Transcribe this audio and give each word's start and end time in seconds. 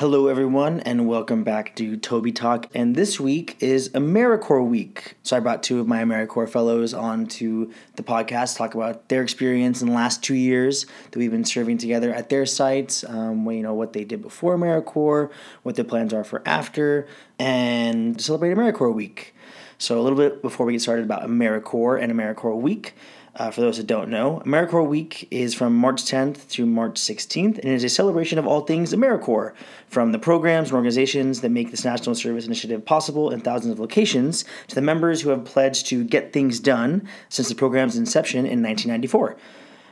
Hello, 0.00 0.28
everyone, 0.28 0.80
and 0.80 1.06
welcome 1.06 1.44
back 1.44 1.76
to 1.76 1.94
Toby 1.94 2.32
Talk. 2.32 2.64
And 2.74 2.96
this 2.96 3.20
week 3.20 3.58
is 3.60 3.90
AmeriCorps 3.90 4.66
Week. 4.66 5.12
So 5.22 5.36
I 5.36 5.40
brought 5.40 5.62
two 5.62 5.78
of 5.78 5.86
my 5.86 6.02
AmeriCorps 6.02 6.48
fellows 6.48 6.94
onto 6.94 7.70
the 7.96 8.02
podcast 8.02 8.52
to 8.52 8.56
talk 8.56 8.74
about 8.74 9.10
their 9.10 9.22
experience 9.22 9.82
in 9.82 9.88
the 9.88 9.94
last 9.94 10.24
two 10.24 10.36
years 10.36 10.86
that 11.10 11.18
we've 11.18 11.30
been 11.30 11.44
serving 11.44 11.76
together 11.76 12.14
at 12.14 12.30
their 12.30 12.46
sites. 12.46 13.04
Um, 13.04 13.44
you 13.50 13.60
know 13.60 13.74
what 13.74 13.92
they 13.92 14.04
did 14.04 14.22
before 14.22 14.56
AmeriCorps, 14.56 15.30
what 15.64 15.76
their 15.76 15.84
plans 15.84 16.14
are 16.14 16.24
for 16.24 16.40
after, 16.46 17.06
and 17.38 18.18
celebrate 18.18 18.54
AmeriCorps 18.54 18.94
Week. 18.94 19.34
So 19.76 20.00
a 20.00 20.02
little 20.02 20.16
bit 20.16 20.40
before 20.40 20.64
we 20.64 20.72
get 20.72 20.80
started 20.80 21.04
about 21.04 21.24
AmeriCorps 21.24 22.02
and 22.02 22.10
AmeriCorps 22.10 22.58
Week. 22.58 22.94
Uh, 23.36 23.50
for 23.50 23.60
those 23.60 23.76
that 23.76 23.86
don't 23.86 24.08
know, 24.08 24.42
AmeriCorps 24.44 24.88
Week 24.88 25.28
is 25.30 25.54
from 25.54 25.76
March 25.76 26.02
10th 26.02 26.48
to 26.50 26.66
March 26.66 26.94
16th 26.94 27.58
and 27.58 27.66
is 27.66 27.84
a 27.84 27.88
celebration 27.88 28.38
of 28.38 28.46
all 28.46 28.62
things 28.62 28.92
AmeriCorps, 28.92 29.54
from 29.86 30.10
the 30.10 30.18
programs 30.18 30.70
and 30.70 30.74
organizations 30.74 31.40
that 31.40 31.50
make 31.50 31.70
this 31.70 31.84
national 31.84 32.16
service 32.16 32.44
initiative 32.44 32.84
possible 32.84 33.30
in 33.30 33.40
thousands 33.40 33.72
of 33.72 33.78
locations 33.78 34.44
to 34.66 34.74
the 34.74 34.82
members 34.82 35.20
who 35.20 35.30
have 35.30 35.44
pledged 35.44 35.86
to 35.86 36.02
get 36.02 36.32
things 36.32 36.58
done 36.58 37.08
since 37.28 37.48
the 37.48 37.54
program's 37.54 37.96
inception 37.96 38.40
in 38.40 38.62
1994. 38.62 39.36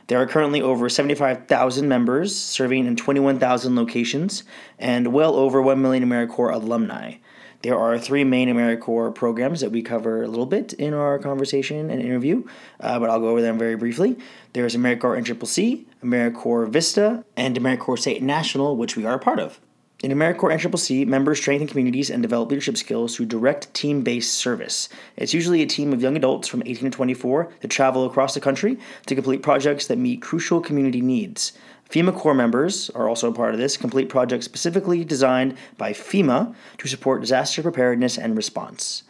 There 0.07 0.21
are 0.21 0.27
currently 0.27 0.61
over 0.61 0.89
75,000 0.89 1.87
members 1.87 2.35
serving 2.35 2.87
in 2.87 2.95
21,000 2.97 3.75
locations 3.75 4.43
and 4.77 5.13
well 5.13 5.35
over 5.35 5.61
1 5.61 5.81
million 5.81 6.03
AmeriCorps 6.03 6.55
alumni. 6.55 7.15
There 7.61 7.77
are 7.77 7.99
three 7.99 8.23
main 8.23 8.47
AmeriCorps 8.47 9.15
programs 9.15 9.59
that 9.59 9.71
we 9.71 9.81
cover 9.81 10.23
a 10.23 10.29
little 10.29 10.45
bit 10.45 10.71
in 10.73 10.93
our 10.93 11.19
conversation 11.19 11.89
and 11.89 12.01
interview, 12.01 12.45
uh, 12.79 12.99
but 12.99 13.09
I'll 13.09 13.19
go 13.19 13.27
over 13.27 13.41
them 13.41 13.57
very 13.57 13.75
briefly. 13.75 14.17
There's 14.53 14.77
AmeriCorps 14.77 15.25
NCCC, 15.25 15.83
AmeriCorps 16.01 16.69
Vista, 16.69 17.25
and 17.35 17.57
AmeriCorps 17.57 17.99
State 17.99 18.23
National, 18.23 18.77
which 18.77 18.95
we 18.95 19.03
are 19.03 19.15
a 19.15 19.19
part 19.19 19.39
of. 19.39 19.59
In 20.01 20.11
AmeriCorps 20.11 20.61
NCCC, 20.61 21.05
members 21.05 21.39
strengthen 21.39 21.67
communities 21.67 22.09
and 22.09 22.23
develop 22.23 22.49
leadership 22.49 22.77
skills 22.77 23.13
through 23.13 23.25
direct 23.25 23.73
team 23.73 24.03
based 24.03 24.35
service. 24.35 24.87
It's 25.17 25.33
usually 25.33 25.61
a 25.61 25.67
team 25.67 25.91
of 25.91 26.01
young 26.01 26.15
adults 26.15 26.47
from 26.47 26.63
18 26.65 26.89
to 26.89 26.89
24 26.91 27.51
that 27.59 27.67
travel 27.67 28.05
across 28.05 28.33
the 28.33 28.39
country 28.39 28.79
to 29.07 29.15
complete 29.15 29.43
projects 29.43 29.87
that 29.87 29.97
meet 29.97 30.21
crucial 30.21 30.61
community 30.61 31.01
needs. 31.01 31.51
FEMA 31.89 32.15
Corps 32.15 32.35
members 32.35 32.91
are 32.91 33.09
also 33.09 33.29
a 33.29 33.33
part 33.33 33.53
of 33.53 33.59
this, 33.59 33.75
complete 33.75 34.09
project 34.09 34.43
specifically 34.43 35.03
designed 35.03 35.57
by 35.77 35.91
FEMA 35.91 36.53
to 36.77 36.87
support 36.87 37.19
disaster 37.19 37.63
preparedness 37.63 38.15
and 38.15 38.37
response. 38.37 39.03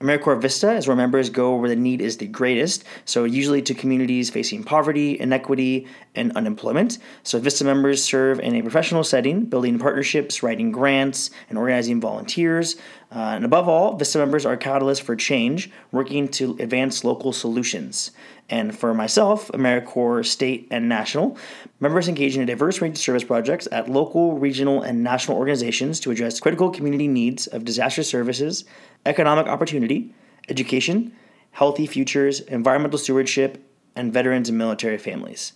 AmeriCorps 0.00 0.40
Vista 0.40 0.72
is 0.74 0.86
where 0.86 0.96
members 0.96 1.28
go 1.28 1.56
where 1.56 1.68
the 1.68 1.76
need 1.76 2.00
is 2.00 2.18
the 2.18 2.26
greatest, 2.26 2.84
so 3.06 3.24
usually 3.24 3.60
to 3.60 3.74
communities 3.74 4.28
facing 4.28 4.64
poverty, 4.64 5.18
inequity, 5.18 5.86
and 6.14 6.32
unemployment. 6.36 6.98
So 7.22 7.38
Vista 7.38 7.64
members 7.64 8.02
serve 8.02 8.40
in 8.40 8.54
a 8.54 8.62
professional 8.62 9.04
setting, 9.04 9.44
building 9.46 9.78
partnerships, 9.78 10.42
writing 10.42 10.72
grants, 10.72 11.30
and 11.48 11.58
organizing 11.58 12.00
volunteers. 12.00 12.76
Uh, 13.12 13.34
and 13.34 13.44
above 13.44 13.68
all, 13.68 13.96
Vista 13.96 14.18
members 14.18 14.46
are 14.46 14.56
catalysts 14.56 15.02
for 15.02 15.16
change, 15.16 15.70
working 15.90 16.28
to 16.28 16.56
advance 16.60 17.02
local 17.02 17.32
solutions. 17.32 18.12
And 18.48 18.76
for 18.76 18.94
myself, 18.94 19.48
AmeriCorps 19.48 20.26
State 20.26 20.68
and 20.70 20.88
National, 20.88 21.36
members 21.80 22.06
engage 22.06 22.36
in 22.36 22.42
a 22.42 22.46
diverse 22.46 22.80
range 22.80 22.96
of 22.96 23.02
service 23.02 23.24
projects 23.24 23.66
at 23.72 23.88
local, 23.88 24.38
regional, 24.38 24.82
and 24.82 25.02
national 25.02 25.38
organizations 25.38 25.98
to 26.00 26.12
address 26.12 26.38
critical 26.38 26.70
community 26.70 27.08
needs 27.08 27.48
of 27.48 27.64
disaster 27.64 28.04
services, 28.04 28.64
economic 29.06 29.46
opportunity, 29.46 30.14
education, 30.48 31.12
healthy 31.50 31.86
futures, 31.86 32.40
environmental 32.40 32.98
stewardship, 32.98 33.64
and 33.96 34.12
veterans 34.12 34.48
and 34.48 34.56
military 34.56 34.98
families. 34.98 35.52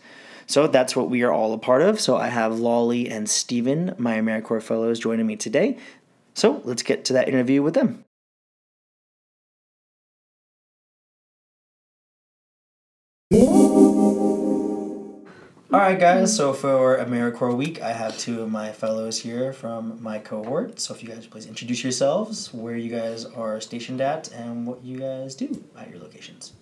So 0.47 0.67
that's 0.67 0.95
what 0.95 1.09
we 1.09 1.23
are 1.23 1.33
all 1.33 1.53
a 1.53 1.59
part 1.59 1.83
of. 1.83 2.01
So 2.01 2.17
I 2.17 2.29
have 2.29 2.59
Laly 2.59 3.09
and 3.09 3.29
Stephen, 3.29 3.95
my 3.97 4.19
AmeriCorps 4.19 4.63
fellows, 4.65 4.99
joining 4.99 5.27
me 5.27 5.37
today. 5.37 5.79
So 6.35 6.61
let's 6.65 6.83
get 6.83 7.05
to 7.07 7.13
that 7.15 7.29
interview 7.29 7.63
with 7.63 7.75
them. 7.75 8.05
All 15.73 15.81
right, 15.81 15.99
guys. 15.99 16.37
So 16.37 16.53
for 16.53 16.99
AmeriCorps 16.99 17.57
Week, 17.57 17.83
I 17.83 17.93
have 17.93 18.17
two 18.17 18.43
of 18.43 18.51
my 18.51 18.71
fellows 18.71 19.19
here 19.19 19.53
from 19.53 20.01
my 20.01 20.19
cohort. 20.19 20.79
So 20.79 20.95
if 20.95 21.03
you 21.03 21.09
guys 21.09 21.27
please 21.27 21.47
introduce 21.47 21.83
yourselves, 21.83 22.55
where 22.55 22.77
you 22.77 22.91
guys 22.91 23.25
are 23.25 23.61
stationed 23.61 24.01
at, 24.01 24.31
and 24.33 24.69
what 24.69 24.85
you 24.85 24.99
guys 24.99 25.35
do 25.35 25.65
at 25.77 25.91
your 25.91 25.99
locations. 25.99 26.53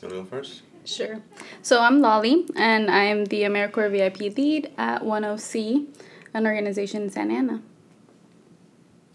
You 0.00 0.08
want 0.08 0.16
to 0.16 0.22
go 0.22 0.24
first? 0.24 0.62
Sure. 0.86 1.20
So 1.60 1.80
I'm 1.80 2.00
Laly, 2.00 2.48
and 2.56 2.90
I'm 2.90 3.26
the 3.26 3.42
AmeriCorps 3.42 3.90
VIP 3.90 4.36
lead 4.36 4.70
at 4.78 5.02
1OC, 5.02 5.86
an 6.32 6.46
organization 6.46 7.02
in 7.02 7.10
Santa 7.10 7.34
Ana. 7.34 7.62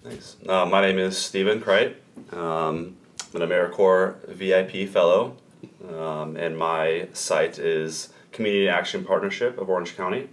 Nice. 0.09 0.37
Uh, 0.47 0.65
my 0.65 0.81
name 0.81 0.99
is 0.99 1.17
Stephen 1.17 1.59
Kreit. 1.59 1.95
Um, 2.31 2.95
I'm 3.33 3.41
an 3.41 3.49
AmeriCorps 3.49 4.29
VIP 4.29 4.87
fellow, 4.87 5.35
um, 5.89 6.37
and 6.37 6.57
my 6.57 7.09
site 7.11 7.59
is 7.59 8.09
Community 8.31 8.69
Action 8.69 9.03
Partnership 9.03 9.57
of 9.57 9.69
Orange 9.69 9.97
County. 9.97 10.29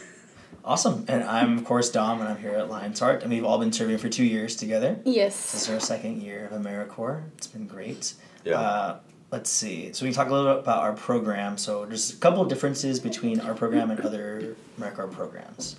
Awesome. 0.65 1.05
And 1.09 1.25
I'm, 1.25 1.59
of 1.59 1.65
course, 1.65 1.91
Dom, 1.91 2.21
and 2.21 2.29
I'm 2.29 2.39
here 2.39 2.53
at 2.53 2.71
Lions 2.71 3.01
Heart. 3.01 3.23
And 3.23 3.33
we've 3.33 3.45
all 3.45 3.59
been 3.59 3.73
serving 3.73 3.99
for 3.99 4.09
two 4.09 4.25
years 4.25 4.55
together. 4.55 4.99
Yes. 5.05 5.53
This 5.53 5.63
is 5.63 5.71
our 5.71 5.81
second 5.81 6.23
year 6.23 6.47
of 6.47 6.63
AmeriCorps. 6.63 7.23
It's 7.37 7.49
been 7.49 7.67
great. 7.67 8.15
Yeah. 8.45 8.61
Uh, 8.61 8.99
let's 9.33 9.51
see. 9.51 9.93
So 9.93 10.05
we 10.05 10.11
can 10.11 10.17
talk 10.17 10.29
a 10.29 10.33
little 10.33 10.55
bit 10.55 10.63
about 10.63 10.83
our 10.83 10.93
program. 10.93 11.59
So 11.59 11.85
there's 11.85 12.15
a 12.15 12.17
couple 12.17 12.41
of 12.41 12.49
differences 12.49 13.01
between 13.01 13.41
our 13.41 13.55
program 13.55 13.91
and 13.91 14.01
other 14.01 14.57
AmeriCorps 14.79 15.13
programs. 15.13 15.77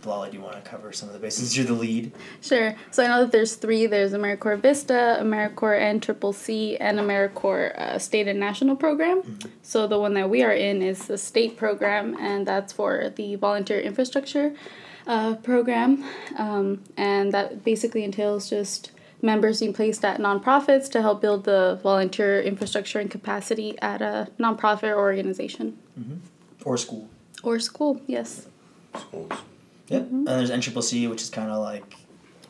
I 0.00 0.04
don't 0.04 0.12
Laly, 0.18 0.30
do 0.30 0.36
you 0.38 0.42
want 0.42 0.62
to 0.62 0.70
cover 0.70 0.92
some 0.92 1.08
of 1.08 1.12
the 1.12 1.18
bases? 1.18 1.56
You're 1.56 1.66
the 1.66 1.74
lead. 1.74 2.12
Sure. 2.40 2.74
So 2.90 3.04
I 3.04 3.08
know 3.08 3.20
that 3.22 3.32
there's 3.32 3.54
three. 3.54 3.86
There's 3.86 4.12
AmeriCorps 4.12 4.60
Vista, 4.60 5.18
AmeriCorps 5.20 6.00
NCCC, 6.00 6.76
and 6.80 6.98
AmeriCorps 6.98 7.78
uh, 7.78 7.98
State 7.98 8.26
and 8.28 8.40
National 8.40 8.76
Program. 8.76 9.38
So 9.62 9.86
the 9.86 9.98
one 9.98 10.14
that 10.14 10.30
we 10.30 10.42
are 10.42 10.52
in 10.52 10.80
is 10.82 11.06
the 11.06 11.18
state 11.18 11.56
program, 11.56 12.16
and 12.18 12.46
that's 12.46 12.72
for 12.72 13.10
the 13.14 13.34
volunteer 13.36 13.80
infrastructure 13.80 14.54
uh, 15.06 15.34
program. 15.36 16.04
Um, 16.38 16.82
and 16.96 17.32
that 17.32 17.62
basically 17.64 18.04
entails 18.04 18.48
just 18.48 18.92
members 19.22 19.60
being 19.60 19.74
placed 19.74 20.02
at 20.04 20.18
nonprofits 20.18 20.90
to 20.92 21.02
help 21.02 21.20
build 21.20 21.44
the 21.44 21.78
volunteer 21.82 22.40
infrastructure 22.40 22.98
and 23.00 23.10
capacity 23.10 23.78
at 23.82 24.00
a 24.00 24.28
nonprofit 24.38 24.84
or 24.84 24.98
organization 24.98 25.78
Or 26.64 26.78
school. 26.78 27.08
or 27.42 27.58
school. 27.58 28.00
Yes. 28.06 28.46
Schools. 28.96 29.30
Yep. 29.90 30.02
And 30.10 30.26
there's 30.26 30.50
NCCC, 30.50 31.08
which 31.10 31.22
is 31.22 31.30
kind 31.30 31.50
of 31.50 31.58
like, 31.60 31.94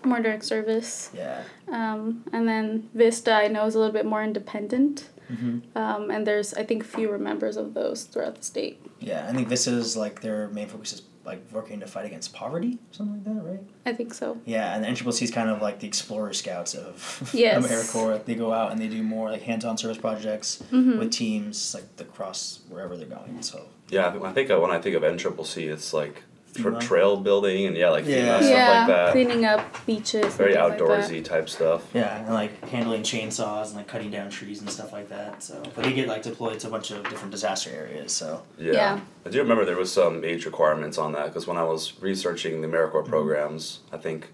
More 0.04 0.20
direct 0.20 0.44
service. 0.44 1.10
yeah. 1.14 1.42
Um, 1.68 2.24
and 2.32 2.46
then 2.48 2.88
Vista, 2.94 3.32
I 3.34 3.48
know, 3.48 3.66
is 3.66 3.74
a 3.74 3.78
little 3.78 3.92
bit 3.92 4.06
more 4.06 4.22
independent. 4.22 5.08
Mm-hmm. 5.30 5.76
Um, 5.78 6.10
and 6.10 6.26
there's, 6.26 6.54
I 6.54 6.64
think, 6.64 6.84
fewer 6.84 7.18
members 7.18 7.56
of 7.56 7.74
those 7.74 8.04
throughout 8.04 8.34
the 8.36 8.42
state. 8.42 8.80
Yeah, 8.98 9.26
I 9.28 9.32
think 9.32 9.48
this 9.48 9.66
is 9.66 9.96
like 9.96 10.20
their 10.22 10.48
main 10.48 10.66
focus 10.68 10.92
is 10.94 11.02
like 11.24 11.40
working 11.52 11.78
to 11.80 11.86
fight 11.86 12.06
against 12.06 12.32
poverty, 12.32 12.78
something 12.90 13.22
like 13.22 13.24
that, 13.36 13.42
right? 13.50 13.60
I 13.86 13.92
think 13.92 14.12
so. 14.14 14.38
Yeah, 14.46 14.74
and 14.74 14.82
the 14.82 14.88
NCCC 14.88 15.22
is 15.22 15.30
kind 15.30 15.48
of 15.50 15.62
like 15.62 15.78
the 15.78 15.86
explorer 15.86 16.32
scouts 16.32 16.74
of 16.74 17.30
Yes. 17.34 17.64
AmeriCorps. 17.64 18.24
They 18.24 18.34
go 18.34 18.52
out 18.52 18.72
and 18.72 18.80
they 18.80 18.88
do 18.88 19.02
more 19.02 19.30
like 19.30 19.42
hands-on 19.42 19.76
service 19.78 19.98
projects 19.98 20.62
Mm-hmm. 20.72 20.98
with 20.98 21.12
teams 21.12 21.74
like 21.74 21.84
across 22.00 22.60
wherever 22.68 22.96
they're 22.96 23.06
going. 23.06 23.40
So 23.42 23.66
Yeah, 23.88 24.08
I 24.08 24.10
think- 24.12 24.24
I 24.24 24.32
think 24.32 24.50
uh, 24.50 24.58
when 24.58 24.70
I 24.72 24.80
think 24.80 24.96
of 24.96 25.02
NCCC, 25.04 25.70
it's 25.70 25.92
like 25.92 26.24
tra- 26.54 26.72
FEMA? 26.72 26.80
trail 26.80 27.16
building 27.16 27.66
and 27.66 27.76
yeah, 27.76 27.90
like 27.90 28.06
Yeah. 28.06 28.16
FEMA, 28.16 28.38
stuff 28.38 28.50
yeah, 28.50 28.78
like 28.78 28.86
that. 28.88 29.12
cleaning 29.12 29.44
up 29.44 29.86
beaches. 29.86 30.34
Very 30.34 30.54
and 30.54 30.68
things 30.76 30.80
like 30.80 30.88
that. 31.00 31.10
outdoorsy 31.10 31.24
type 31.24 31.48
stuff. 31.48 31.82
yeah, 31.94 32.24
and 32.24 32.34
like 32.34 32.68
handling 32.68 33.02
chainsaws 33.02 33.68
and 33.68 33.76
like 33.76 33.86
cutting 33.88 34.10
down 34.10 34.30
trees 34.30 34.60
and 34.60 34.70
stuff 34.70 34.92
like 34.92 35.08
that. 35.08 35.42
So, 35.42 35.62
but 35.74 35.84
they 35.84 35.92
get 35.92 36.08
like 36.08 36.22
deployed 36.22 36.58
to 36.60 36.68
a 36.68 36.70
bunch 36.70 36.91
of 36.91 37.02
different 37.08 37.30
disaster 37.30 37.70
areas. 37.70 38.12
So 38.12 38.42
Yeah. 38.58 38.72
Yeah. 38.72 39.00
I 39.26 39.30
do 39.30 39.38
remember 39.38 39.64
there 39.64 39.76
was 39.76 39.92
some 39.92 40.24
age 40.24 40.44
requirements 40.47 40.98
on 40.98 41.12
that 41.12 41.26
because 41.26 41.47
when 41.47 41.56
I 41.56 41.64
was 41.64 42.00
researching 42.00 42.60
the 42.62 42.68
AmeriCorps 42.68 43.08
programs, 43.08 43.80
I 43.92 43.96
think 43.98 44.28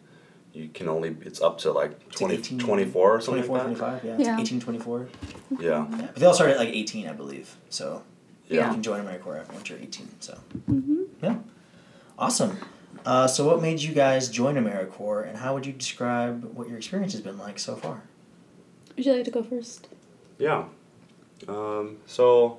you 0.53 0.69
can 0.73 0.89
only 0.89 1.15
it's 1.23 1.43
up 1.43 1.59
to 1.59 1.71
like 1.73 1.93
It's 2.07 2.19
20, 2.19 2.37
like 2.37 2.45
18 2.47 2.59
24 2.61 3.11
or 3.17 3.21
something 3.21 3.45
24, 3.45 3.59
like 3.59 3.67
that. 3.79 4.01
25, 4.01 4.05
yeah, 4.21 4.27
Yeah. 4.27 4.41
It's 4.41 4.49
18, 4.49 4.61
24. 4.61 5.09
Yeah. 5.51 5.59
Yeah, 5.61 5.87
but 5.91 6.15
they 6.15 6.25
all 6.25 6.33
start 6.33 6.49
at 6.51 6.57
like 6.59 6.71
18, 6.71 7.09
I 7.09 7.13
believe. 7.13 7.57
So 7.69 8.03
you 8.49 8.57
Yeah. 8.59 8.71
can 8.73 8.83
join 8.83 9.05
AmeriCorps 9.05 9.53
once 9.53 9.69
you're 9.69 9.79
18. 9.79 10.09
So 10.21 10.39
Mm-hmm. 10.71 11.03
yeah, 11.23 11.37
awesome. 12.19 12.59
Uh, 13.05 13.27
so 13.27 13.47
what 13.47 13.63
made 13.63 13.81
you 13.81 13.95
guys 13.95 14.29
join 14.29 14.57
AmeriCorps, 14.57 15.29
and 15.29 15.39
how 15.39 15.55
would 15.55 15.65
you 15.65 15.73
describe 15.73 16.45
what 16.55 16.69
your 16.69 16.77
experience 16.77 17.13
has 17.13 17.21
been 17.21 17.39
like 17.39 17.59
so 17.59 17.77
far? 17.77 18.03
Would 18.97 19.07
you 19.07 19.13
like 19.13 19.25
to 19.25 19.31
go 19.31 19.43
first? 19.43 19.89
Yeah. 20.39 20.65
Um, 21.47 21.99
so, 22.07 22.59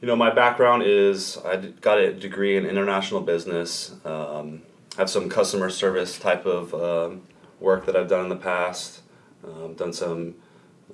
you 0.00 0.06
know, 0.06 0.16
my 0.16 0.30
background 0.30 0.84
is 0.84 1.36
I 1.44 1.56
got 1.56 1.98
a 1.98 2.12
degree 2.12 2.56
in 2.56 2.64
international 2.64 3.20
business. 3.20 3.94
Um, 4.04 4.62
have 4.96 5.10
some 5.10 5.28
customer 5.28 5.70
service 5.70 6.18
type 6.18 6.46
of 6.46 6.72
um, 6.74 7.22
work 7.60 7.84
that 7.86 7.96
I've 7.96 8.08
done 8.08 8.22
in 8.22 8.28
the 8.28 8.36
past. 8.36 9.02
Um, 9.44 9.74
done 9.74 9.92
some 9.92 10.36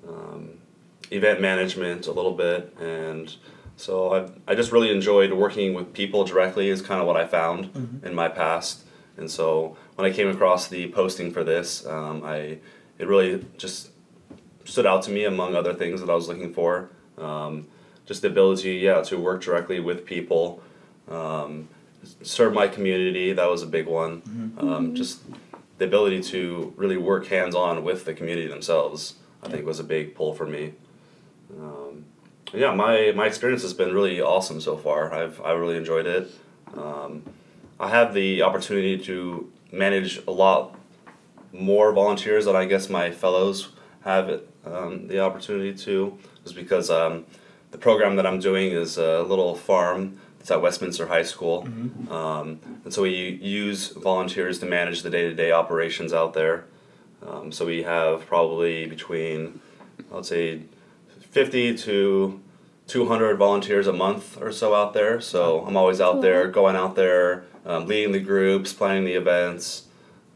um, 0.08 0.58
event 1.10 1.40
management 1.40 2.06
a 2.06 2.12
little 2.12 2.32
bit, 2.32 2.74
and 2.80 3.36
so 3.80 3.94
I 4.14 4.52
I 4.52 4.54
just 4.54 4.72
really 4.72 4.90
enjoyed 4.90 5.32
working 5.32 5.74
with 5.74 5.92
people 5.92 6.24
directly. 6.24 6.68
Is 6.68 6.82
kind 6.82 7.00
of 7.00 7.06
what 7.06 7.16
I 7.16 7.26
found 7.26 7.60
in 8.04 8.14
my 8.14 8.28
past, 8.28 8.84
And 9.16 9.30
so 9.30 9.76
when 9.96 10.10
I 10.10 10.14
came 10.14 10.28
across 10.28 10.68
the 10.68 10.90
posting 10.90 11.32
for 11.32 11.44
this, 11.44 11.86
um, 11.86 12.22
I 12.24 12.58
it 12.98 13.06
really 13.08 13.44
just 13.58 13.90
stood 14.64 14.86
out 14.86 15.02
to 15.04 15.10
me 15.10 15.24
among 15.24 15.54
other 15.54 15.74
things 15.74 16.00
that 16.00 16.10
I 16.10 16.14
was 16.14 16.28
looking 16.28 16.52
for. 16.52 16.90
Um, 17.18 17.66
just 18.06 18.22
the 18.22 18.28
ability, 18.28 18.72
yeah, 18.76 19.02
to 19.02 19.18
work 19.18 19.42
directly 19.42 19.78
with 19.80 20.04
people, 20.04 20.62
um, 21.08 21.68
serve 22.22 22.52
my 22.54 22.66
community. 22.68 23.32
That 23.32 23.48
was 23.48 23.62
a 23.62 23.66
big 23.66 23.86
one. 23.86 24.22
Um, 24.58 24.94
just 24.94 25.20
the 25.78 25.84
ability 25.86 26.22
to 26.32 26.72
really 26.76 26.96
work 26.96 27.26
hands 27.26 27.54
on 27.54 27.84
with 27.84 28.04
the 28.04 28.14
community 28.14 28.48
themselves. 28.48 29.14
I 29.42 29.48
think 29.48 29.64
was 29.64 29.80
a 29.80 29.84
big 29.84 30.14
pull 30.14 30.34
for 30.34 30.46
me. 30.46 30.74
Yeah, 32.52 32.74
my 32.74 33.12
my 33.14 33.26
experience 33.26 33.62
has 33.62 33.74
been 33.74 33.94
really 33.94 34.20
awesome 34.20 34.60
so 34.60 34.76
far. 34.76 35.12
I've 35.12 35.40
I 35.40 35.52
really 35.52 35.76
enjoyed 35.76 36.06
it. 36.06 36.30
Um, 36.76 37.22
I 37.78 37.88
have 37.88 38.12
the 38.12 38.42
opportunity 38.42 38.98
to 38.98 39.50
manage 39.72 40.20
a 40.26 40.32
lot 40.32 40.76
more 41.52 41.92
volunteers 41.92 42.44
than 42.46 42.56
I 42.56 42.64
guess 42.64 42.88
my 42.88 43.10
fellows 43.10 43.70
have 44.02 44.28
it, 44.28 44.48
um, 44.64 45.08
the 45.08 45.20
opportunity 45.20 45.74
to, 45.84 46.18
just 46.42 46.54
because 46.54 46.90
um, 46.90 47.24
the 47.70 47.78
program 47.78 48.16
that 48.16 48.26
I'm 48.26 48.38
doing 48.40 48.72
is 48.72 48.98
a 48.98 49.22
little 49.22 49.54
farm 49.54 50.18
that's 50.38 50.50
at 50.50 50.60
Westminster 50.62 51.06
High 51.06 51.22
School, 51.22 51.68
um, 52.10 52.60
and 52.84 52.92
so 52.92 53.02
we 53.02 53.38
use 53.42 53.88
volunteers 53.88 54.58
to 54.60 54.66
manage 54.66 55.02
the 55.02 55.10
day-to-day 55.10 55.52
operations 55.52 56.12
out 56.12 56.34
there. 56.34 56.64
Um, 57.26 57.52
so 57.52 57.66
we 57.66 57.82
have 57.82 58.26
probably 58.26 58.86
between, 58.86 59.60
I'd 60.14 60.24
say, 60.24 60.62
fifty 61.30 61.76
to 61.76 62.40
200 62.86 63.36
volunteers 63.36 63.86
a 63.86 63.92
month 63.92 64.40
or 64.42 64.50
so 64.50 64.74
out 64.74 64.94
there. 64.94 65.20
So 65.20 65.64
I'm 65.64 65.76
always 65.76 66.00
out 66.00 66.22
there, 66.22 66.48
going 66.48 66.74
out 66.74 66.96
there, 66.96 67.44
um, 67.64 67.86
leading 67.86 68.10
the 68.10 68.18
groups, 68.18 68.72
planning 68.72 69.04
the 69.04 69.12
events. 69.14 69.84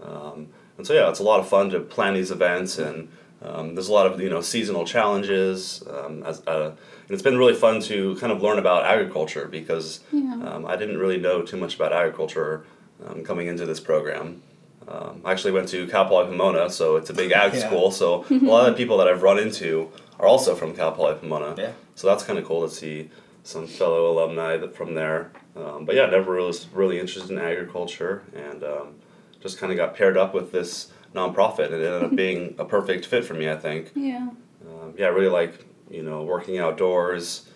Um, 0.00 0.48
and 0.78 0.86
so 0.86 0.92
yeah, 0.94 1.08
it's 1.08 1.18
a 1.18 1.24
lot 1.24 1.40
of 1.40 1.48
fun 1.48 1.70
to 1.70 1.80
plan 1.80 2.14
these 2.14 2.30
events, 2.30 2.78
and 2.78 3.08
um, 3.42 3.74
there's 3.74 3.88
a 3.88 3.92
lot 3.92 4.06
of 4.06 4.20
you 4.20 4.30
know 4.30 4.40
seasonal 4.40 4.84
challenges. 4.84 5.82
Um, 5.90 6.22
as, 6.22 6.42
uh, 6.46 6.72
and 7.06 7.10
it's 7.10 7.22
been 7.22 7.36
really 7.38 7.54
fun 7.54 7.80
to 7.82 8.16
kind 8.16 8.32
of 8.32 8.40
learn 8.42 8.58
about 8.58 8.84
agriculture 8.84 9.46
because 9.48 10.00
Yeah. 10.12 10.34
um, 10.44 10.64
I 10.66 10.76
didn't 10.76 10.98
really 10.98 11.18
know 11.18 11.42
too 11.42 11.56
much 11.56 11.74
about 11.76 11.92
agriculture 11.92 12.64
um, 13.06 13.22
coming 13.24 13.46
into 13.48 13.66
this 13.66 13.80
program. 13.80 14.42
Um, 14.88 15.20
I 15.24 15.32
actually 15.32 15.52
went 15.52 15.68
to 15.70 15.86
Cal 15.86 16.04
Poly 16.06 16.26
Pomona, 16.26 16.68
so 16.70 16.96
it's 16.96 17.10
a 17.10 17.14
big 17.14 17.32
ag 17.42 17.54
Yeah. 17.54 17.66
school. 17.66 17.90
So 17.90 18.24
a 18.30 18.34
lot 18.34 18.68
of 18.68 18.74
the 18.74 18.78
people 18.82 18.96
that 18.98 19.08
I've 19.08 19.22
run 19.22 19.38
into 19.38 19.90
are 20.18 20.26
also 20.26 20.54
from 20.54 20.74
Cal 20.74 20.92
Poly 20.92 21.14
Pomona. 21.16 21.54
Yeah. 21.56 21.72
So 21.94 22.06
that's 22.06 22.22
kind 22.24 22.38
of 22.38 22.44
cool 22.44 22.66
to 22.68 22.74
see 22.74 23.10
some 23.42 23.66
fellow 23.66 24.10
alumni 24.10 24.56
that 24.56 24.74
from 24.74 24.94
there. 24.94 25.30
Um, 25.56 25.84
but 25.84 25.94
yeah, 25.94 26.06
never 26.06 26.34
was 26.36 26.66
really 26.72 26.98
interested 26.98 27.30
in 27.30 27.38
agriculture 27.38 28.22
and 28.34 28.64
um, 28.64 28.94
just 29.40 29.58
kind 29.58 29.70
of 29.70 29.76
got 29.78 29.94
paired 29.94 30.16
up 30.16 30.34
with 30.34 30.50
this 30.52 30.90
nonprofit 31.14 31.66
and 31.66 31.74
it 31.74 31.86
ended 31.86 32.02
up 32.04 32.16
being 32.16 32.54
a 32.58 32.64
perfect 32.64 33.06
fit 33.06 33.24
for 33.24 33.34
me, 33.34 33.48
I 33.50 33.56
think. 33.56 33.92
Yeah. 33.94 34.28
Um, 34.66 34.94
yeah, 34.98 35.06
I 35.06 35.10
really 35.10 35.28
like, 35.28 35.64
you 35.90 36.02
know, 36.02 36.22
working 36.22 36.58
outdoors. 36.58 37.46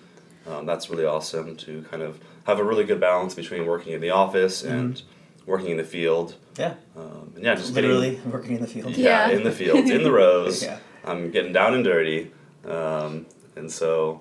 Um, 0.46 0.64
that's 0.66 0.88
really 0.90 1.04
awesome 1.04 1.56
to 1.56 1.82
kind 1.90 2.02
of 2.02 2.18
have 2.46 2.58
a 2.58 2.64
really 2.64 2.84
good 2.84 3.00
balance 3.00 3.34
between 3.34 3.66
working 3.66 3.92
in 3.92 4.00
the 4.00 4.10
office 4.10 4.62
and 4.62 5.02
working 5.48 5.70
in 5.70 5.76
the 5.78 5.84
field. 5.84 6.36
Yeah. 6.58 6.74
Um, 6.96 7.32
yeah, 7.36 7.54
just 7.54 7.72
Literally 7.72 8.20
working 8.26 8.56
in 8.56 8.60
the 8.60 8.66
field. 8.68 8.96
yeah, 8.96 9.28
Yeah. 9.30 9.36
in 9.36 9.42
the 9.44 9.50
fields, 9.50 9.90
in 9.90 10.02
the 10.04 10.12
rows. 10.12 10.62
Yeah. 10.68 10.78
I'm 11.04 11.30
getting 11.30 11.52
down 11.52 11.74
and 11.74 11.82
dirty. 11.82 12.30
Um, 12.66 13.26
and 13.56 13.70
so, 13.72 14.20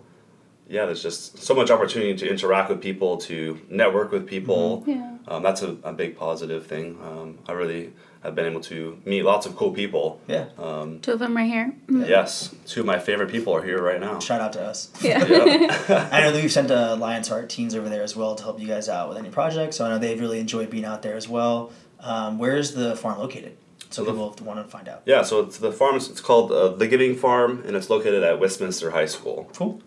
yeah, 0.70 0.86
there's 0.86 1.04
just 1.04 1.38
so 1.40 1.54
much 1.54 1.70
opportunity 1.70 2.16
to 2.16 2.30
interact 2.30 2.70
with 2.70 2.82
people, 2.82 3.18
to 3.18 3.60
network 3.70 4.12
with 4.12 4.26
people. 4.26 4.84
Yeah. 4.88 5.18
Um, 5.28 5.44
that's 5.44 5.62
a, 5.64 5.76
a 5.84 5.92
big 5.92 6.16
positive 6.16 6.66
thing. 6.66 6.98
Um, 7.04 7.40
I 7.48 7.52
really 7.52 7.92
have 8.24 8.36
been 8.36 8.46
able 8.46 8.62
to 8.62 9.00
meet 9.06 9.24
lots 9.24 9.46
of 9.46 9.56
cool 9.56 9.72
people. 9.72 10.20
Yeah. 10.28 10.46
Um, 10.58 11.00
Two 11.02 11.14
of 11.14 11.20
them 11.20 11.36
right 11.36 11.50
here. 11.50 11.74
yes, 11.90 12.54
two 12.66 12.82
of 12.82 12.86
my 12.86 13.00
favorite 13.00 13.30
people 13.30 13.54
are 13.56 13.62
here 13.62 13.82
right 13.82 14.00
now. 14.00 14.20
Shout 14.20 14.42
out 14.42 14.54
to 14.54 14.62
us. 14.62 14.90
Yeah. 15.02 15.24
Yep. 15.26 15.90
I 16.12 16.22
know 16.22 16.32
that 16.32 16.42
we've 16.42 16.52
sent 16.52 16.72
uh, 16.72 16.96
Lions 17.00 17.28
Heart 17.28 17.50
teens 17.50 17.76
over 17.76 17.90
there 17.90 18.04
as 18.04 18.16
well 18.16 18.36
to 18.36 18.44
help 18.44 18.60
you 18.60 18.68
guys 18.68 18.90
out 18.90 19.10
with 19.10 19.18
any 19.18 19.30
projects. 19.30 19.76
So 19.78 19.86
I 19.86 19.90
know 19.90 19.98
they've 20.00 20.20
really 20.20 20.40
enjoyed 20.40 20.70
being 20.70 20.86
out 20.86 21.02
there 21.04 21.16
as 21.16 21.28
well. 21.30 21.72
Um, 22.00 22.38
where 22.38 22.58
is 22.58 22.74
the 22.74 22.96
farm 22.96 23.20
located? 23.20 23.58
So 23.90 24.04
the- 24.04 24.12
people 24.12 24.36
want 24.44 24.60
to 24.64 24.70
find 24.70 24.88
out. 24.90 25.04
yeah, 25.06 25.22
so 25.24 25.40
it's 25.42 25.60
the 25.60 25.72
farm. 25.72 25.96
is- 25.96 26.10
It's 26.10 26.20
called 26.22 26.52
uh, 26.52 26.70
the 26.70 26.88
Giving 26.88 27.16
Farm, 27.16 27.64
and 27.66 27.76
it's 27.76 27.90
located 27.90 28.22
at 28.24 28.40
Westminster 28.40 28.92
High 28.92 29.06
School, 29.06 29.50
Cool. 29.56 29.82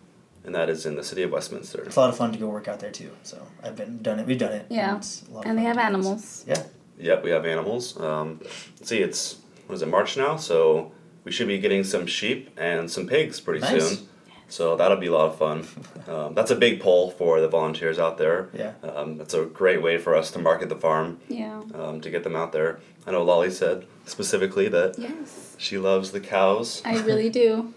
and 0.45 0.55
that 0.55 0.71
is 0.71 0.87
in 0.87 0.95
the 0.97 1.05
city 1.05 1.23
of 1.23 1.31
Westminster. 1.33 1.83
It's 1.85 1.97
a 1.97 2.01
lot 2.01 2.09
of 2.09 2.17
fun 2.17 2.33
to 2.33 2.39
go 2.39 2.47
work 2.49 2.67
out 2.67 2.81
there 2.81 2.91
too. 2.91 3.11
So 3.25 3.37
I've 3.63 3.77
been 3.77 4.01
done 4.03 4.19
it. 4.19 4.27
We've 4.27 4.39
done 4.39 4.53
it. 4.53 4.67
Yeah. 4.71 4.97
It's 4.97 5.23
a 5.29 5.33
lot 5.35 5.45
of 5.45 5.51
And 5.51 5.59
they 5.59 5.63
have 5.65 5.77
to 5.77 5.83
do 5.83 5.87
this. 5.89 5.95
animals. 6.07 6.45
Yeah. 6.49 6.63
Yep, 7.01 7.25
we 7.25 7.31
have 7.31 7.45
animals. 7.47 7.99
Um, 7.99 8.41
see, 8.83 8.99
it's 8.99 9.39
what 9.67 9.75
is 9.77 9.83
it 9.83 9.89
March 9.89 10.17
now? 10.17 10.37
So 10.37 10.93
we 11.25 11.33
should 11.33 11.49
be 11.49 11.59
getting 11.59 11.85
some 11.85 12.07
sheep 12.07 12.51
and 12.57 12.91
some 12.91 13.07
pigs 13.07 13.41
pretty 13.41 13.61
Nice. 13.61 13.89
soon. 13.99 14.07
So 14.49 14.75
that'll 14.77 14.97
be 14.99 15.07
a 15.07 15.13
lot 15.13 15.27
of 15.27 15.39
fun. 15.39 15.67
Um, 16.11 16.35
that's 16.35 16.51
a 16.51 16.57
big 16.57 16.81
pull 16.81 17.13
for 17.13 17.41
the 17.41 17.47
volunteers 17.47 17.97
out 18.01 18.19
there. 18.19 18.49
Yeah. 18.53 18.73
Um, 18.83 19.17
that's 19.17 19.33
a 19.33 19.45
great 19.45 19.81
way 19.81 19.97
for 19.97 20.17
us 20.17 20.33
to 20.33 20.41
market 20.41 20.69
the 20.69 20.75
farm, 20.75 21.21
Yeah. 21.29 21.63
um, 21.73 22.01
to 22.01 22.11
get 22.11 22.25
them 22.25 22.35
out 22.35 22.51
there. 22.51 22.81
I 23.07 23.13
know 23.13 23.23
Laly 23.23 23.53
said 23.53 23.87
specifically 24.07 24.67
that 24.69 24.99
Yes. 24.99 25.55
she 25.57 25.79
loves 25.79 26.11
the 26.11 26.19
cows. 26.19 26.83
I 26.85 26.99
really 27.03 27.31
do. 27.45 27.73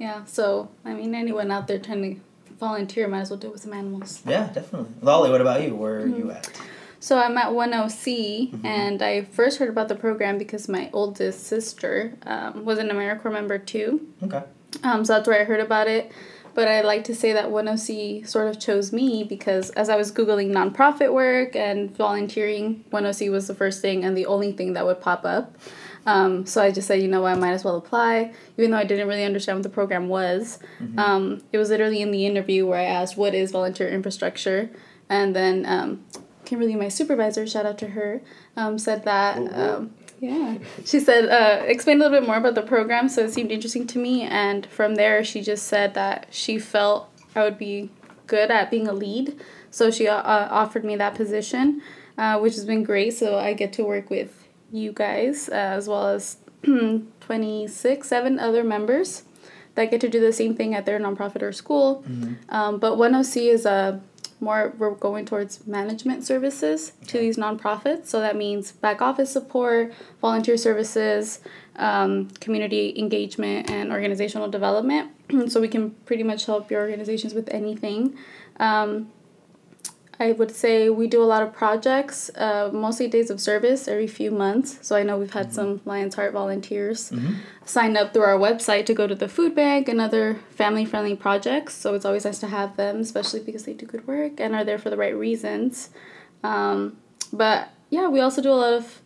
Yeah. 0.00 0.24
So 0.24 0.68
I 0.84 0.94
mean, 0.94 1.14
anyone 1.14 1.52
out 1.52 1.68
there 1.68 1.78
trying 1.78 2.02
to 2.16 2.20
volunteer 2.58 3.06
might 3.06 3.20
as 3.20 3.30
well 3.30 3.38
do 3.38 3.46
it 3.48 3.52
with 3.52 3.62
some 3.62 3.72
animals. 3.72 4.20
Yeah, 4.26 4.48
definitely. 4.52 4.92
Laly, 5.00 5.30
what 5.30 5.40
about 5.40 5.62
you? 5.62 5.76
Where 5.76 5.98
are 6.00 6.06
Mm-hmm. 6.06 6.18
you 6.18 6.30
at? 6.32 6.50
So 7.06 7.20
I'm 7.20 7.38
at 7.38 7.50
1OC, 7.50 8.64
and 8.64 9.00
I 9.00 9.22
first 9.22 9.60
heard 9.60 9.68
about 9.68 9.86
the 9.86 9.94
program 9.94 10.38
because 10.38 10.68
my 10.68 10.90
oldest 10.92 11.46
sister 11.46 12.18
um, 12.26 12.64
was 12.64 12.80
an 12.80 12.88
AmeriCorps 12.88 13.32
member 13.32 13.58
too. 13.58 14.08
Okay. 14.24 14.42
Um, 14.82 15.04
so 15.04 15.12
that's 15.12 15.28
where 15.28 15.40
I 15.40 15.44
heard 15.44 15.60
about 15.60 15.86
it. 15.86 16.10
But 16.54 16.66
I 16.66 16.80
like 16.80 17.04
to 17.04 17.14
say 17.14 17.32
that 17.32 17.44
1OC 17.44 18.26
sort 18.26 18.48
of 18.48 18.58
chose 18.58 18.92
me 18.92 19.22
because 19.22 19.70
as 19.70 19.88
I 19.88 19.94
was 19.94 20.10
Googling 20.10 20.50
nonprofit 20.50 21.12
work 21.12 21.54
and 21.54 21.96
volunteering, 21.96 22.84
1OC 22.90 23.30
was 23.30 23.46
the 23.46 23.54
first 23.54 23.80
thing 23.80 24.04
and 24.04 24.16
the 24.16 24.26
only 24.26 24.50
thing 24.50 24.72
that 24.72 24.84
would 24.84 25.00
pop 25.00 25.24
up. 25.24 25.56
Um, 26.06 26.44
so 26.44 26.60
I 26.60 26.72
just 26.72 26.88
said, 26.88 27.00
you 27.00 27.06
know 27.06 27.20
what, 27.20 27.36
I 27.36 27.38
might 27.38 27.52
as 27.52 27.62
well 27.62 27.76
apply, 27.76 28.34
even 28.58 28.72
though 28.72 28.78
I 28.78 28.84
didn't 28.84 29.06
really 29.06 29.24
understand 29.24 29.58
what 29.58 29.62
the 29.62 29.68
program 29.68 30.08
was. 30.08 30.58
Um, 30.98 31.40
it 31.52 31.58
was 31.58 31.70
literally 31.70 32.02
in 32.02 32.10
the 32.10 32.26
interview 32.26 32.66
where 32.66 32.80
I 32.80 32.84
asked, 32.86 33.16
what 33.16 33.32
is 33.32 33.52
volunteer 33.52 33.88
infrastructure? 33.88 34.70
And 35.08 35.36
then 35.36 35.66
um, 35.66 36.04
Kimberly, 36.46 36.76
my 36.76 36.88
supervisor, 36.88 37.46
shout 37.46 37.66
out 37.66 37.78
to 37.78 37.88
her, 37.88 38.22
um, 38.56 38.78
said 38.78 39.04
that. 39.04 39.36
Um, 39.54 39.92
yeah, 40.20 40.56
she 40.84 40.98
said, 41.00 41.28
uh, 41.28 41.64
explain 41.66 41.96
a 41.96 42.04
little 42.04 42.18
bit 42.18 42.26
more 42.26 42.36
about 42.36 42.54
the 42.54 42.62
program, 42.62 43.08
so 43.10 43.24
it 43.24 43.32
seemed 43.34 43.50
interesting 43.50 43.86
to 43.88 43.98
me. 43.98 44.22
And 44.22 44.64
from 44.66 44.94
there, 44.94 45.22
she 45.22 45.42
just 45.42 45.66
said 45.66 45.92
that 45.94 46.28
she 46.30 46.58
felt 46.58 47.10
I 47.34 47.42
would 47.42 47.58
be 47.58 47.90
good 48.26 48.50
at 48.50 48.70
being 48.70 48.88
a 48.88 48.94
lead, 48.94 49.38
so 49.70 49.90
she 49.90 50.08
uh, 50.08 50.22
offered 50.24 50.84
me 50.84 50.96
that 50.96 51.14
position, 51.14 51.82
uh, 52.16 52.38
which 52.38 52.54
has 52.54 52.64
been 52.64 52.82
great. 52.82 53.12
So 53.12 53.38
I 53.38 53.52
get 53.52 53.74
to 53.74 53.84
work 53.84 54.08
with 54.08 54.48
you 54.72 54.92
guys 54.92 55.48
uh, 55.50 55.52
as 55.54 55.86
well 55.88 56.08
as 56.08 56.38
26, 56.62 58.08
seven 58.08 58.38
other 58.38 58.64
members 58.64 59.24
that 59.74 59.90
get 59.90 60.00
to 60.00 60.08
do 60.08 60.18
the 60.18 60.32
same 60.32 60.54
thing 60.54 60.74
at 60.74 60.86
their 60.86 60.98
nonprofit 60.98 61.42
or 61.42 61.52
school. 61.52 62.02
Um, 62.48 62.78
but 62.78 62.94
1OC 62.96 63.52
is 63.52 63.66
a 63.66 64.00
more 64.40 64.74
we're 64.78 64.94
going 64.94 65.24
towards 65.24 65.66
management 65.66 66.24
services 66.24 66.92
to 67.06 67.18
these 67.18 67.36
nonprofits. 67.36 68.06
So 68.06 68.20
that 68.20 68.36
means 68.36 68.72
back 68.72 69.00
office 69.00 69.30
support, 69.30 69.92
volunteer 70.20 70.56
services, 70.56 71.40
um, 71.76 72.28
community 72.40 72.94
engagement, 72.98 73.70
and 73.70 73.92
organizational 73.92 74.48
development. 74.48 75.10
so 75.48 75.60
we 75.60 75.68
can 75.68 75.90
pretty 76.06 76.22
much 76.22 76.46
help 76.46 76.70
your 76.70 76.80
organizations 76.80 77.34
with 77.34 77.48
anything. 77.50 78.16
Um, 78.58 79.10
I 80.18 80.32
would 80.32 80.54
say 80.54 80.88
we 80.88 81.06
do 81.08 81.22
a 81.22 81.26
lot 81.26 81.42
of 81.42 81.52
projects, 81.52 82.30
uh, 82.36 82.70
mostly 82.72 83.06
days 83.06 83.28
of 83.28 83.40
service 83.40 83.86
every 83.86 84.06
few 84.06 84.30
months. 84.30 84.78
So 84.80 84.96
I 84.96 85.02
know 85.02 85.18
we've 85.18 85.32
had 85.32 85.52
some 85.52 85.80
Lions 85.84 86.14
Heart 86.14 86.32
volunteers 86.32 87.12
sign 87.64 87.96
up 87.96 88.14
through 88.14 88.22
our 88.22 88.38
website 88.38 88.86
to 88.86 88.94
go 88.94 89.06
to 89.06 89.14
the 89.14 89.28
food 89.28 89.54
bank 89.54 89.88
and 89.88 90.00
other 90.00 90.40
family 90.50 90.84
friendly 90.86 91.16
projects. 91.16 91.74
So 91.74 91.94
it's 91.94 92.04
always 92.04 92.24
nice 92.24 92.38
to 92.38 92.46
have 92.46 92.76
them, 92.76 93.00
especially 93.00 93.40
because 93.40 93.64
they 93.64 93.74
do 93.74 93.84
good 93.84 94.06
work 94.06 94.40
and 94.40 94.54
are 94.54 94.64
there 94.64 94.78
for 94.78 94.88
the 94.88 94.96
right 94.96 95.14
reasons. 95.14 95.90
Um, 96.42 96.96
but 97.32 97.68
yeah, 97.90 98.08
we 98.08 98.20
also 98.20 98.40
do 98.40 98.50
a 98.50 98.54
lot 98.54 98.72
of 98.72 99.02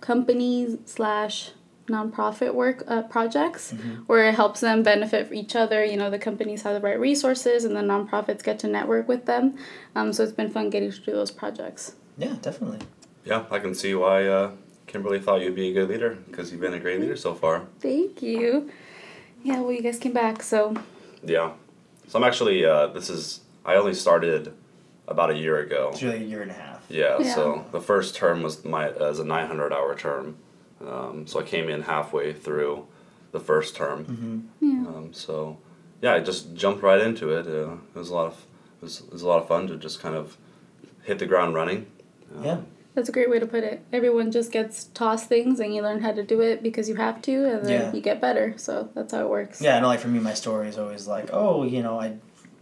companies 0.00 0.78
slash 0.86 1.52
nonprofit 1.90 2.54
work 2.54 2.84
uh, 2.86 3.02
projects 3.02 3.74
where 4.06 4.28
it 4.28 4.34
helps 4.34 4.60
them 4.60 4.82
benefit 4.82 5.32
each 5.32 5.54
other. 5.56 5.84
You 5.84 5.96
know, 5.96 6.08
the 6.10 6.18
companies 6.18 6.62
have 6.62 6.74
the 6.74 6.80
right 6.80 6.98
resources 6.98 7.64
and 7.64 7.74
the 7.76 7.80
nonprofits 7.80 8.42
get 8.42 8.58
to 8.60 8.68
network 8.68 9.08
with 9.08 9.26
them. 9.26 9.56
Um, 9.94 10.12
so 10.12 10.22
it's 10.22 10.32
been 10.32 10.50
fun 10.50 10.70
getting 10.70 10.90
to 10.92 11.00
do 11.00 11.12
those 11.12 11.30
projects. 11.30 11.94
Yeah, 12.16 12.36
definitely. 12.40 12.78
Yeah, 13.24 13.44
I 13.50 13.58
can 13.58 13.74
see 13.74 13.94
why 13.94 14.26
uh, 14.26 14.52
Kimberly 14.86 15.20
thought 15.20 15.40
you'd 15.42 15.54
be 15.54 15.70
a 15.70 15.72
good 15.74 15.88
leader 15.88 16.16
because 16.28 16.52
you've 16.52 16.60
been 16.60 16.74
a 16.74 16.80
great 16.80 17.00
leader 17.00 17.16
so 17.16 17.34
far. 17.34 17.66
Thank 17.80 18.22
you. 18.22 18.70
Yeah, 19.42 19.60
well, 19.60 19.72
you 19.72 19.82
guys 19.82 19.98
came 19.98 20.12
back, 20.12 20.42
so 20.42 20.74
Yeah. 21.22 21.52
So 22.08 22.18
I'm 22.18 22.24
actually, 22.24 22.64
uh, 22.64 22.88
this 22.88 23.08
is, 23.10 23.40
I 23.64 23.74
only 23.74 23.94
started 23.94 24.52
about 25.06 25.30
a 25.30 25.36
year 25.36 25.58
ago. 25.58 25.90
It's 25.92 26.02
really 26.02 26.18
a 26.18 26.26
year 26.26 26.42
and 26.42 26.50
a 26.50 26.54
half. 26.54 26.84
Yeah, 26.88 27.18
Yeah. 27.20 27.34
so 27.34 27.64
the 27.72 27.80
first 27.80 28.14
term 28.16 28.42
was 28.42 28.64
my 28.64 28.90
as 28.90 29.18
a 29.18 29.24
900 29.24 29.72
hour 29.72 29.94
term. 29.96 30.36
Um, 30.86 31.26
so 31.26 31.40
I 31.40 31.42
came 31.42 31.68
in 31.68 31.82
halfway 31.82 32.32
through 32.32 32.86
the 33.32 33.40
first 33.40 33.76
term. 33.76 34.04
Mm-hmm. 34.04 34.84
Yeah. 34.84 34.88
Um, 34.88 35.12
so 35.12 35.58
yeah, 36.02 36.14
I 36.14 36.20
just 36.20 36.54
jumped 36.54 36.82
right 36.82 37.00
into 37.00 37.30
it. 37.30 37.46
Uh, 37.46 37.74
it 37.94 37.98
was 37.98 38.08
a 38.10 38.14
lot 38.14 38.26
of 38.26 38.34
it 38.80 38.84
was, 38.84 39.00
it 39.00 39.12
was 39.12 39.22
a 39.22 39.28
lot 39.28 39.42
of 39.42 39.48
fun 39.48 39.66
to 39.68 39.76
just 39.76 40.00
kind 40.00 40.14
of 40.14 40.36
hit 41.02 41.18
the 41.18 41.26
ground 41.26 41.54
running. 41.54 41.86
Um, 42.36 42.44
Yeah. 42.44 42.60
That's 42.94 43.08
a 43.08 43.12
great 43.12 43.30
way 43.30 43.38
to 43.38 43.46
put 43.46 43.62
it. 43.62 43.84
Everyone 43.92 44.32
just 44.32 44.50
gets 44.50 44.84
tossed 44.94 45.28
things 45.28 45.60
and 45.60 45.72
you 45.72 45.80
learn 45.80 46.00
how 46.02 46.10
to 46.12 46.24
do 46.24 46.40
it 46.40 46.60
because 46.60 46.88
you 46.88 46.96
have 46.96 47.22
to 47.22 47.44
and 47.44 47.64
then 47.64 47.80
Yeah. 47.80 47.92
you 47.92 48.00
get 48.00 48.20
better. 48.20 48.54
So 48.56 48.88
that's 48.94 49.12
how 49.12 49.20
it 49.20 49.28
works. 49.30 49.60
Yeah, 49.62 49.76
I 49.76 49.80
know. 49.80 49.86
Like 49.86 50.00
for 50.00 50.08
me, 50.08 50.18
my 50.18 50.34
story 50.34 50.68
is 50.68 50.76
always 50.76 51.06
like, 51.06 51.30
oh, 51.32 51.62
you 51.62 51.82
know, 51.84 52.00
I 52.00 52.16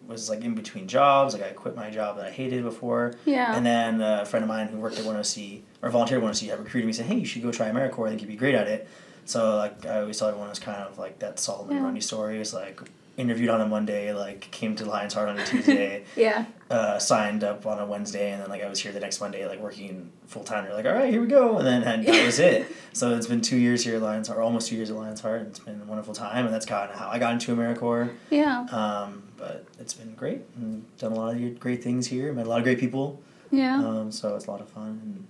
was 0.08 0.28
like 0.30 0.42
in 0.42 0.54
between 0.54 0.88
jobs. 0.88 1.34
Like 1.34 1.42
I 1.44 1.50
quit 1.50 1.76
my 1.76 1.90
job 1.90 2.16
that 2.16 2.24
I 2.24 2.30
hated 2.30 2.64
before, 2.64 3.14
Yeah. 3.24 3.54
and 3.56 3.64
then 3.64 4.00
a 4.00 4.24
friend 4.24 4.42
of 4.42 4.48
mine 4.48 4.66
who 4.68 4.78
worked 4.78 4.98
at 4.98 5.04
1OC 5.04 5.60
or 5.82 5.90
volunteered 5.90 6.22
at 6.24 6.28
1OC 6.30 6.48
had 6.48 6.58
recruited 6.58 6.86
me. 6.86 6.92
Said, 6.92 7.06
hey, 7.06 7.16
you 7.16 7.24
should 7.26 7.42
go 7.42 7.52
try 7.52 7.68
AmeriCorps. 7.70 8.06
I 8.06 8.08
think 8.10 8.22
you'd 8.22 8.28
be 8.28 8.36
great 8.36 8.54
at 8.56 8.66
it. 8.66 8.88
So 9.26 9.56
like 9.56 9.84
I 9.86 10.00
always 10.00 10.18
thought 10.18 10.28
everyone 10.30 10.48
was 10.48 10.58
kind 10.58 10.82
of 10.82 10.98
like 10.98 11.18
that 11.20 11.38
Solomon 11.38 11.76
Yeah. 11.76 11.82
Grundy 11.82 12.00
story. 12.00 12.36
It 12.36 12.38
was 12.40 12.54
like 12.54 12.80
interviewed 13.18 13.50
on 13.50 13.60
a 13.60 13.66
Monday, 13.66 14.14
like 14.14 14.48
came 14.52 14.74
to 14.76 14.86
Lions 14.86 15.12
Heart 15.12 15.28
on 15.28 15.38
a 15.38 15.44
Tuesday. 15.44 16.04
yeah. 16.16 16.46
uh, 16.70 16.98
signed 16.98 17.42
up 17.44 17.66
on 17.66 17.78
a 17.78 17.84
Wednesday, 17.84 18.30
and 18.30 18.40
then 18.40 18.48
like 18.48 18.62
I 18.62 18.68
was 18.68 18.78
here 18.78 18.92
the 18.92 19.00
next 19.00 19.20
Monday, 19.20 19.46
like 19.46 19.60
working 19.60 20.10
full 20.26 20.44
time. 20.44 20.64
They're 20.64 20.74
like, 20.74 20.86
all 20.86 20.94
right, 20.94 21.10
here 21.10 21.20
we 21.20 21.26
go, 21.26 21.58
and 21.58 21.66
then 21.66 21.82
and 21.82 22.06
that 22.06 22.24
was 22.24 22.38
it. 22.38 22.66
So 22.94 23.14
it's 23.14 23.28
been 23.28 23.42
two 23.42 23.56
years 23.56 23.84
here 23.84 23.96
at 23.96 24.02
Lions 24.02 24.26
Heart, 24.26 24.40
almost 24.40 24.68
two 24.68 24.74
years 24.74 24.90
at 24.90 24.96
Lions 24.96 25.20
Heart. 25.20 25.40
And 25.40 25.48
it's 25.50 25.60
been 25.60 25.80
a 25.80 25.84
wonderful 25.84 26.14
time, 26.14 26.46
and 26.46 26.52
that's 26.54 26.66
kind 26.66 26.90
of 26.90 26.98
how 26.98 27.08
I 27.08 27.20
got 27.20 27.32
into 27.32 27.54
AmeriCorps. 27.54 28.10
Yeah. 28.30 28.62
Um, 28.72 29.22
but 29.36 29.66
it's 29.78 29.94
been 29.94 30.14
great, 30.14 30.40
and 30.56 30.84
done 30.98 31.12
a 31.12 31.14
lot 31.14 31.36
of 31.36 31.60
great 31.60 31.84
things 31.84 32.06
here. 32.08 32.32
Met 32.32 32.46
a 32.46 32.48
lot 32.48 32.58
of 32.58 32.64
great 32.64 32.80
people. 32.80 33.20
Yeah. 33.50 33.76
Um, 33.78 34.10
so 34.10 34.34
it's 34.34 34.46
a 34.46 34.50
lot 34.50 34.60
of 34.60 34.68
fun. 34.68 35.00
And 35.04 35.26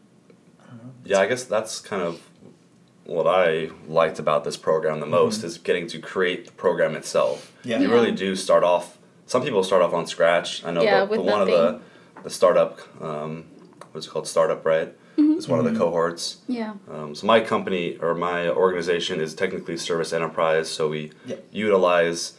I 0.62 0.70
don't 0.70 0.84
know. 0.84 0.92
Yeah, 1.04 1.20
I 1.20 1.26
guess 1.26 1.44
that's 1.44 1.80
kind 1.80 2.00
of 2.02 2.27
what 3.08 3.26
I 3.26 3.70
liked 3.88 4.18
about 4.18 4.44
this 4.44 4.58
program 4.58 5.00
the 5.00 5.06
most 5.06 5.42
is 5.42 5.56
getting 5.56 5.86
to 5.88 5.98
create 5.98 6.44
the 6.44 6.52
program 6.52 6.94
itself. 6.94 7.52
Yeah. 7.64 7.78
You 7.80 7.90
really 7.90 8.12
do 8.12 8.36
start 8.36 8.62
off. 8.62 8.98
Some 9.24 9.42
people 9.42 9.64
start 9.64 9.80
off 9.80 9.94
on 9.94 10.06
scratch. 10.06 10.62
I 10.62 10.70
know 10.70 10.82
Yeah, 10.82 11.06
the, 11.06 11.14
the 11.16 11.22
one 11.22 11.40
of 11.40 11.48
the 11.48 11.80
the 12.22 12.28
startup. 12.30 12.80
Um, 13.02 13.46
what's 13.92 14.06
it 14.06 14.10
called? 14.10 14.26
Startup, 14.28 14.62
right? 14.66 14.88
Mm-hmm. 15.16 15.38
It's 15.38 15.48
one 15.48 15.58
of 15.58 15.64
the 15.64 15.78
cohorts. 15.78 16.38
Yeah. 16.48 16.74
Um, 16.90 17.14
so 17.14 17.26
my 17.26 17.40
company 17.40 17.96
or 17.96 18.14
my 18.14 18.48
organization 18.50 19.20
is 19.22 19.34
technically 19.34 19.78
service 19.78 20.12
enterprise. 20.12 20.68
So 20.68 20.88
we 20.88 21.12
Yep. 21.26 21.46
utilize 21.50 22.34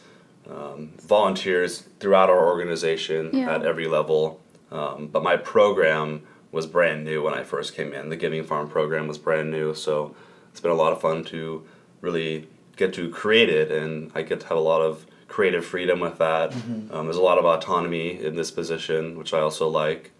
um, 0.48 0.92
volunteers 1.00 1.80
throughout 1.98 2.30
our 2.30 2.46
organization 2.46 3.30
Yeah. 3.32 3.54
at 3.56 3.64
every 3.64 3.88
level. 3.88 4.40
Um, 4.70 5.08
but 5.08 5.22
my 5.24 5.36
program 5.36 6.22
was 6.52 6.66
brand 6.66 7.04
new 7.04 7.22
when 7.24 7.34
I 7.34 7.42
first 7.42 7.74
came 7.74 7.92
in. 7.92 8.08
The 8.08 8.16
Giving 8.16 8.44
Farm 8.44 8.68
program 8.68 9.08
was 9.08 9.18
brand 9.18 9.50
new, 9.50 9.74
so 9.74 10.14
it's 10.50 10.60
been 10.60 10.70
a 10.70 10.74
lot 10.74 10.92
of 10.92 11.00
fun 11.00 11.24
to 11.24 11.64
really 12.00 12.48
get 12.76 12.92
to 12.94 13.10
create 13.10 13.48
it, 13.48 13.70
and 13.70 14.10
I 14.14 14.22
get 14.22 14.40
to 14.40 14.46
have 14.48 14.56
a 14.58 14.60
lot 14.60 14.80
of 14.80 15.06
creative 15.28 15.64
freedom 15.64 16.00
with 16.00 16.18
that. 16.18 16.52
Um, 16.92 17.04
there's 17.06 17.16
a 17.16 17.22
lot 17.22 17.38
of 17.38 17.44
autonomy 17.44 18.20
in 18.22 18.34
this 18.36 18.50
position, 18.50 19.16
which 19.16 19.32
I 19.32 19.40
also 19.40 19.68
like. 19.68 20.10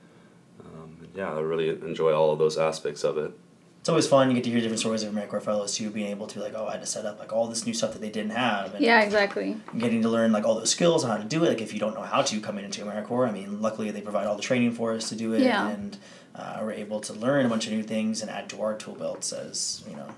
Um, 0.65 1.09
yeah, 1.15 1.33
I 1.35 1.41
really 1.41 1.71
enjoy 1.71 2.13
all 2.13 2.33
of 2.33 2.39
those 2.39 2.59
aspects 2.59 3.03
of 3.03 3.19
it. 3.19 3.33
It's 3.81 3.89
always 3.89 4.07
fun. 4.07 4.29
You 4.29 4.35
get 4.35 4.45
to 4.45 4.51
hear 4.51 4.61
different 4.61 4.81
stories 4.81 5.03
of 5.03 5.13
AmeriCorps 5.15 5.43
fellows 5.43 5.75
too, 5.75 5.89
being 5.91 6.09
able 6.11 6.27
to 6.29 6.41
like, 6.41 6.53
oh, 6.55 6.67
I 6.67 6.73
had 6.73 6.81
to 6.83 6.87
set 6.87 7.07
up 7.07 7.19
like 7.19 7.33
all 7.33 7.47
this 7.47 7.65
new 7.65 7.73
stuff 7.73 7.93
that 7.95 8.01
they 8.03 8.11
didn't 8.11 8.33
have. 8.33 8.75
And 8.75 8.85
Yeah, 8.85 9.01
exactly. 9.01 9.57
getting 9.79 10.03
to 10.03 10.09
learn 10.11 10.33
like 10.33 10.45
all 10.45 10.55
those 10.55 10.71
skills 10.71 11.03
on 11.03 11.11
how 11.11 11.17
to 11.17 11.25
do 11.25 11.43
it. 11.45 11.49
Like 11.49 11.63
if 11.63 11.73
you 11.73 11.81
don't 11.81 11.95
know 11.95 12.03
how 12.03 12.21
to 12.21 12.41
come 12.41 12.59
into 12.59 12.85
AmeriCorps, 12.85 13.29
I 13.29 13.33
mean, 13.33 13.63
luckily 13.63 13.91
they 13.91 14.03
provide 14.03 14.27
all 14.27 14.37
the 14.37 14.43
training 14.43 14.73
for 14.73 14.93
us 14.93 15.09
to 15.09 15.17
do 15.17 15.33
it, 15.33 15.41
Yeah. 15.41 15.69
and 15.71 15.97
uh, 16.37 16.59
we're 16.61 16.73
able 16.73 17.01
to 17.01 17.15
learn 17.15 17.47
a 17.47 17.49
bunch 17.49 17.67
of 17.67 17.73
new 17.73 17.83
things 17.83 18.21
and 18.21 18.31
add 18.31 18.51
to 18.51 18.61
our 18.61 18.77
tool 18.77 18.95
belts 18.97 19.33
as 19.33 19.83
you 19.89 19.97
know 19.97 20.09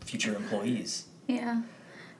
future 0.00 0.34
employees. 0.36 1.06
Yeah. 1.26 1.62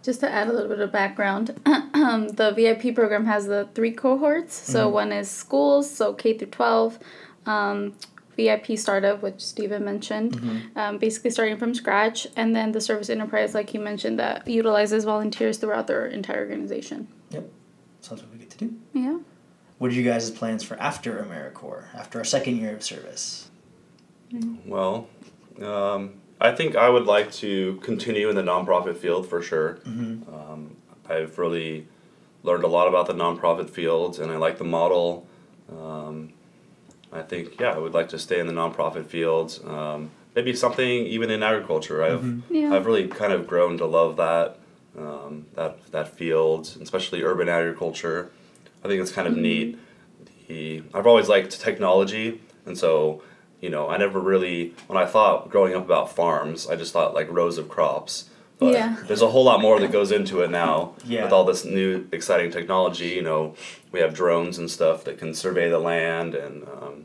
Just 0.02 0.20
to 0.20 0.30
add 0.30 0.48
a 0.48 0.52
little 0.52 0.68
bit 0.68 0.80
of 0.80 0.90
background, 0.92 1.48
the 1.64 2.52
VIP 2.56 2.94
program 2.94 3.24
has 3.26 3.46
the 3.46 3.68
three 3.74 3.92
cohorts. 3.92 4.54
So 4.54 4.88
one 4.88 5.12
is 5.12 5.30
schools, 5.30 5.88
so 5.90 6.12
K 6.12 6.36
through 6.36 6.48
12, 6.48 6.98
um, 7.46 7.94
VIP 8.38 8.78
startup, 8.78 9.20
which 9.20 9.40
Stephen 9.40 9.84
mentioned, 9.84 10.30
um, 10.76 10.98
basically 10.98 11.30
starting 11.30 11.56
from 11.58 11.74
scratch, 11.74 12.26
and 12.36 12.54
then 12.56 12.72
the 12.72 12.80
service 12.80 13.10
enterprise, 13.10 13.52
like 13.52 13.74
you 13.74 13.80
mentioned, 13.80 14.18
that 14.18 14.46
utilizes 14.46 15.04
volunteers 15.04 15.58
throughout 15.58 15.86
their 15.88 16.06
entire 16.06 16.40
organization. 16.46 17.08
Yep, 17.30 17.50
so 18.00 18.10
that's 18.10 18.22
what 18.22 18.32
we 18.32 18.38
get 18.38 18.50
to 18.50 18.58
do. 18.58 18.74
Yeah. 18.94 19.18
What 19.78 19.90
are 19.90 19.94
you 19.94 20.04
guys' 20.04 20.30
plans 20.30 20.62
for 20.62 20.76
after 20.80 21.22
AmeriCorps, 21.22 21.94
after 21.94 22.18
our 22.18 22.24
second 22.24 22.56
year 22.58 22.74
of 22.74 22.82
service? 22.82 23.50
Well, 24.66 25.08
um, 25.62 26.14
I 26.40 26.52
think 26.52 26.76
I 26.76 26.88
would 26.88 27.06
like 27.06 27.32
to 27.44 27.76
continue 27.82 28.28
in 28.28 28.36
the 28.36 28.42
nonprofit 28.42 28.96
field 28.96 29.28
for 29.28 29.42
sure. 29.42 29.78
Um, 29.86 30.76
I've 31.08 31.38
really 31.38 31.86
learned 32.42 32.64
a 32.64 32.68
lot 32.68 32.86
about 32.88 33.06
the 33.06 33.14
nonprofit 33.14 33.70
field, 33.70 34.18
and 34.20 34.30
I 34.30 34.36
like 34.36 34.58
the 34.58 34.64
model. 34.64 35.26
Um, 35.70 36.32
I 37.12 37.22
think 37.22 37.58
yeah, 37.60 37.72
I 37.72 37.78
would 37.78 37.94
like 37.94 38.08
to 38.10 38.18
stay 38.18 38.40
in 38.40 38.46
the 38.46 38.52
nonprofit 38.52 39.06
field. 39.06 39.60
Um, 39.66 40.10
maybe 40.34 40.54
something 40.54 40.88
even 41.06 41.30
in 41.30 41.42
agriculture. 41.42 42.02
I've 42.02 42.42
Yeah. 42.50 42.74
I've 42.74 42.86
really 42.86 43.08
kind 43.08 43.32
of 43.32 43.46
grown 43.46 43.78
to 43.78 43.86
love 43.86 44.16
that 44.16 44.58
um, 44.96 45.46
that 45.54 45.90
that 45.92 46.08
field, 46.08 46.76
especially 46.80 47.22
urban 47.22 47.48
agriculture. 47.48 48.30
I 48.84 48.88
think 48.88 49.00
it's 49.00 49.12
kind 49.12 49.26
of 49.28 49.36
neat. 49.36 49.78
The 50.48 50.82
I've 50.94 51.06
always 51.06 51.28
liked 51.28 51.60
technology, 51.60 52.40
and 52.66 52.76
so 52.76 53.22
you 53.60 53.70
know 53.70 53.88
I 53.88 53.96
never 53.96 54.20
really 54.20 54.74
when 54.86 54.96
I 54.98 55.06
thought 55.06 55.50
growing 55.50 55.74
up 55.74 55.84
about 55.84 56.14
farms, 56.14 56.68
I 56.68 56.76
just 56.76 56.92
thought 56.92 57.14
like 57.14 57.30
rows 57.30 57.58
of 57.58 57.68
crops. 57.68 58.30
But 58.58 58.72
Yeah. 58.74 58.96
there's 59.06 59.22
a 59.22 59.28
whole 59.28 59.44
lot 59.44 59.60
more 59.60 59.78
that 59.78 59.92
goes 59.92 60.10
into 60.10 60.40
it 60.42 60.50
now 60.50 60.92
Yeah. 61.06 61.24
with 61.24 61.32
all 61.32 61.44
this 61.44 61.64
new 61.64 62.06
exciting 62.12 62.50
technology. 62.50 63.08
You 63.10 63.22
know, 63.22 63.54
we 63.92 64.00
have 64.00 64.14
drones 64.14 64.58
and 64.58 64.70
stuff 64.70 65.04
that 65.04 65.18
can 65.18 65.32
survey 65.32 65.68
the 65.68 65.78
land, 65.78 66.34
and 66.34 66.64
um, 66.64 67.04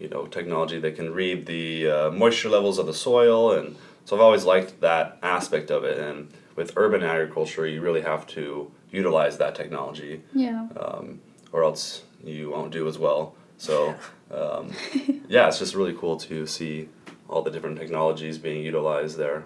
you 0.00 0.08
know, 0.08 0.26
technology 0.26 0.78
that 0.80 0.96
can 0.96 1.12
read 1.12 1.46
the 1.46 1.88
uh, 1.88 2.10
moisture 2.10 2.48
levels 2.48 2.78
of 2.78 2.86
the 2.86 2.94
soil, 2.94 3.52
and 3.52 3.76
so 4.04 4.16
I've 4.16 4.22
always 4.22 4.44
liked 4.44 4.80
that 4.80 5.18
aspect 5.22 5.70
of 5.70 5.84
it. 5.84 5.98
And 5.98 6.28
with 6.56 6.72
urban 6.76 7.02
agriculture, 7.02 7.66
you 7.66 7.80
really 7.80 8.00
have 8.02 8.26
to 8.28 8.70
utilize 8.90 9.38
that 9.38 9.54
technology, 9.54 10.22
Yeah. 10.34 10.66
um, 10.80 11.20
or 11.52 11.64
else 11.64 12.02
you 12.24 12.50
won't 12.50 12.72
do 12.72 12.88
as 12.88 12.98
well. 12.98 13.34
So, 13.58 13.94
um, 14.32 14.70
yeah, 15.28 15.48
it's 15.48 15.58
just 15.58 15.74
really 15.74 15.94
cool 15.94 16.16
to 16.16 16.46
see 16.46 16.88
all 17.28 17.42
the 17.42 17.50
different 17.50 17.78
technologies 17.78 18.38
being 18.38 18.64
utilized 18.64 19.16
there. 19.18 19.44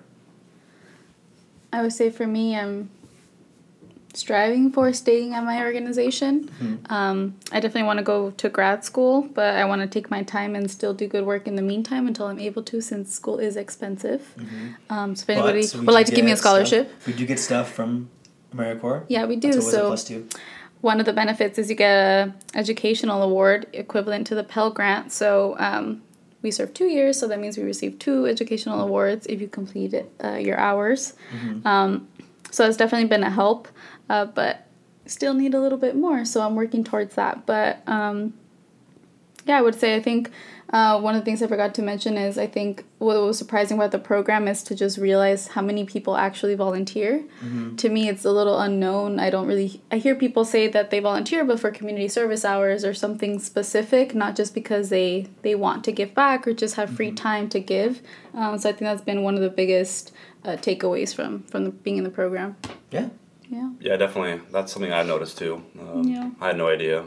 I 1.73 1.83
would 1.83 1.93
say 1.93 2.11
for 2.11 2.27
me, 2.27 2.57
I'm 2.57 2.91
striving 4.15 4.73
for 4.73 4.93
staying 4.93 5.35
at 5.35 5.45
my 5.45 5.63
organization. 5.65 6.51
Um, 6.89 7.35
I 7.53 7.61
definitely 7.61 7.85
want 7.85 7.99
to 7.99 8.03
go 8.05 8.31
to 8.33 8.49
grad 8.49 8.85
school, 8.85 9.23
but 9.23 9.55
I 9.55 9.65
want 9.65 9.83
to 9.83 9.87
take 9.89 10.11
my 10.11 10.23
time 10.23 10.57
and 10.57 10.71
still 10.71 10.95
do 10.95 11.07
good 11.07 11.25
work 11.25 11.47
in 11.47 11.57
the 11.57 11.63
meantime 11.63 12.07
until 12.07 12.27
I'm 12.27 12.41
able 12.41 12.63
to, 12.65 12.81
since 12.81 13.13
school 13.15 13.39
is 13.39 13.57
expensive. 13.57 14.35
Um, 14.91 15.15
so 15.15 15.23
if 15.25 15.31
anybody 15.31 15.67
we 15.75 15.87
would 15.87 15.93
like 15.95 16.07
to 16.07 16.13
give 16.15 16.25
me 16.25 16.33
a 16.33 16.35
get 16.35 16.39
stuff- 16.39 16.51
scholarship, 16.67 16.93
we 17.07 17.13
do 17.13 17.27
get 17.27 17.39
stuff 17.39 17.71
from 17.73 18.09
AmeriCorps. 18.55 19.05
yeah, 19.09 19.27
we 19.27 19.37
do. 19.37 19.53
That's 19.53 19.71
So 19.71 19.89
plus 19.89 20.11
one 20.81 21.01
of 21.01 21.07
the 21.07 21.13
benefits 21.13 21.59
is 21.59 21.69
you 21.69 21.77
get 21.77 21.91
a 21.93 22.35
educational 22.55 23.23
award 23.23 23.67
equivalent 23.73 24.27
to 24.29 24.35
the 24.35 24.45
Pell 24.45 24.71
Grant. 24.71 25.13
So 25.13 25.55
um, 25.59 26.03
we 26.43 26.51
serve 26.51 26.73
two 26.73 26.87
years, 26.87 27.19
so 27.19 27.27
that 27.29 27.41
means 27.41 27.57
we 27.59 27.65
receive 27.65 27.99
two 27.99 28.27
educational 28.27 28.81
awards 28.81 29.27
if 29.27 29.41
you 29.41 29.49
complete 29.49 29.95
uh, 30.23 30.35
your 30.35 30.57
hours. 30.57 31.15
Um, 31.67 32.09
so 32.51 32.67
it's 32.67 32.77
definitely 32.77 33.09
been 33.09 33.25
a 33.25 33.31
help, 33.31 33.69
uh, 34.09 34.25
but 34.27 34.67
still 35.07 35.35
need 35.35 35.55
a 35.55 35.61
little 35.61 35.79
bit 35.79 35.97
more. 35.97 36.25
So 36.25 36.41
I'm 36.43 36.55
working 36.55 36.85
towards 36.85 37.15
that. 37.17 37.45
But 37.47 37.83
um, 37.87 38.35
yeah, 39.47 39.59
I 39.59 39.63
would 39.63 39.75
say 39.75 39.97
I 39.97 40.03
think 40.03 40.31
uh, 40.71 41.01
one 41.01 41.15
of 41.15 41.21
the 41.23 41.25
things 41.25 41.43
I 41.43 41.47
forgot 41.47 41.75
to 41.77 41.83
mention 41.83 42.19
is 42.19 42.37
I 42.37 42.47
think 42.47 42.85
what 42.99 43.21
was 43.21 43.39
surprising 43.39 43.79
about 43.79 43.91
the 43.91 43.99
program 43.99 44.47
is 44.47 44.63
to 44.65 44.75
just 44.75 44.99
realize 44.99 45.49
how 45.49 45.63
many 45.63 45.85
people 45.85 46.17
actually 46.17 46.55
volunteer. 46.55 47.25
To 47.77 47.89
me, 47.89 48.09
it's 48.09 48.25
a 48.25 48.31
little 48.33 48.59
unknown. 48.59 49.19
I 49.19 49.31
don't 49.31 49.47
really. 49.47 49.81
I 49.91 49.97
hear 49.97 50.15
people 50.15 50.45
say 50.45 50.69
that 50.69 50.91
they 50.91 51.01
volunteer, 51.01 51.45
but 51.45 51.59
for 51.59 51.71
community 51.71 52.09
service 52.09 52.45
hours 52.45 52.85
or 52.85 52.93
something 52.93 53.39
specific, 53.39 54.15
not 54.15 54.37
just 54.37 54.53
because 54.55 54.89
they 54.91 55.29
they 55.43 55.55
want 55.55 55.85
to 55.85 55.93
give 55.93 56.15
back 56.15 56.47
or 56.47 56.53
just 56.53 56.75
have 56.75 56.91
free 56.91 57.13
time 57.13 57.49
to 57.51 57.61
give. 57.61 58.03
Um, 58.35 58.59
so 58.59 58.69
I 58.69 58.73
think 58.73 58.83
that's 58.83 59.03
been 59.03 59.23
one 59.23 59.35
of 59.37 59.41
the 59.41 59.51
biggest 59.51 60.13
uh, 60.45 60.57
takeaways 60.57 61.15
from 61.15 61.45
from 61.45 61.65
the, 61.65 61.71
being 61.71 61.97
in 61.97 62.05
the 62.05 62.11
program. 62.11 62.57
Yeah. 62.91 63.09
Yeah. 63.49 63.71
Yeah, 63.81 63.97
definitely. 63.97 64.43
That's 64.53 64.71
something 64.73 64.93
I've 64.93 65.07
noticed 65.07 65.39
too. 65.39 65.63
Um, 65.81 66.03
Yeah. 66.05 66.31
I 66.41 66.49
had 66.49 66.59
no 66.59 66.69
idea 66.69 67.07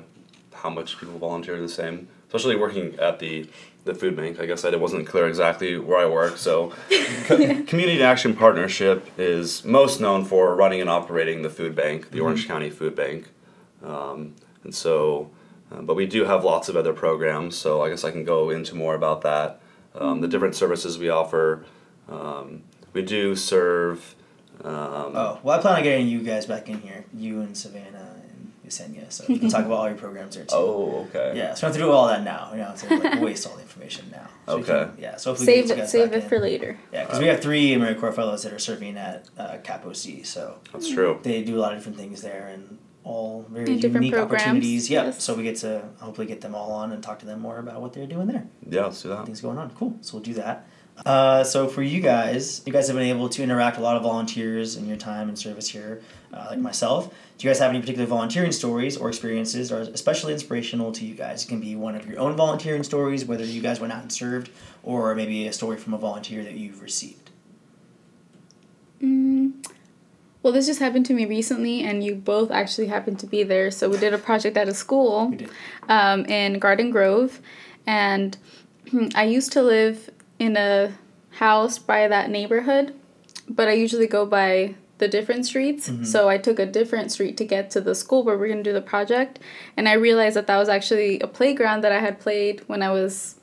how 0.54 0.70
much 0.70 0.98
people 1.00 1.18
volunteer 1.20 1.60
the 1.62 1.70
same, 1.70 2.08
especially 2.32 2.56
working 2.56 2.98
at 3.00 3.20
the 3.20 3.48
the 3.84 3.94
food 3.96 4.16
bank. 4.16 4.38
Like 4.38 4.52
I 4.52 4.56
said, 4.56 4.74
it 4.76 4.80
wasn't 4.80 5.08
clear 5.08 5.28
exactly 5.28 5.76
where 5.78 5.98
I 5.98 6.06
work. 6.06 6.38
So, 6.38 6.72
Co- 7.26 7.64
Community 7.64 8.02
Action 8.04 8.36
Partnership 8.36 9.08
is 9.18 9.66
most 9.66 10.00
known 10.00 10.24
for 10.24 10.56
running 10.56 10.82
and 10.82 10.90
operating 10.90 11.42
the 11.42 11.50
food 11.50 11.76
bank, 11.76 12.12
the 12.12 12.20
Orange 12.20 12.48
County 12.48 12.70
Food 12.70 12.96
Bank, 12.96 13.30
um, 13.84 14.36
and 14.64 14.74
so 14.74 15.30
Uh, 15.72 15.82
but 15.82 15.96
we 15.96 16.06
do 16.06 16.26
have 16.26 16.44
lots 16.44 16.68
of 16.70 16.76
other 16.76 16.94
programs, 16.94 17.56
so 17.58 17.82
I 17.82 17.90
guess 17.90 18.04
I 18.04 18.12
can 18.12 18.26
go 18.26 18.50
into 18.52 18.76
more 18.76 18.94
about 18.94 19.22
that. 19.22 19.60
Um, 19.96 20.20
the 20.22 20.28
different 20.28 20.54
services 20.56 20.98
we 21.00 21.10
offer. 21.10 21.64
Um, 22.10 22.64
we 22.94 23.02
do 23.02 23.36
serve. 23.38 24.16
Um, 24.66 25.16
Oh, 25.16 25.40
well, 25.44 25.58
I 25.58 25.62
plan 25.62 25.76
on 25.78 25.84
getting 25.84 26.08
you 26.08 26.20
guys 26.24 26.46
back 26.46 26.68
in 26.70 26.82
here, 26.82 27.06
you 27.14 27.40
and 27.42 27.56
Savannah 27.58 28.11
and 28.80 28.96
Yesenia, 28.96 29.12
so 29.12 29.26
we 29.28 29.38
can 29.40 29.50
talk 29.50 29.66
about 29.66 29.78
all 29.78 29.88
your 29.90 29.98
programs 29.98 30.36
there 30.36 30.46
too. 30.46 30.56
oh, 30.56 31.08
okay. 31.10 31.34
Yeah, 31.38 31.54
so 31.54 31.68
we 31.68 31.72
have 31.72 31.74
to 31.76 31.80
do 31.84 31.92
all 31.92 32.08
that 32.08 32.24
now. 32.24 32.50
We 32.52 32.58
don't 32.60 32.68
have 32.68 32.82
to 32.88 32.98
like, 32.98 33.22
waste 33.30 33.46
all 33.48 33.56
the 33.56 33.62
information 33.64 34.06
now. 34.12 34.28
So 34.48 34.58
Okay. 34.60 34.66
can- 34.66 34.94
yeah, 34.98 35.18
so 35.18 35.32
hopefully 35.32 35.48
we 35.48 35.54
Save 35.68 35.68
get 35.68 35.80
it, 35.86 35.90
save 35.90 36.10
back 36.12 36.20
it 36.20 36.24
in. 36.24 36.30
for 36.30 36.40
later. 36.40 36.78
Yeah, 36.94 37.04
because 37.06 37.20
we 37.20 37.28
have 37.28 37.40
three 37.42 37.70
AmeriCorps 37.72 38.16
fellows 38.16 38.44
that 38.44 38.54
are 38.54 38.60
serving 38.60 38.98
at 38.98 39.28
uh, 39.38 39.58
CAP 39.64 39.86
OC, 39.86 40.24
so 40.26 40.60
That's 40.72 40.90
true. 40.90 41.20
they 41.24 41.44
do 41.44 41.58
a 41.58 41.60
lot 41.62 41.74
of 41.74 41.80
different 41.80 41.98
things 41.98 42.22
there 42.22 42.48
and 42.54 42.78
all 43.04 43.46
very 43.50 43.72
And 43.72 43.82
different 43.82 44.06
unique 44.06 44.14
programs, 44.14 44.44
opportunities. 44.44 44.90
Yeah, 44.90 45.06
yes. 45.06 45.24
So 45.24 45.34
we 45.34 45.42
get 45.44 45.56
to 45.58 45.84
hopefully 46.00 46.28
get 46.28 46.42
them 46.42 46.54
all 46.54 46.72
on 46.72 46.92
and 46.92 47.02
talk 47.02 47.18
to 47.20 47.26
them 47.26 47.40
more 47.40 47.58
about 47.58 47.82
what 47.82 47.94
they're 47.94 48.06
doing 48.06 48.28
there. 48.28 48.46
Yeah, 48.70 48.86
let's 48.86 49.02
do 49.02 49.10
that. 49.10 49.26
Things 49.26 49.42
going 49.42 49.58
on. 49.58 49.72
Cool. 49.72 49.98
So 50.02 50.18
we'll 50.18 50.24
do 50.24 50.36
that. 50.36 50.68
Uh, 51.06 51.44
so 51.44 51.68
for 51.68 51.82
you 51.82 52.00
guys, 52.00 52.62
you 52.66 52.74
guys 52.74 52.88
have 52.88 52.96
been 52.96 53.08
able 53.08 53.28
to 53.30 53.42
interact 53.42 53.78
with 53.78 53.82
a 53.82 53.86
lot 53.86 53.98
of 53.98 54.04
volunteers 54.04 54.76
in 54.76 54.88
your 54.88 54.98
time 54.98 55.30
and 55.30 55.38
service 55.38 55.68
here, 55.68 56.02
uh, 56.34 56.48
like 56.52 56.60
myself. 56.60 57.10
Do 57.38 57.48
you 57.48 57.50
guys 57.50 57.60
have 57.60 57.72
any 57.72 57.80
particular 57.80 58.06
volunteering 58.06 58.52
stories 58.52 58.98
or 58.98 59.10
experiences 59.10 59.70
that 59.70 59.76
are 59.76 59.92
especially 59.92 60.34
inspirational 60.34 60.92
to 60.92 61.06
you 61.06 61.16
guys? 61.16 61.44
It 61.44 61.48
can 61.48 61.60
be 61.60 61.76
one 61.76 61.96
of 61.96 62.06
your 62.08 62.20
own 62.20 62.36
volunteering 62.36 62.84
stories, 62.84 63.26
whether 63.26 63.44
you 63.44 63.62
guys 63.62 63.80
went 63.80 63.94
out 63.94 64.04
and 64.04 64.12
served, 64.12 64.52
or 64.84 65.16
maybe 65.16 65.48
a 65.48 65.54
story 65.54 65.78
from 65.78 65.94
a 65.96 65.98
volunteer 65.98 66.44
that 66.44 66.54
you've 66.54 66.82
received. 66.82 67.32
Mm, 69.02 69.54
well, 70.44 70.54
this 70.54 70.68
just 70.68 70.80
happened 70.80 71.08
to 71.08 71.14
me 71.14 71.26
recently, 71.26 71.82
and 71.82 72.04
you 72.04 72.14
both 72.14 72.52
actually 72.52 72.88
happened 72.88 73.18
to 73.20 73.26
be 73.26 73.42
there. 73.42 73.72
So 73.72 73.90
we 73.90 73.98
did 73.98 74.14
a 74.14 74.20
project 74.20 74.56
at 74.56 74.68
a 74.68 74.74
school 74.74 75.36
um, 75.90 76.26
in 76.26 76.60
Garden 76.60 76.92
Grove, 76.92 77.42
and 77.88 78.38
I 79.16 79.24
used 79.24 79.52
to 79.54 79.64
live 79.64 80.12
in 80.42 80.58
a 80.58 80.92
house 81.30 81.78
by 81.78 82.08
that 82.08 82.32
neighborhood, 82.32 82.96
but 83.48 83.68
I 83.68 83.74
usually 83.74 84.08
go 84.08 84.26
by 84.26 84.74
the 84.98 85.08
different 85.08 85.46
streets. 85.46 85.86
So 86.12 86.30
I 86.30 86.38
took 86.40 86.58
a 86.58 86.66
different 86.66 87.12
street 87.12 87.38
to 87.38 87.46
get 87.46 87.70
to 87.72 87.82
the 87.82 87.94
school 87.94 88.24
where 88.24 88.38
we're 88.38 88.50
gonna 88.50 88.64
do 88.64 88.74
the 88.74 88.82
project, 88.82 89.38
and 89.78 89.88
I 89.88 89.94
realized 89.94 90.36
that 90.36 90.48
that 90.48 90.58
was 90.58 90.68
actually 90.68 91.20
a 91.20 91.28
playground 91.28 91.84
that 91.84 91.92
I 91.92 92.00
had 92.00 92.20
played 92.20 92.62
when 92.68 92.82
I 92.82 92.92
was, 92.92 93.36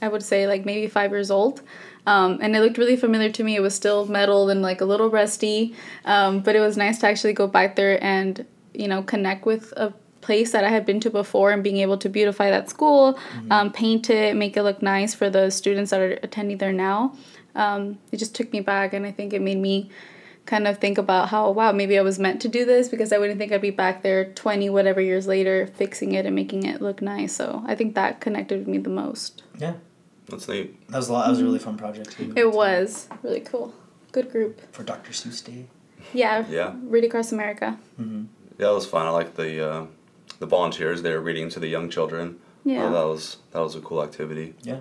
I 0.00 0.08
would 0.08 0.24
say 0.24 0.48
like 0.48 0.64
maybe 0.66 0.88
five 0.88 1.12
years 1.12 1.30
old. 1.30 1.62
Um, 2.06 2.40
and 2.42 2.56
it 2.56 2.60
looked 2.60 2.78
really 2.78 2.96
familiar 2.96 3.30
to 3.30 3.44
me. 3.44 3.54
It 3.54 3.60
was 3.60 3.76
still 3.76 4.06
metal 4.06 4.50
and 4.50 4.60
like 4.60 4.80
a 4.80 4.84
little 4.84 5.10
rusty, 5.10 5.76
um, 6.04 6.40
but 6.40 6.56
it 6.56 6.60
was 6.60 6.76
nice 6.76 6.98
to 6.98 7.06
actually 7.06 7.34
go 7.34 7.46
back 7.46 7.76
there 7.76 8.02
and 8.02 8.44
you 8.74 8.88
know 8.88 9.02
connect 9.04 9.46
with 9.46 9.72
a 9.76 9.92
place 10.22 10.52
that 10.52 10.64
I 10.64 10.68
had 10.70 10.86
been 10.86 11.00
to 11.00 11.10
before 11.10 11.50
and 11.50 11.62
being 11.62 11.76
able 11.78 11.98
to 11.98 12.08
beautify 12.08 12.48
that 12.50 12.70
school, 12.70 13.18
um, 13.50 13.70
paint 13.72 14.08
it, 14.08 14.34
make 14.36 14.56
it 14.56 14.62
look 14.62 14.80
nice 14.80 15.14
for 15.14 15.28
the 15.28 15.50
students 15.50 15.90
that 15.90 16.00
are 16.00 16.18
attending 16.22 16.56
there 16.58 16.72
now. 16.72 17.14
Um, 17.54 17.98
it 18.10 18.16
just 18.16 18.34
took 18.34 18.50
me 18.52 18.60
back, 18.60 18.94
and 18.94 19.04
I 19.04 19.10
think 19.12 19.34
it 19.34 19.42
made 19.42 19.58
me 19.58 19.90
kind 20.46 20.66
of 20.66 20.78
think 20.78 20.98
about 20.98 21.28
how 21.28 21.50
wow 21.52 21.70
maybe 21.70 21.96
I 21.98 22.02
was 22.02 22.18
meant 22.18 22.42
to 22.42 22.48
do 22.48 22.64
this 22.64 22.88
because 22.88 23.12
I 23.12 23.18
wouldn't 23.18 23.38
think 23.38 23.52
I'd 23.52 23.60
be 23.60 23.70
back 23.70 24.02
there 24.02 24.32
twenty 24.32 24.68
whatever 24.70 25.00
years 25.00 25.26
later 25.28 25.68
fixing 25.74 26.12
it 26.14 26.24
and 26.26 26.34
making 26.34 26.66
it 26.66 26.80
look 26.80 27.00
nice. 27.02 27.32
So 27.36 27.62
I 27.66 27.74
think 27.76 27.94
that 27.94 28.20
connected 28.20 28.58
with 28.58 28.68
me 28.68 28.78
the 28.78 28.90
most. 28.90 29.42
Yeah, 29.58 29.74
That's 30.28 30.48
neat. 30.48 30.88
that 30.88 30.96
was 30.96 31.08
a 31.08 31.12
lot. 31.12 31.24
That 31.26 31.30
was 31.30 31.40
a 31.40 31.44
really 31.44 31.58
fun 31.60 31.76
project. 31.76 32.12
Too. 32.12 32.32
It 32.36 32.50
was 32.52 33.08
really 33.22 33.40
cool, 33.40 33.74
good 34.12 34.30
group. 34.32 34.60
for 34.72 34.82
Dr. 34.82 35.12
Seuss 35.12 35.44
Day. 35.44 35.66
Yeah, 36.12 36.44
Yeah. 36.48 36.74
read 36.84 37.04
across 37.04 37.30
America. 37.32 37.78
Mm-hmm. 38.00 38.24
Yeah, 38.58 38.70
it 38.70 38.74
was 38.74 38.86
fun. 38.86 39.06
I 39.06 39.10
like 39.10 39.34
the 39.36 39.70
uh, 39.70 39.86
the 40.42 40.46
volunteers. 40.46 41.02
They 41.02 41.12
were 41.14 41.20
reading 41.20 41.48
to 41.50 41.60
the 41.60 41.68
young 41.68 41.88
children. 41.88 42.38
Yeah. 42.64 42.84
Oh, 42.86 42.92
that 42.92 43.06
was 43.12 43.38
that 43.52 43.60
was 43.60 43.74
a 43.76 43.80
cool 43.80 44.02
activity. 44.02 44.54
Yeah. 44.62 44.80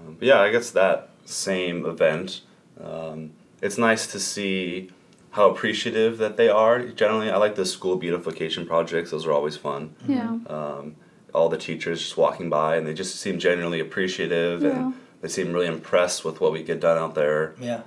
Um, 0.00 0.16
but 0.18 0.26
yeah, 0.28 0.40
I 0.40 0.50
guess 0.50 0.70
that 0.72 1.10
same 1.24 1.86
event. 1.86 2.42
Um, 2.82 3.30
it's 3.62 3.78
nice 3.78 4.06
to 4.08 4.18
see 4.18 4.90
how 5.30 5.48
appreciative 5.50 6.18
that 6.18 6.36
they 6.36 6.48
are. 6.48 6.82
Generally, 6.82 7.30
I 7.30 7.36
like 7.36 7.54
the 7.54 7.64
school 7.64 7.96
beautification 7.96 8.66
projects. 8.66 9.10
Those 9.12 9.24
are 9.26 9.32
always 9.32 9.56
fun. 9.56 9.94
Yeah. 10.06 10.38
Um, 10.48 10.96
all 11.32 11.48
the 11.48 11.56
teachers 11.56 12.00
just 12.00 12.16
walking 12.16 12.50
by 12.50 12.76
and 12.76 12.86
they 12.86 12.92
just 12.92 13.16
seem 13.16 13.38
genuinely 13.38 13.80
appreciative 13.80 14.62
Yeah. 14.62 14.70
and 14.70 14.94
they 15.22 15.28
seem 15.28 15.52
really 15.52 15.66
impressed 15.68 16.24
with 16.26 16.40
what 16.42 16.52
we 16.52 16.62
get 16.62 16.80
done 16.80 16.98
out 16.98 17.14
there. 17.14 17.54
Yeah. 17.58 17.82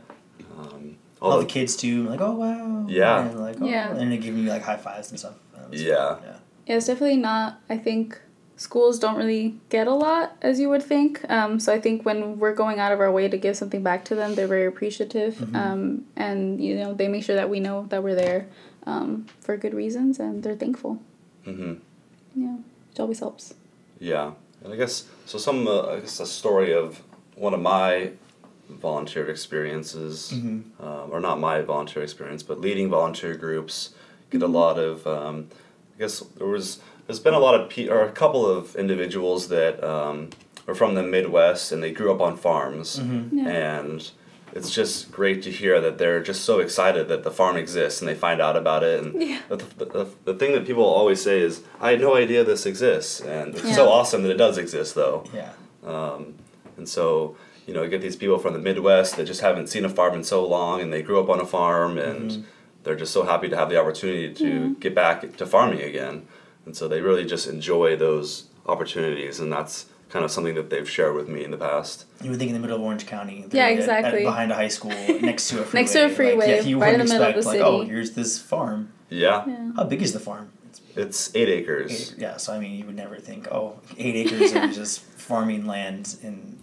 Um, 0.57 0.95
All, 1.21 1.33
all 1.33 1.39
the 1.39 1.45
kids 1.45 1.75
too, 1.75 2.07
like, 2.09 2.21
oh 2.21 2.31
wow. 2.31 2.85
Yeah. 2.87 3.25
And 3.27 3.39
like, 3.39 3.57
oh, 3.61 3.65
Yeah. 3.67 3.93
And 3.95 4.11
they 4.11 4.17
giving 4.17 4.41
you 4.43 4.49
like 4.49 4.63
high 4.63 4.77
fives 4.77 5.09
and 5.11 5.19
stuff. 5.19 5.35
That 5.53 5.69
was 5.69 5.83
Yeah. 5.83 6.15
fun. 6.15 6.23
Yeah. 6.25 6.37
Yeah, 6.67 6.77
it's 6.77 6.87
definitely 6.87 7.17
not. 7.17 7.61
I 7.69 7.77
think 7.77 8.19
schools 8.57 8.99
don't 8.99 9.17
really 9.17 9.55
get 9.69 9.85
a 9.87 9.93
lot 9.93 10.35
as 10.41 10.59
you 10.59 10.69
would 10.69 10.81
think. 10.83 11.21
Um, 11.29 11.59
so 11.59 11.73
I 11.73 11.79
think 11.79 12.05
when 12.05 12.39
we're 12.39 12.53
going 12.55 12.79
out 12.79 12.91
of 12.91 12.99
our 12.99 13.11
way 13.11 13.27
to 13.27 13.37
give 13.37 13.55
something 13.57 13.83
back 13.83 14.05
to 14.05 14.15
them, 14.15 14.35
they're 14.35 14.47
very 14.47 14.65
appreciative. 14.65 15.53
Um, 15.55 16.05
and 16.15 16.59
you 16.63 16.75
know 16.75 16.93
they 16.93 17.07
make 17.07 17.23
sure 17.23 17.35
that 17.35 17.49
we 17.49 17.59
know 17.59 17.85
that 17.89 18.01
we're 18.03 18.15
there 18.15 18.47
um, 18.87 19.25
for 19.41 19.57
good 19.57 19.73
reasons, 19.73 20.19
and 20.19 20.41
they're 20.43 20.55
thankful. 20.55 20.99
hmm 21.43 21.73
Yeah, 22.35 22.57
it 22.93 22.99
always 22.99 23.19
helps. 23.19 23.53
Yeah, 23.99 24.31
and 24.63 24.73
I 24.73 24.75
guess 24.77 25.05
so. 25.25 25.37
Some 25.37 25.67
uh, 25.67 25.87
I 25.93 25.99
guess 25.99 26.19
a 26.19 26.25
story 26.25 26.73
of 26.73 27.01
one 27.35 27.53
of 27.53 27.59
my 27.61 28.11
volunteer 28.69 29.29
experiences, 29.29 30.31
Mm-hmm. 30.33 30.83
um, 30.83 31.11
or 31.11 31.19
not 31.19 31.39
my 31.39 31.61
volunteer 31.61 32.01
experience, 32.03 32.41
but 32.43 32.59
leading 32.59 32.89
volunteer 32.89 33.35
groups. 33.35 33.91
Get 34.31 34.41
Mm-hmm. 34.41 34.55
a 34.55 34.59
lot 34.59 34.79
of. 34.79 35.05
I 35.95 35.99
guess 35.99 36.19
there 36.37 36.47
was 36.47 36.79
there's 37.07 37.19
been 37.19 37.33
a 37.33 37.39
lot 37.39 37.59
of 37.59 37.69
pe- 37.69 37.87
or 37.87 38.01
a 38.01 38.11
couple 38.11 38.45
of 38.45 38.75
individuals 38.75 39.47
that 39.49 39.83
um, 39.83 40.29
are 40.67 40.75
from 40.75 40.95
the 40.95 41.03
Midwest 41.03 41.71
and 41.71 41.81
they 41.83 41.91
grew 41.91 42.11
up 42.11 42.21
on 42.21 42.35
farms, 42.37 42.99
Mm-hmm. 42.99 43.37
Yeah. 43.39 43.47
and 43.79 44.11
it's 44.53 44.71
just 44.71 45.11
great 45.11 45.43
to 45.43 45.51
hear 45.51 45.81
that 45.81 45.97
they're 45.97 46.23
just 46.23 46.43
so 46.45 46.59
excited 46.59 47.07
that 47.09 47.23
the 47.23 47.31
farm 47.31 47.57
exists 47.57 47.99
and 48.01 48.07
they 48.07 48.15
find 48.15 48.41
out 48.41 48.55
about 48.55 48.83
it 48.83 49.03
and 49.03 49.21
Yeah. 49.21 49.41
the, 49.49 49.57
the, 49.57 49.85
the, 49.85 50.07
the 50.25 50.33
thing 50.33 50.53
that 50.53 50.65
people 50.65 50.83
always 50.85 51.21
say 51.21 51.39
is 51.41 51.61
i 51.81 51.91
had 51.91 51.99
no 51.99 52.15
idea 52.15 52.43
this 52.43 52.65
exists 52.65 53.19
and 53.19 53.53
it's 53.55 53.65
Yeah. 53.65 53.73
so 53.75 53.89
awesome 53.89 54.23
that 54.23 54.31
it 54.31 54.37
does 54.37 54.57
exist 54.57 54.95
though 54.95 55.25
Yeah. 55.33 55.51
um, 55.85 56.35
and 56.77 56.87
so 56.87 57.35
you 57.67 57.73
know 57.73 57.83
you 57.83 57.89
get 57.89 58.01
these 58.01 58.15
people 58.15 58.37
from 58.39 58.53
the 58.53 58.59
midwest 58.59 59.17
that 59.17 59.25
just 59.25 59.41
haven't 59.41 59.67
seen 59.67 59.83
a 59.83 59.89
farm 59.89 60.13
in 60.15 60.23
so 60.23 60.47
long 60.47 60.79
and 60.81 60.91
they 60.93 61.01
grew 61.01 61.19
up 61.19 61.27
on 61.29 61.41
a 61.41 61.45
farm 61.45 61.97
and 61.97 62.45
they're 62.85 62.95
just 62.95 63.11
so 63.11 63.23
happy 63.23 63.49
to 63.49 63.57
have 63.57 63.69
the 63.69 63.77
opportunity 63.77 64.33
to 64.33 64.75
get 64.75 64.95
back 64.95 65.35
to 65.35 65.45
farming 65.45 65.81
again 65.81 66.25
and 66.65 66.77
so 66.77 66.87
they 66.87 67.01
really 67.01 67.25
just 67.25 67.47
enjoy 67.47 67.95
those 67.97 68.45
opportunities 68.67 69.39
and 69.41 69.51
that's 69.51 69.87
kind 70.09 70.23
of 70.23 70.31
something 70.31 70.55
that 70.55 70.69
they've 70.69 70.89
shared 70.89 71.13
with 71.15 71.27
me 71.27 71.43
in 71.43 71.51
the 71.51 71.57
past 71.57 72.05
You 72.21 72.29
would 72.29 72.39
think 72.39 72.49
in 72.49 72.53
the 72.53 72.59
middle 72.61 72.77
of 72.77 72.83
Orange 72.83 73.05
County. 73.05 73.37
Yeah, 73.37 73.43
literally 73.43 73.65
at- 73.65 73.67
at- 73.69 73.79
exactly. 73.79 74.23
behind 74.23 74.51
a 74.51 74.55
high 74.55 74.67
school, 74.69 74.91
next 75.21 75.49
to 75.49 75.61
a 75.61 75.65
freeway. 75.65 75.81
Next 75.81 75.91
to 75.93 75.99
a 75.99 76.07
like, 76.07 76.15
freeway, 76.15 76.47
yeah, 76.55 76.61
you 76.61 76.79
right 76.79 76.93
in 76.93 76.99
wouldn't 77.01 77.09
the 77.09 77.15
middle 77.15 77.27
of 77.31 77.35
expect, 77.37 77.57
the 77.57 77.63
like, 77.63 77.81
oh, 77.81 77.81
here's 77.85 78.11
this 78.11 78.39
farm. 78.39 78.93
yeah, 79.09 79.43
Yeah. 79.47 79.71
How 79.75 79.83
big 79.83 80.01
is 80.01 80.13
the 80.13 80.19
farm? 80.19 80.51
It's 80.69 80.81
it's 80.95 81.35
eight 81.35 81.49
acres 81.49 81.91
eight, 82.13 82.15
yeah, 82.19 82.37
so 82.37 82.53
I 82.53 82.59
mean, 82.59 82.73
you 82.79 82.85
would 82.85 82.95
never 82.95 83.17
think, 83.17 83.47
oh, 83.51 83.79
eight 83.97 84.15
acres 84.15 84.53
of 84.53 84.71
just 84.81 85.01
farming 85.01 85.65
land 85.65 86.15
in 86.21 86.57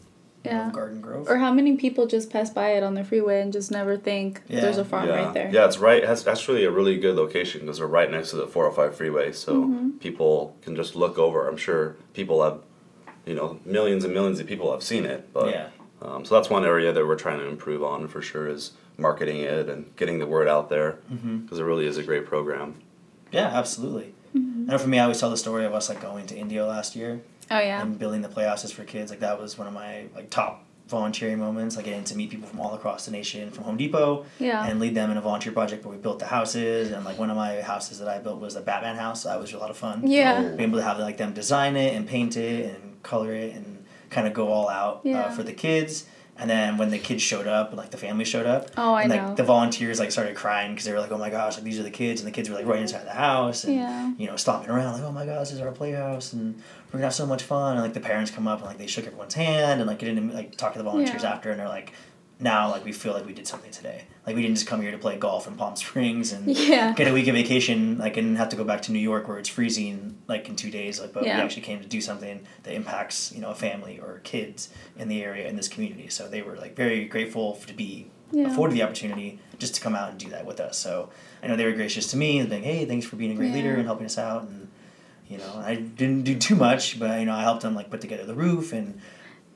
Yeah. 0.45 0.71
Garden 0.73 1.01
Grove. 1.01 1.29
Or 1.29 1.37
how 1.39 1.53
many 1.53 1.77
people 1.77 2.07
just 2.07 2.29
pass 2.31 2.51
by 2.51 2.71
it 2.71 2.83
on 2.83 2.95
the 2.95 3.05
freeway 3.05 3.41
and 3.41 3.53
just 3.53 3.71
never 3.71 3.97
think 3.97 4.43
Yeah. 4.49 4.61
there's 4.61 4.79
a 4.79 4.85
farm 4.85 5.09
yeah. 5.09 5.25
right 5.25 5.35
there? 5.35 5.51
Yeah, 5.53 5.67
it's 5.67 5.79
right. 5.79 6.03
It 6.03 6.09
has 6.09 6.27
actually 6.27 6.65
a 6.65 6.71
really 6.71 6.99
good 6.99 7.15
location 7.17 7.61
because 7.63 7.79
we're 7.81 7.87
right 7.87 8.11
next 8.11 8.31
to 8.31 8.37
the 8.37 8.47
405 8.49 8.97
freeway, 8.97 9.33
so 9.33 9.53
Mm-hmm. 9.63 9.91
people 9.99 10.57
can 10.63 10.75
just 10.75 10.97
look 10.97 11.17
over. 11.19 11.47
I'm 11.49 11.57
sure 11.57 11.97
people 12.13 12.43
have, 12.43 12.59
you 13.25 13.35
know, 13.35 13.61
millions 13.65 14.05
and 14.05 14.13
millions 14.13 14.41
of 14.41 14.47
people 14.49 14.73
have 14.73 14.83
seen 14.83 15.05
it. 15.05 15.33
But 15.33 15.51
yeah. 15.51 15.69
um, 16.01 16.25
so 16.25 16.35
that's 16.35 16.51
one 16.51 16.65
area 16.65 16.93
that 16.93 17.07
we're 17.07 17.15
trying 17.17 17.39
to 17.39 17.47
improve 17.47 17.83
on 17.85 18.09
for 18.09 18.21
sure 18.21 18.49
is 18.49 18.73
marketing 18.99 19.39
it 19.41 19.69
and 19.69 19.95
getting 19.97 20.19
the 20.19 20.27
word 20.27 20.49
out 20.49 20.69
there 20.69 20.99
because 21.09 21.25
Mm-hmm. 21.25 21.57
it 21.57 21.63
really 21.63 21.87
is 21.87 21.99
a 21.99 22.03
great 22.03 22.27
program. 22.27 22.75
Yeah, 23.31 23.47
absolutely. 23.47 24.15
Mm-hmm. 24.37 24.69
I 24.69 24.73
know 24.73 24.79
for 24.79 24.89
me, 24.89 24.99
I 24.99 25.03
always 25.05 25.21
tell 25.21 25.31
the 25.31 25.37
story 25.37 25.65
of 25.65 25.73
us 25.73 25.89
like 25.89 26.01
going 26.03 26.27
to 26.27 26.37
Indio 26.37 26.67
last 26.67 26.97
year 26.97 27.23
Oh 27.51 27.59
yeah. 27.59 27.83
and 27.83 27.99
building 27.99 28.23
the 28.23 28.29
playhouses 28.29 28.73
for 28.73 28.85
kids. 28.85 29.11
Like 29.11 29.21
that 29.21 29.41
was 29.41 29.59
one 29.59 29.67
of 29.67 29.75
my 29.75 30.07
like 30.15 30.31
top 30.31 30.65
volunteering 30.89 31.39
moments. 31.39 31.77
Like 31.77 31.85
getting 31.87 32.05
to 32.05 32.17
meet 32.17 32.31
people 32.31 32.49
from 32.49 32.61
all 32.61 32.75
across 32.75 33.05
the 33.07 33.11
nation, 33.11 33.51
from 33.51 33.65
Home 33.65 33.77
Depot, 33.77 34.25
Yeah. 34.39 34.67
and 34.67 34.79
lead 34.81 34.95
them 34.95 35.11
in 35.11 35.17
a 35.17 35.21
volunteer 35.21 35.53
project 35.53 35.85
where 35.85 35.95
we 35.95 36.01
built 36.01 36.19
the 36.19 36.27
houses. 36.27 36.91
And 36.91 37.05
like 37.05 37.19
one 37.19 37.31
of 37.31 37.37
my 37.37 37.61
houses 37.63 37.99
that 37.99 38.09
I 38.09 38.19
built 38.19 38.41
was 38.41 38.57
a 38.57 38.61
Batman 38.61 38.97
house. 38.97 39.25
That 39.25 39.39
was 39.41 39.53
a 39.53 39.59
lot 39.59 39.71
of 39.71 39.77
fun. 39.77 40.07
Yeah. 40.07 40.39
Oh. 40.53 40.57
Being 40.57 40.71
able 40.71 40.79
to 40.79 40.85
have 40.85 40.99
like 40.99 41.17
them 41.19 41.33
design 41.33 41.77
it 41.77 41.95
and 41.95 42.07
paint 42.07 42.37
it 42.37 42.75
and 42.75 43.03
color 43.03 43.33
it 43.33 43.55
and 43.55 43.85
kind 44.11 44.27
of 44.27 44.35
go 44.35 44.49
all 44.49 44.69
out 44.69 45.01
Yeah. 45.05 45.23
uh, 45.23 45.31
for 45.31 45.43
the 45.43 45.53
kids. 45.53 46.07
And 46.38 46.49
then 46.49 46.79
when 46.79 46.90
the 46.90 46.99
kids 46.99 47.23
showed 47.23 47.47
up, 47.47 47.75
like 47.75 47.90
the 47.90 47.99
family 47.99 48.25
showed 48.25 48.47
up, 48.47 48.71
Oh, 48.77 48.95
I 48.95 49.03
and, 49.03 49.11
like 49.11 49.23
know. 49.23 49.35
the 49.35 49.45
volunteers 49.45 50.01
like 50.01 50.11
started 50.11 50.35
crying 50.35 50.73
because 50.73 50.87
they 50.87 50.92
were 50.92 50.99
like, 50.99 51.12
"Oh 51.12 51.18
my 51.18 51.29
gosh, 51.31 51.55
like 51.57 51.62
these 51.64 51.79
are 51.79 51.83
the 51.83 51.90
kids," 51.90 52.21
and 52.23 52.27
the 52.27 52.33
kids 52.33 52.49
were 52.49 52.57
like 52.57 52.64
right 52.66 52.81
inside 52.81 53.05
the 53.07 53.11
house, 53.11 53.64
and 53.64 53.75
Yeah. 53.77 54.12
you 54.16 54.27
know 54.27 54.37
stomping 54.37 54.71
around 54.71 54.95
like, 54.95 55.03
"Oh 55.03 55.12
my 55.12 55.27
gosh, 55.27 55.49
this 55.49 55.53
is 55.53 55.61
our 55.61 55.71
playhouse," 55.73 56.33
and 56.33 56.55
we're 56.87 56.92
gonna 56.99 57.05
have 57.05 57.14
so 57.14 57.27
much 57.27 57.42
fun. 57.42 57.75
And 57.75 57.83
like 57.83 57.92
the 57.92 58.01
parents 58.01 58.31
come 58.31 58.49
up 58.49 58.59
and 58.61 58.66
like 58.66 58.79
they 58.79 58.87
shook 58.87 59.07
everyone's 59.07 59.35
hand 59.35 59.81
and 59.83 59.88
like 59.88 59.99
get 59.99 60.09
into 60.09 60.35
like 60.35 60.57
talk 60.57 60.73
to 60.73 60.79
the 60.79 60.85
volunteers 60.85 61.23
Yeah. 61.23 61.33
after, 61.33 61.51
and 61.51 61.61
they're 61.61 61.68
like, 61.68 61.92
now 62.43 62.71
like 62.71 62.85
we 62.85 62.93
feel 62.93 63.13
like 63.13 63.25
we 63.25 63.33
did 63.33 63.47
something 63.47 63.71
today. 63.71 64.05
Like 64.27 64.37
we 64.37 64.43
didn't 64.43 64.57
just 64.57 64.67
come 64.67 64.83
here 64.83 64.91
to 64.91 64.99
play 64.99 65.17
golf 65.17 65.47
in 65.47 65.55
Palm 65.57 65.77
Springs 65.77 66.33
and 66.33 66.47
Yeah. 66.57 66.93
get 66.93 67.09
a 67.09 67.13
week 67.13 67.29
of 67.29 67.35
vacation, 67.35 67.99
like 67.99 68.17
and 68.17 68.37
have 68.37 68.49
to 68.51 68.57
go 68.57 68.65
back 68.65 68.83
to 68.83 68.93
New 68.93 68.99
York 68.99 69.29
where 69.29 69.39
it's 69.39 69.49
freezing 69.49 70.19
like 70.29 70.49
in 70.49 70.57
two 70.57 70.71
days. 70.71 71.01
Like, 71.01 71.13
but 71.13 71.25
Yeah. 71.25 71.37
we 71.39 71.43
actually 71.43 71.63
came 71.63 71.81
to 71.81 71.87
do 71.87 72.01
something 72.01 72.41
that 72.65 72.75
impacts 72.75 73.33
you 73.33 73.41
know 73.41 73.51
a 73.51 73.55
family 73.55 73.99
or 74.01 74.21
kids 74.25 74.71
in 74.99 75.09
the 75.09 75.23
area 75.23 75.49
in 75.49 75.57
this 75.57 75.69
community. 75.69 76.09
So 76.09 76.29
they 76.29 76.43
were 76.43 76.57
like 76.57 76.75
very 76.77 77.05
grateful 77.07 77.55
to 77.67 77.73
be 77.75 78.07
Yeah. 78.33 78.49
afforded 78.51 78.75
the 78.77 78.83
opportunity 78.83 79.39
just 79.59 79.75
to 79.77 79.81
come 79.81 79.95
out 79.95 80.11
and 80.11 80.19
do 80.19 80.29
that 80.31 80.45
with 80.45 80.59
us. 80.61 80.77
So 80.79 81.11
I 81.43 81.47
know 81.47 81.57
they 81.57 81.65
were 81.65 81.73
gracious 81.73 82.07
to 82.09 82.17
me 82.17 82.39
and 82.39 82.49
being, 82.51 82.63
hey, 82.65 82.85
thanks 82.87 83.07
for 83.07 83.17
being 83.17 83.31
a 83.33 83.35
great 83.35 83.51
Yeah. 83.51 83.55
leader 83.57 83.75
and 83.77 83.87
helping 83.87 84.07
us 84.07 84.19
out. 84.19 84.43
And 84.43 84.69
you 85.29 85.39
know, 85.39 85.63
I 85.65 85.77
didn't 85.77 86.23
do 86.25 86.37
too 86.37 86.57
much, 86.57 86.99
but 86.99 87.19
you 87.21 87.27
know, 87.27 87.35
I 87.35 87.43
helped 87.43 87.63
them 87.63 87.75
like 87.75 87.89
put 87.91 88.01
together 88.01 88.25
the 88.27 88.35
roof 88.35 88.73
and 88.73 89.01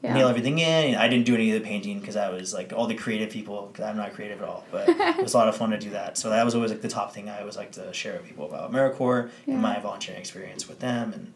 Yeah. 0.07 0.15
nail 0.15 0.29
everything 0.29 0.59
in. 0.59 0.95
And 0.95 0.97
I 0.97 1.09
didn't 1.09 1.27
do 1.27 1.35
any 1.35 1.51
of 1.55 1.61
the 1.63 1.67
painting 1.69 2.01
because 2.01 2.17
I 2.17 2.31
was 2.31 2.55
like 2.55 2.73
all 2.73 2.87
the 2.87 2.95
creative 2.95 3.31
people. 3.31 3.69
Because 3.73 3.85
I'm 3.87 3.97
not 3.97 4.13
creative 4.15 4.41
at 4.43 4.49
all, 4.49 4.65
but 4.71 4.89
it 4.89 5.23
was 5.23 5.35
a 5.35 5.39
lot 5.39 5.49
of 5.49 5.57
fun 5.57 5.71
to 5.71 5.79
do 5.79 5.91
that. 5.91 6.17
So 6.17 6.31
that 6.31 6.45
was 6.45 6.55
always 6.55 6.71
like 6.71 6.81
the 6.83 6.89
top 6.89 7.13
thing 7.13 7.29
I 7.29 7.41
always 7.41 7.57
like 7.57 7.73
to 7.73 7.93
share 7.93 8.15
with 8.15 8.25
people 8.27 8.47
about 8.47 8.71
AmeriCorps 8.73 9.31
Yeah. 9.47 9.55
and 9.55 9.63
my 9.63 9.79
volunteering 9.81 10.21
experience 10.21 10.69
with 10.69 10.81
them, 10.81 11.13
and 11.13 11.33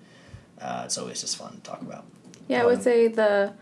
uh, 0.61 0.83
it's 0.85 0.97
always 0.99 1.21
just 1.21 1.37
fun 1.37 1.53
to 1.53 1.61
talk 1.63 1.83
about. 1.83 2.05
Yeah, 2.49 2.63
I 2.63 2.67
would 2.67 2.77
Um, 2.77 2.83
say 2.83 3.09
the 3.09 3.53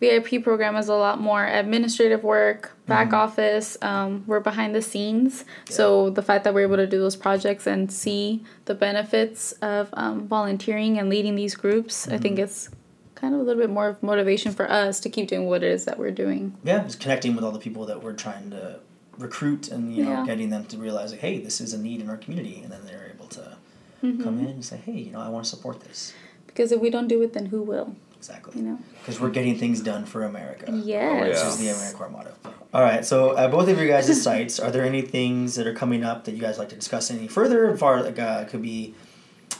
VIP 0.00 0.38
program 0.44 0.76
is 0.76 0.88
a 0.88 0.94
lot 0.94 1.20
more 1.20 1.44
administrative 1.44 2.22
work, 2.22 2.72
back 2.86 3.08
Mhm. 3.10 3.14
office. 3.14 3.76
Um, 3.82 4.22
we're 4.28 4.38
behind 4.40 4.74
the 4.74 4.80
scenes, 4.82 5.44
so 5.68 6.08
the 6.10 6.22
fact 6.22 6.44
that 6.44 6.54
we're 6.54 6.62
able 6.62 6.76
to 6.76 6.86
do 6.86 6.98
those 7.00 7.16
projects 7.16 7.66
and 7.66 7.90
see 7.92 8.42
the 8.66 8.74
benefits 8.74 9.52
of 9.60 9.88
um, 9.94 10.26
volunteering 10.28 10.98
and 10.98 11.08
leading 11.10 11.34
these 11.34 11.54
groups, 11.56 12.06
I 12.06 12.12
Mm-hmm. 12.12 12.22
think 12.22 12.38
it's 12.38 12.70
kind 13.20 13.34
of 13.34 13.40
a 13.40 13.42
little 13.44 13.60
bit 13.60 13.70
more 13.70 13.88
of 13.88 14.02
motivation 14.02 14.52
for 14.52 14.70
us 14.70 15.00
to 15.00 15.10
keep 15.10 15.28
doing 15.28 15.46
what 15.46 15.62
it 15.62 15.70
is 15.72 15.84
that 15.86 15.98
we're 15.98 16.10
doing. 16.12 16.54
Yeah, 16.64 16.84
just 16.84 17.00
connecting 17.00 17.34
with 17.34 17.44
all 17.44 17.50
the 17.52 17.58
people 17.58 17.84
that 17.86 18.02
we're 18.02 18.12
trying 18.12 18.50
to 18.50 18.78
recruit, 19.18 19.68
and 19.68 19.94
you 19.94 20.04
know, 20.04 20.10
Yeah. 20.10 20.26
getting 20.26 20.50
them 20.50 20.64
to 20.66 20.76
realize 20.78 21.10
like, 21.10 21.20
hey, 21.20 21.38
this 21.38 21.60
is 21.60 21.74
a 21.74 21.78
need 21.78 22.00
in 22.00 22.08
our 22.08 22.16
community, 22.16 22.60
and 22.62 22.70
then 22.72 22.80
they're 22.86 23.10
able 23.14 23.26
to 23.26 23.56
Mm-hmm. 24.02 24.22
come 24.22 24.38
in 24.38 24.46
and 24.46 24.64
say, 24.64 24.76
hey, 24.76 24.92
you 24.92 25.10
know, 25.10 25.18
I 25.20 25.28
want 25.28 25.44
to 25.44 25.50
support 25.50 25.80
this. 25.80 26.12
Because 26.46 26.70
if 26.70 26.80
we 26.80 26.88
don't 26.88 27.08
do 27.08 27.20
it, 27.22 27.32
then 27.32 27.46
who 27.46 27.62
will? 27.62 27.96
Exactly. 28.16 28.60
You 28.60 28.62
know. 28.68 28.78
Because 29.00 29.18
we're 29.20 29.30
getting 29.30 29.58
things 29.58 29.80
done 29.80 30.04
for 30.04 30.22
America. 30.22 30.70
Yes. 30.72 31.42
This 31.42 31.54
is 31.54 31.58
the 31.58 31.66
AmeriCorps 31.66 32.12
motto. 32.12 32.32
All 32.72 32.82
right, 32.82 33.04
so 33.04 33.36
at 33.36 33.50
both 33.50 33.68
of 33.68 33.76
your 33.76 33.88
guys' 33.88 34.22
sites, 34.28 34.60
are 34.60 34.70
there 34.70 34.84
any 34.84 35.02
things 35.02 35.56
that 35.56 35.66
are 35.66 35.74
coming 35.74 36.04
up 36.04 36.24
that 36.26 36.32
you 36.36 36.40
guys 36.40 36.58
like 36.60 36.68
to 36.68 36.76
discuss 36.76 37.10
any 37.10 37.26
further? 37.26 37.70
As 37.72 37.80
far 37.80 38.00
like 38.04 38.20
uh, 38.20 38.44
could 38.44 38.62
be 38.62 38.94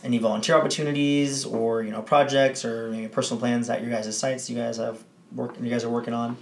any 0.04 0.18
volunteer 0.18 0.56
opportunities 0.56 1.44
or 1.44 1.82
you 1.82 1.90
know 1.90 2.02
projects 2.02 2.64
or 2.64 2.90
maybe 2.90 3.08
personal 3.08 3.40
plans 3.40 3.68
at 3.68 3.82
your 3.82 3.90
guys' 3.90 4.16
sites 4.16 4.48
you 4.48 4.56
guys 4.56 4.76
have 4.76 5.02
work 5.34 5.54
you 5.60 5.70
guys 5.70 5.84
are 5.84 5.90
working 5.90 6.14
on. 6.14 6.36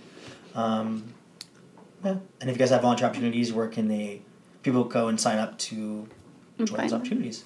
Um, 0.54 1.12
yeah, 2.04 2.16
and 2.40 2.50
if 2.50 2.56
you 2.56 2.58
guys 2.58 2.70
have 2.70 2.82
volunteer 2.82 3.08
opportunities, 3.08 3.52
where 3.52 3.68
can 3.68 3.88
they 3.88 4.22
people 4.62 4.84
go 4.84 5.08
and 5.08 5.20
sign 5.20 5.38
up 5.38 5.58
to 5.58 6.08
join 6.58 6.66
find 6.66 6.82
those 6.84 6.92
opportunities? 6.92 7.44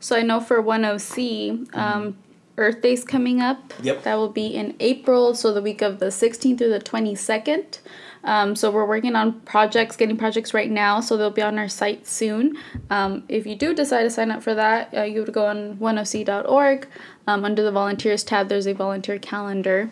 So 0.00 0.16
I 0.16 0.22
know 0.22 0.40
for 0.40 0.62
1OC, 0.62 1.76
um, 1.76 2.16
Earth 2.56 2.80
Day's 2.80 3.04
coming 3.04 3.40
up. 3.40 3.68
Mm-hmm. 3.68 3.84
Yep. 3.84 4.02
That 4.04 4.14
will 4.14 4.30
be 4.30 4.46
in 4.48 4.74
April, 4.80 5.34
so 5.34 5.52
the 5.52 5.62
week 5.62 5.82
of 5.82 5.98
the 5.98 6.06
16th 6.06 6.58
through 6.58 6.70
the 6.70 6.80
22nd. 6.80 7.78
Um, 8.24 8.54
so 8.54 8.70
we're 8.70 8.86
working 8.86 9.16
on 9.16 9.40
projects, 9.40 9.96
getting 9.96 10.16
projects 10.16 10.52
right 10.52 10.70
now, 10.70 11.00
so 11.00 11.16
they'll 11.16 11.30
be 11.30 11.42
on 11.42 11.58
our 11.58 11.68
site 11.68 12.06
soon. 12.06 12.56
Um, 12.90 13.24
if 13.28 13.46
you 13.46 13.56
do 13.56 13.74
decide 13.74 14.02
to 14.02 14.10
sign 14.10 14.30
up 14.30 14.42
for 14.42 14.54
that, 14.54 14.92
uh, 14.94 15.02
you 15.02 15.20
would 15.22 15.32
go 15.32 15.46
on 15.46 15.76
1oc.org. 15.76 16.88
Um, 17.26 17.44
under 17.44 17.62
the 17.62 17.72
volunteers 17.72 18.22
tab, 18.22 18.48
there's 18.48 18.66
a 18.66 18.74
volunteer 18.74 19.18
calendar, 19.18 19.90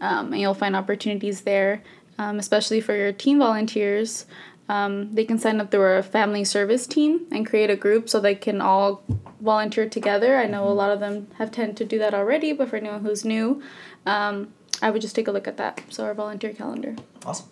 um, 0.00 0.32
and 0.32 0.40
you'll 0.40 0.54
find 0.54 0.74
opportunities 0.74 1.42
there, 1.42 1.82
um, 2.18 2.38
especially 2.38 2.80
for 2.80 2.96
your 2.96 3.12
team 3.12 3.38
volunteers. 3.38 4.26
Um, 4.68 5.14
they 5.14 5.24
can 5.24 5.38
sign 5.38 5.60
up 5.60 5.70
through 5.70 5.82
our 5.82 6.02
family 6.02 6.44
service 6.44 6.86
team 6.86 7.26
and 7.30 7.46
create 7.46 7.70
a 7.70 7.76
group 7.76 8.08
so 8.08 8.20
they 8.20 8.34
can 8.34 8.60
all 8.60 9.02
volunteer 9.40 9.88
together. 9.88 10.36
I 10.36 10.46
know 10.46 10.68
a 10.68 10.74
lot 10.74 10.90
of 10.90 11.00
them 11.00 11.28
have 11.38 11.50
tend 11.50 11.76
to 11.78 11.84
do 11.84 11.98
that 12.00 12.12
already, 12.12 12.52
but 12.52 12.68
for 12.68 12.76
anyone 12.76 13.02
who's 13.02 13.24
new, 13.24 13.62
um, 14.04 14.52
I 14.82 14.90
would 14.90 15.00
just 15.00 15.14
take 15.14 15.26
a 15.26 15.32
look 15.32 15.48
at 15.48 15.56
that. 15.56 15.80
So 15.88 16.04
our 16.04 16.12
volunteer 16.12 16.52
calendar. 16.52 16.96
Awesome. 17.24 17.48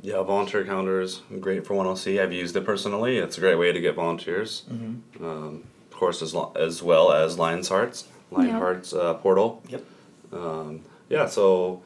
Yeah, 0.00 0.22
volunteer 0.22 0.64
calendar 0.64 1.00
is 1.00 1.22
great 1.40 1.66
for 1.66 1.74
1OC. 1.74 2.20
I've 2.22 2.32
used 2.32 2.56
it 2.56 2.64
personally. 2.64 3.18
It's 3.18 3.36
a 3.36 3.40
great 3.40 3.56
way 3.56 3.72
to 3.72 3.80
get 3.80 3.94
volunteers. 3.96 4.62
Mm-hmm. 4.70 5.24
Um, 5.24 5.64
of 5.90 5.96
course, 5.96 6.22
as, 6.22 6.34
lo- 6.34 6.52
as 6.54 6.82
well 6.82 7.12
as 7.12 7.38
Lions 7.38 7.68
Hearts, 7.68 8.06
Lion 8.30 8.48
Yeah. 8.50 8.58
Hearts 8.58 8.92
uh, 8.92 9.14
portal. 9.14 9.60
Yep. 9.68 9.84
Um, 10.32 10.82
yeah, 11.08 11.26
so 11.26 11.82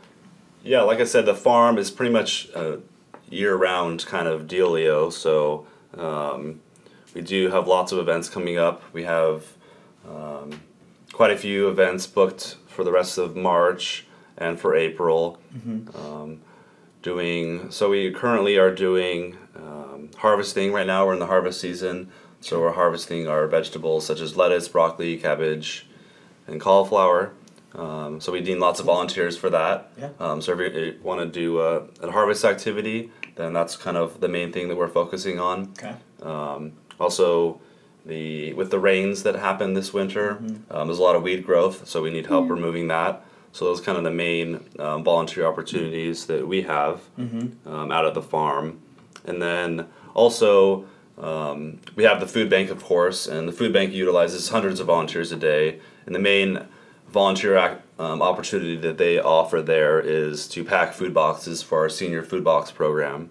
yeah, 0.63 0.83
like 0.83 1.01
I 1.01 1.05
said, 1.05 1.25
the 1.27 1.35
farm 1.35 1.79
is 1.79 1.91
pretty 1.91 2.13
much 2.13 2.49
a 2.55 2.81
year-round 3.31 4.05
kind 4.07 4.29
of 4.29 4.43
dealio. 4.43 5.11
So 5.11 5.67
um, 5.97 6.61
we 7.15 7.23
do 7.23 7.51
have 7.51 7.67
lots 7.67 7.93
of 7.93 7.99
events 7.99 8.29
coming 8.29 8.59
up. 8.59 8.83
We 8.93 9.05
have 9.05 9.47
um, 10.07 10.61
quite 11.13 11.31
a 11.31 11.37
few 11.39 11.69
events 11.69 12.07
booked 12.07 12.57
for 12.67 12.85
the 12.85 12.93
rest 12.93 13.17
of 13.17 13.37
March 13.37 14.05
and 14.37 14.61
for 14.61 14.75
April. 14.75 15.39
Um, 15.95 16.41
doing 17.03 17.71
so, 17.71 17.91
we 17.91 18.11
currently 18.11 18.57
are 18.57 18.75
doing 18.75 19.37
um, 19.57 20.11
harvesting 20.17 20.73
right 20.73 20.87
now. 20.87 21.07
We're 21.07 21.15
in 21.15 21.19
the 21.19 21.27
harvest 21.27 21.61
season, 21.61 22.11
so 22.41 22.61
we're 22.61 22.73
harvesting 22.73 23.29
our 23.29 23.47
vegetables 23.47 24.07
such 24.07 24.21
as 24.21 24.37
lettuce, 24.37 24.69
broccoli, 24.69 25.17
cabbage, 25.17 25.87
and 26.47 26.61
cauliflower. 26.61 27.33
Um, 27.75 28.21
so 28.21 28.33
we 28.33 28.41
need 28.41 28.59
lots 28.59 28.81
of 28.81 28.87
volunteers 28.87 29.37
for 29.37 29.51
that. 29.51 29.91
Yeah. 29.99 30.11
Um, 30.21 30.43
so 30.43 30.59
if 30.59 30.75
you 30.75 30.99
want 31.03 31.21
to 31.21 31.27
do 31.27 31.61
a, 31.61 31.85
a 32.03 32.11
harvest 32.11 32.45
activity, 32.45 33.11
then 33.37 33.53
that's 33.53 33.77
kind 33.77 33.97
of 33.97 34.21
the 34.21 34.29
main 34.29 34.53
thing 34.53 34.69
that 34.69 34.77
we're 34.77 34.89
focusing 34.89 35.41
on. 35.41 35.73
Okay. 35.79 35.95
Um, 36.23 36.73
also, 37.01 37.61
the 38.05 38.53
with 38.55 38.71
the 38.71 38.79
rains 38.79 39.23
that 39.23 39.37
happened 39.37 39.77
this 39.77 39.93
winter, 39.93 40.39
um, 40.71 40.87
there's 40.89 40.99
a 40.99 41.03
lot 41.03 41.17
of 41.17 41.23
weed 41.23 41.47
growth, 41.47 41.89
so 41.89 42.03
we 42.03 42.11
need 42.11 42.27
help 42.27 42.51
removing 42.51 42.89
that. 42.89 43.25
So 43.53 43.67
those 43.67 43.81
are 43.81 43.85
kind 43.85 43.99
of 43.99 44.05
the 44.05 44.11
main 44.11 44.61
um, 44.79 45.05
volunteer 45.05 45.47
opportunities 45.47 46.27
that 46.27 46.47
we 46.49 46.63
have 46.63 47.01
um, 47.19 47.91
out 47.93 48.07
at 48.07 48.15
the 48.15 48.23
farm, 48.23 48.81
and 49.27 49.41
then 49.43 49.87
also 50.15 50.87
um, 51.19 51.79
we 51.95 52.05
have 52.05 52.19
the 52.21 52.27
food 52.27 52.49
bank, 52.49 52.71
of 52.71 52.83
course, 52.83 53.27
and 53.27 53.47
the 53.47 53.53
food 53.53 53.73
bank 53.73 53.93
utilizes 53.93 54.49
hundreds 54.49 54.81
of 54.81 54.87
volunteers 54.87 55.31
a 55.33 55.37
day. 55.37 55.79
And 56.07 56.15
the 56.15 56.19
main 56.19 56.67
volunteer 57.11 57.57
ac- 57.57 57.77
um, 57.99 58.23
opportunity 58.23 58.75
that 58.77 58.97
they 58.99 59.19
offer 59.21 59.61
there 59.63 60.01
is 60.01 60.49
to 60.49 60.65
pack 60.65 60.95
food 60.95 61.13
boxes 61.15 61.63
for 61.63 61.79
our 61.81 61.89
senior 61.91 62.23
food 62.23 62.43
box 62.43 62.71
program. 62.71 63.29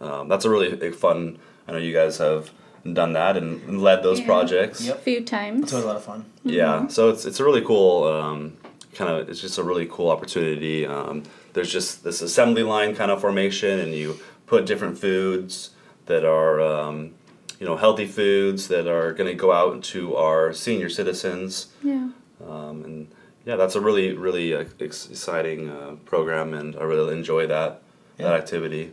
Um, 0.00 0.28
that's 0.28 0.44
a 0.44 0.50
really 0.50 0.92
fun. 0.92 1.38
I 1.66 1.72
know 1.72 1.78
you 1.78 1.92
guys 1.92 2.18
have 2.18 2.50
done 2.90 3.12
that 3.14 3.36
and, 3.36 3.60
and 3.68 3.82
led 3.82 4.02
those 4.04 4.20
Yeah. 4.20 4.26
projects. 4.26 4.82
Yep. 4.86 4.96
A 4.96 5.00
few 5.00 5.24
times. 5.24 5.64
It's 5.64 5.72
always 5.72 5.84
a 5.84 5.88
lot 5.88 5.96
of 5.96 6.04
fun. 6.04 6.24
Yeah, 6.44 6.86
so 6.86 7.10
it's 7.10 7.24
it's 7.26 7.40
a 7.40 7.44
really 7.44 7.62
cool 7.62 8.04
um, 8.04 8.56
kind 8.94 9.10
of 9.10 9.28
it's 9.28 9.40
just 9.40 9.58
a 9.58 9.62
really 9.62 9.86
cool 9.90 10.10
opportunity. 10.10 10.86
Um, 10.86 11.22
there's 11.52 11.72
just 11.72 12.04
this 12.04 12.20
assembly 12.22 12.62
line 12.62 12.94
kind 12.94 13.10
of 13.10 13.20
formation, 13.20 13.78
and 13.80 13.92
you 13.94 14.18
put 14.46 14.66
different 14.66 14.98
foods 14.98 15.70
that 16.06 16.24
are 16.24 16.60
um, 16.60 17.14
you 17.58 17.66
know 17.66 17.76
healthy 17.76 18.06
foods 18.06 18.68
that 18.68 18.86
are 18.86 19.12
going 19.12 19.28
to 19.28 19.34
go 19.34 19.52
out 19.52 19.82
to 19.84 20.16
our 20.16 20.52
senior 20.52 20.88
citizens, 20.88 21.68
Yeah. 21.82 22.08
um, 22.46 22.84
and 22.84 23.08
yeah, 23.44 23.56
that's 23.56 23.74
a 23.74 23.80
really 23.80 24.12
really 24.14 24.54
uh, 24.54 24.64
exciting 24.80 25.68
uh, 25.70 25.96
program, 26.04 26.54
and 26.54 26.76
I 26.76 26.82
really 26.84 27.14
enjoy 27.16 27.46
that 27.48 27.82
Yeah. 28.18 28.26
that 28.28 28.34
activity. 28.34 28.92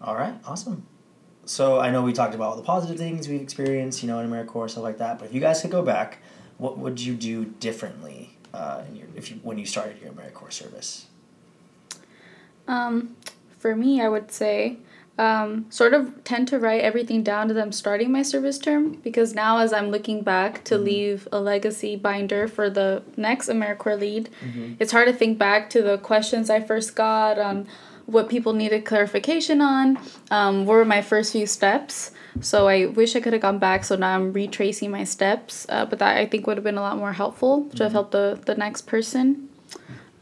All 0.00 0.14
right, 0.14 0.34
awesome. 0.46 0.86
So 1.46 1.78
I 1.78 1.90
know 1.90 2.02
we 2.02 2.12
talked 2.12 2.34
about 2.34 2.50
all 2.50 2.56
the 2.56 2.62
positive 2.62 2.98
things 2.98 3.28
we've 3.28 3.40
experienced, 3.40 4.02
you 4.02 4.08
know, 4.08 4.18
in 4.18 4.28
AmeriCorps 4.28 4.70
stuff 4.70 4.82
like 4.82 4.98
that. 4.98 5.18
But 5.18 5.26
if 5.28 5.34
you 5.34 5.40
guys 5.40 5.62
could 5.62 5.70
go 5.70 5.80
back, 5.82 6.18
what 6.58 6.76
would 6.78 7.00
you 7.00 7.14
do 7.14 7.44
differently 7.44 8.35
uh, 8.56 8.84
in 8.88 8.96
your 8.96 9.06
if 9.14 9.30
you 9.30 9.36
when 9.42 9.58
you 9.58 9.66
started 9.66 10.00
your 10.00 10.12
AmeriCorps 10.12 10.52
service? 10.52 11.06
Um, 12.66 13.16
for 13.58 13.76
me, 13.76 14.00
I 14.00 14.08
would 14.08 14.32
say, 14.32 14.78
um, 15.18 15.66
sort 15.70 15.94
of 15.94 16.24
tend 16.24 16.48
to 16.48 16.58
write 16.58 16.80
everything 16.80 17.22
down 17.22 17.50
as 17.50 17.56
I'm 17.56 17.70
starting 17.70 18.10
my 18.10 18.22
service 18.22 18.58
term 18.58 18.94
because 19.04 19.34
now, 19.34 19.58
as 19.58 19.72
I'm 19.72 19.90
looking 19.90 20.22
back 20.22 20.64
to 20.64 20.78
leave 20.78 21.28
a 21.30 21.40
legacy 21.40 21.96
binder 21.96 22.48
for 22.48 22.68
the 22.70 23.02
next 23.16 23.48
AmeriCorps 23.48 24.00
lead, 24.00 24.30
it's 24.80 24.92
hard 24.92 25.06
to 25.08 25.12
think 25.12 25.38
back 25.38 25.70
to 25.70 25.82
the 25.82 25.98
questions 25.98 26.50
I 26.50 26.60
first 26.60 26.96
got 26.96 27.38
on 27.38 27.68
what 28.06 28.28
people 28.28 28.52
needed 28.52 28.84
clarification 28.84 29.60
on, 29.60 29.98
um, 30.30 30.64
were 30.64 30.84
my 30.84 31.02
first 31.02 31.32
few 31.32 31.46
steps. 31.46 32.12
So 32.40 32.68
I 32.68 32.86
wish 32.86 33.16
I 33.16 33.20
could 33.20 33.32
have 33.32 33.42
gone 33.42 33.58
back. 33.58 33.84
So 33.84 33.96
now 33.96 34.14
I'm 34.14 34.32
retracing 34.32 34.90
my 34.90 35.04
steps, 35.04 35.66
uh, 35.68 35.86
but 35.86 35.98
that 35.98 36.16
I 36.16 36.26
think 36.26 36.46
would 36.46 36.56
have 36.56 36.64
been 36.64 36.78
a 36.78 36.82
lot 36.82 36.98
more 36.98 37.12
helpful 37.12 37.68
to 37.76 37.84
have 37.84 37.92
helped 37.92 38.12
the, 38.12 38.38
the 38.44 38.54
next 38.54 38.82
person 38.82 39.48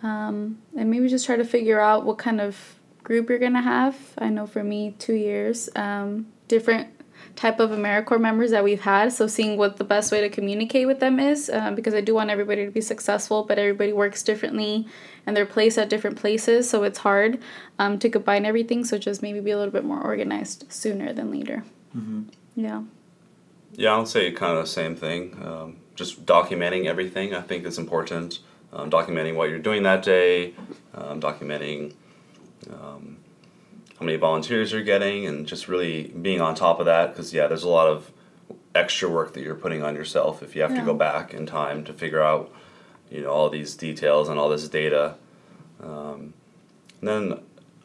um, 0.04 0.58
and 0.76 0.90
maybe 0.90 1.08
just 1.08 1.26
try 1.26 1.36
to 1.36 1.44
figure 1.44 1.80
out 1.80 2.04
what 2.04 2.18
kind 2.18 2.40
of 2.40 2.78
group 3.02 3.28
you're 3.28 3.38
gonna 3.38 3.62
have. 3.62 3.96
I 4.18 4.28
know 4.28 4.46
for 4.46 4.62
me, 4.62 4.94
two 4.98 5.14
years, 5.14 5.68
um, 5.74 6.26
different 6.46 6.88
type 7.36 7.60
of 7.60 7.70
AmeriCorps 7.70 8.20
members 8.20 8.50
that 8.50 8.64
we've 8.64 8.80
had. 8.80 9.12
So 9.12 9.26
seeing 9.26 9.56
what 9.56 9.76
the 9.76 9.84
best 9.84 10.12
way 10.12 10.20
to 10.20 10.28
communicate 10.28 10.86
with 10.86 11.00
them 11.00 11.18
is, 11.18 11.50
uh, 11.50 11.72
because 11.72 11.94
I 11.94 12.00
do 12.00 12.14
want 12.14 12.30
everybody 12.30 12.64
to 12.64 12.70
be 12.70 12.80
successful, 12.80 13.44
but 13.44 13.58
everybody 13.58 13.92
works 13.92 14.22
differently 14.22 14.86
and 15.26 15.36
they're 15.36 15.46
placed 15.46 15.78
at 15.78 15.88
different 15.88 16.16
places, 16.16 16.68
so 16.68 16.82
it's 16.82 16.98
hard 16.98 17.38
um, 17.78 17.98
to 17.98 18.08
combine 18.10 18.44
everything. 18.44 18.84
So 18.84 18.98
just 18.98 19.22
maybe 19.22 19.40
be 19.40 19.50
a 19.50 19.56
little 19.56 19.72
bit 19.72 19.84
more 19.84 20.00
organized 20.00 20.70
sooner 20.70 21.12
than 21.12 21.30
later. 21.30 21.64
Mm-hmm. 21.96 22.22
Yeah. 22.56 22.82
Yeah, 23.72 23.92
I'll 23.92 24.06
say 24.06 24.30
kind 24.32 24.56
of 24.56 24.64
the 24.64 24.70
same 24.70 24.94
thing. 24.94 25.36
Um, 25.42 25.76
just 25.94 26.26
documenting 26.26 26.86
everything, 26.86 27.34
I 27.34 27.40
think 27.40 27.66
is 27.66 27.78
important. 27.78 28.40
Um, 28.72 28.90
documenting 28.90 29.36
what 29.36 29.50
you're 29.50 29.58
doing 29.58 29.84
that 29.84 30.02
day, 30.02 30.54
um, 30.94 31.20
documenting 31.20 31.94
um, 32.72 33.18
how 34.04 34.06
many 34.06 34.18
volunteers 34.18 34.70
you're 34.70 34.82
getting, 34.82 35.26
and 35.26 35.46
just 35.46 35.66
really 35.66 36.08
being 36.20 36.40
on 36.42 36.54
top 36.54 36.78
of 36.78 36.84
that. 36.86 37.12
Because 37.12 37.32
yeah, 37.32 37.46
there's 37.46 37.62
a 37.62 37.68
lot 37.68 37.88
of 37.88 38.12
extra 38.74 39.08
work 39.08 39.32
that 39.32 39.42
you're 39.42 39.54
putting 39.54 39.82
on 39.82 39.94
yourself 39.94 40.42
if 40.42 40.54
you 40.54 40.60
have 40.62 40.72
Yeah. 40.72 40.80
to 40.80 40.84
go 40.84 40.92
back 40.94 41.32
in 41.32 41.46
time 41.46 41.84
to 41.84 41.92
figure 41.94 42.20
out, 42.20 42.50
you 43.10 43.22
know, 43.22 43.30
all 43.30 43.48
these 43.48 43.74
details 43.74 44.28
and 44.28 44.38
all 44.38 44.50
this 44.50 44.68
data. 44.68 45.14
Um, 45.82 46.34
and 47.00 47.08
then 47.08 47.38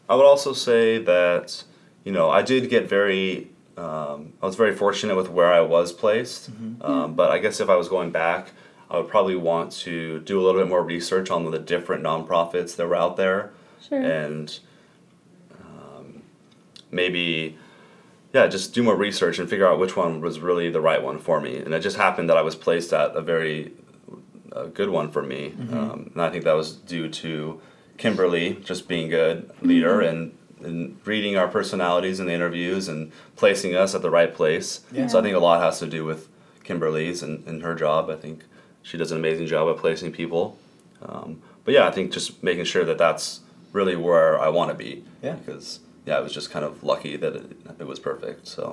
I 0.09 0.15
would 0.15 0.25
also 0.25 0.51
say 0.51 0.97
that, 0.97 1.63
you 2.03 2.11
know, 2.11 2.29
I 2.29 2.41
did 2.41 2.69
get 2.69 2.89
very, 2.89 3.47
um, 3.77 4.33
I 4.41 4.45
was 4.47 4.55
very 4.57 4.75
fortunate 4.75 5.15
with 5.15 5.29
where 5.29 5.53
I 5.53 5.61
was 5.61 5.93
placed. 5.93 6.49
Um, 6.81 7.13
but 7.13 7.31
I 7.31 7.37
guess 7.39 7.61
if 7.61 7.69
I 7.69 7.75
was 7.77 7.87
going 7.87 8.11
back, 8.11 8.51
I 8.89 8.97
would 8.97 9.07
probably 9.07 9.35
want 9.37 9.71
to 9.83 10.19
do 10.21 10.37
a 10.39 10.41
little 10.43 10.59
bit 10.59 10.67
more 10.67 10.83
research 10.83 11.29
on 11.31 11.49
the 11.49 11.59
different 11.59 12.03
nonprofits 12.03 12.75
that 12.75 12.87
were 12.87 12.95
out 12.95 13.15
there 13.15 13.51
Sure. 13.87 14.01
and 14.01 14.59
maybe 16.91 17.57
yeah 18.33 18.47
just 18.47 18.73
do 18.73 18.83
more 18.83 18.95
research 18.95 19.39
and 19.39 19.49
figure 19.49 19.67
out 19.67 19.79
which 19.79 19.95
one 19.95 20.21
was 20.21 20.39
really 20.39 20.69
the 20.69 20.81
right 20.81 21.01
one 21.03 21.19
for 21.19 21.39
me. 21.41 21.57
And 21.57 21.73
it 21.73 21.79
just 21.81 21.97
happened 21.97 22.29
that 22.29 22.37
i 22.37 22.41
was 22.41 22.55
placed 22.55 22.93
at 22.93 23.15
a 23.15 23.21
very 23.21 23.71
a 24.51 24.67
good 24.67 24.89
one 24.89 25.11
for 25.11 25.21
me. 25.23 25.53
Um, 25.71 26.11
and 26.13 26.21
i 26.21 26.29
think 26.29 26.43
that 26.43 26.53
was 26.53 26.73
due 26.75 27.09
to 27.09 27.61
kimberly 27.97 28.55
just 28.63 28.87
being 28.87 29.07
a 29.07 29.09
good 29.09 29.51
leader 29.61 30.01
and 30.01 30.35
and 30.61 30.97
reading 31.05 31.37
our 31.37 31.47
personalities 31.47 32.19
in 32.19 32.25
the 32.25 32.33
interviews 32.33 32.87
and 32.89 33.11
placing 33.37 33.75
us 33.75 33.95
at 33.95 34.01
the 34.01 34.09
right 34.09 34.33
place. 34.33 34.81
Yeah. 34.91 35.07
so 35.07 35.19
i 35.19 35.21
think 35.21 35.35
a 35.35 35.39
lot 35.39 35.61
has 35.61 35.79
to 35.79 35.87
do 35.87 36.03
with 36.05 36.27
kimberly's 36.63 37.23
and, 37.23 37.47
and 37.47 37.63
her 37.63 37.73
job. 37.75 38.09
I 38.09 38.15
think 38.15 38.43
she 38.81 38.97
does 38.97 39.11
an 39.11 39.17
amazing 39.17 39.47
job 39.47 39.69
at 39.73 39.77
placing 39.81 40.11
people. 40.11 40.57
Um, 41.01 41.41
but 41.63 41.73
yeah 41.73 41.87
i 41.87 41.91
think 41.91 42.11
just 42.11 42.43
making 42.43 42.65
sure 42.65 42.83
that 42.85 42.97
that's 42.97 43.41
really 43.71 43.95
where 43.95 44.39
i 44.39 44.49
want 44.49 44.69
to 44.71 44.75
be. 44.75 45.03
Yeah. 45.21 45.33
because 45.35 45.79
yeah 46.09 46.19
it 46.19 46.23
was 46.27 46.33
just 46.33 46.49
kind 46.55 46.65
of 46.65 46.83
lucky 46.91 47.13
that 47.23 47.33
it, 47.35 47.45
it 47.79 47.87
was 47.87 47.99
perfect 47.99 48.47
so 48.47 48.63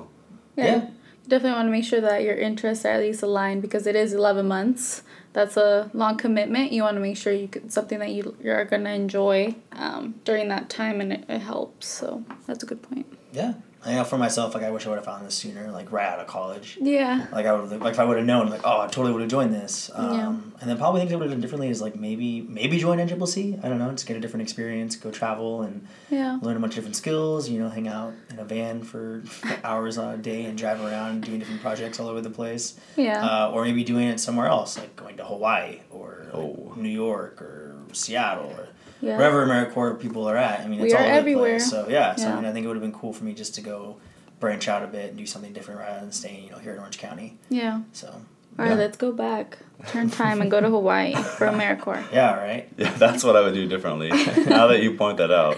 Yeah. 0.57 0.65
Yeah. 0.65 0.81
You 1.23 1.29
definitely 1.29 1.57
want 1.59 1.67
to 1.67 1.71
make 1.71 1.83
sure 1.91 2.01
that 2.01 2.23
your 2.23 2.35
interests 2.35 2.83
are 2.85 2.93
at 2.93 3.01
least 3.01 3.21
aligned 3.21 3.61
because 3.61 3.85
it 3.85 3.95
is 4.03 4.13
11 4.13 4.47
months. 4.47 5.03
That's 5.33 5.57
a 5.57 5.91
long 5.93 6.15
commitment. 6.17 6.71
You 6.71 6.81
want 6.83 6.95
to 6.95 7.01
make 7.01 7.17
sure 7.17 7.33
you 7.33 7.49
could, 7.53 7.71
something 7.71 7.99
that 7.99 8.11
you 8.11 8.35
you're 8.41 8.63
going 8.65 8.85
to 8.85 8.95
enjoy 9.03 9.55
um, 9.73 10.15
during 10.23 10.47
that 10.53 10.69
time 10.69 11.01
and 11.01 11.09
it, 11.13 11.25
it 11.27 11.41
helps. 11.53 11.85
So 11.99 12.23
that's 12.47 12.63
a 12.63 12.65
good 12.65 12.81
point. 12.81 13.05
Yeah. 13.33 13.53
I 13.85 13.93
know 13.95 14.03
for 14.03 14.17
myself, 14.17 14.53
like 14.53 14.63
I 14.63 14.71
wish 14.71 14.85
I 14.85 14.89
would 14.89 14.95
have 14.97 15.05
found 15.05 15.25
this 15.25 15.35
sooner, 15.35 15.69
like 15.71 15.91
right 15.91 16.07
out 16.07 16.19
of 16.19 16.27
college. 16.27 16.77
Yeah. 16.81 17.27
Like 17.31 17.45
I 17.45 17.53
would, 17.53 17.79
like 17.81 17.93
if 17.93 17.99
I 17.99 18.03
would 18.05 18.17
have 18.17 18.25
known, 18.25 18.49
like 18.49 18.61
oh, 18.65 18.81
I 18.81 18.87
totally 18.87 19.11
would 19.13 19.21
have 19.21 19.29
joined 19.31 19.53
this. 19.53 19.89
Um, 19.93 20.13
Yeah. 20.13 20.27
And 20.59 20.69
then 20.69 20.77
probably 20.77 20.99
things 21.01 21.13
I 21.13 21.15
would 21.15 21.23
have 21.25 21.31
done 21.31 21.41
differently 21.41 21.69
is 21.69 21.79
like 21.81 21.95
maybe 21.95 22.41
maybe 22.41 22.79
join 22.79 22.97
NCCC. 22.97 23.63
I 23.63 23.69
don't 23.69 23.77
know, 23.77 23.91
just 23.91 24.07
get 24.07 24.17
a 24.17 24.19
different 24.19 24.41
experience, 24.41 24.95
go 24.95 25.11
travel 25.11 25.61
and 25.61 25.85
Yeah. 26.09 26.39
learn 26.41 26.57
a 26.57 26.59
bunch 26.59 26.71
of 26.73 26.75
different 26.77 26.95
skills. 26.95 27.47
You 27.49 27.59
know, 27.59 27.69
hang 27.69 27.87
out 27.87 28.13
in 28.31 28.39
a 28.39 28.43
van 28.43 28.81
for 28.83 29.23
hours 29.63 29.97
on 29.97 30.13
a 30.13 30.17
day 30.17 30.45
and 30.45 30.57
drive 30.57 30.81
around 30.81 31.21
doing 31.23 31.39
different 31.39 31.61
projects 31.61 31.99
all 31.99 32.07
over 32.07 32.19
the 32.21 32.31
place. 32.31 32.77
Yeah. 32.95 33.23
Uh, 33.23 33.51
or 33.53 33.63
maybe 33.63 33.83
doing 33.83 34.07
it 34.07 34.19
somewhere 34.19 34.47
else, 34.47 34.77
like 34.77 34.95
going 34.95 35.17
to 35.17 35.23
Hawaii 35.25 35.79
or 35.91 36.23
like, 36.25 36.33
Oh. 36.33 36.73
New 36.75 36.89
York 36.89 37.41
or 37.41 37.75
Seattle 37.93 38.49
or 38.57 38.67
yeah. 39.01 39.17
wherever 39.17 39.45
AmeriCorps 39.45 39.99
people 39.99 40.27
are 40.29 40.37
at. 40.37 40.61
I 40.61 40.67
mean, 40.67 40.79
We 40.79 40.87
it's 40.87 40.93
all 40.95 40.99
are 41.01 41.03
over 41.03 41.11
the 41.13 41.17
everywhere. 41.19 41.51
place. 41.57 41.69
So 41.69 41.87
yeah, 41.89 42.15
so 42.15 42.23
Yeah. 42.27 42.33
I 42.33 42.35
mean, 42.35 42.45
I 42.45 42.51
think 42.53 42.65
it 42.65 42.67
would 42.67 42.77
have 42.77 42.81
been 42.83 42.91
cool 42.93 43.13
for 43.13 43.23
me 43.23 43.33
just 43.33 43.55
to 43.55 43.61
go 43.61 43.97
branch 44.39 44.67
out 44.67 44.83
a 44.83 44.87
bit 44.87 45.09
and 45.09 45.17
do 45.17 45.25
something 45.25 45.51
different 45.53 45.79
rather 45.79 45.99
than 46.01 46.11
staying, 46.11 46.43
you 46.45 46.51
know, 46.51 46.57
here 46.59 46.73
in 46.73 46.79
Orange 46.79 46.97
County. 46.97 47.37
Yeah. 47.49 47.81
So 47.93 48.07
All 48.07 48.21
right, 48.57 48.69
Yeah. 48.69 48.75
let's 48.75 48.97
go 48.97 49.11
back. 49.11 49.57
Turn 49.87 50.09
time 50.09 50.41
and 50.41 50.49
go 50.49 50.59
to 50.61 50.69
Hawaii 50.69 51.13
for 51.15 51.47
AmeriCorps. 51.53 52.11
yeah, 52.11 52.35
right. 52.35 52.67
yeah 52.77 52.91
that's 52.93 53.23
what 53.23 53.35
i 53.35 53.41
would 53.41 53.53
do 53.53 53.67
differently 53.67 54.09
now 54.47 54.65
that 54.67 54.81
you 54.81 54.95
point 54.95 55.17
that 55.19 55.29
out 55.31 55.57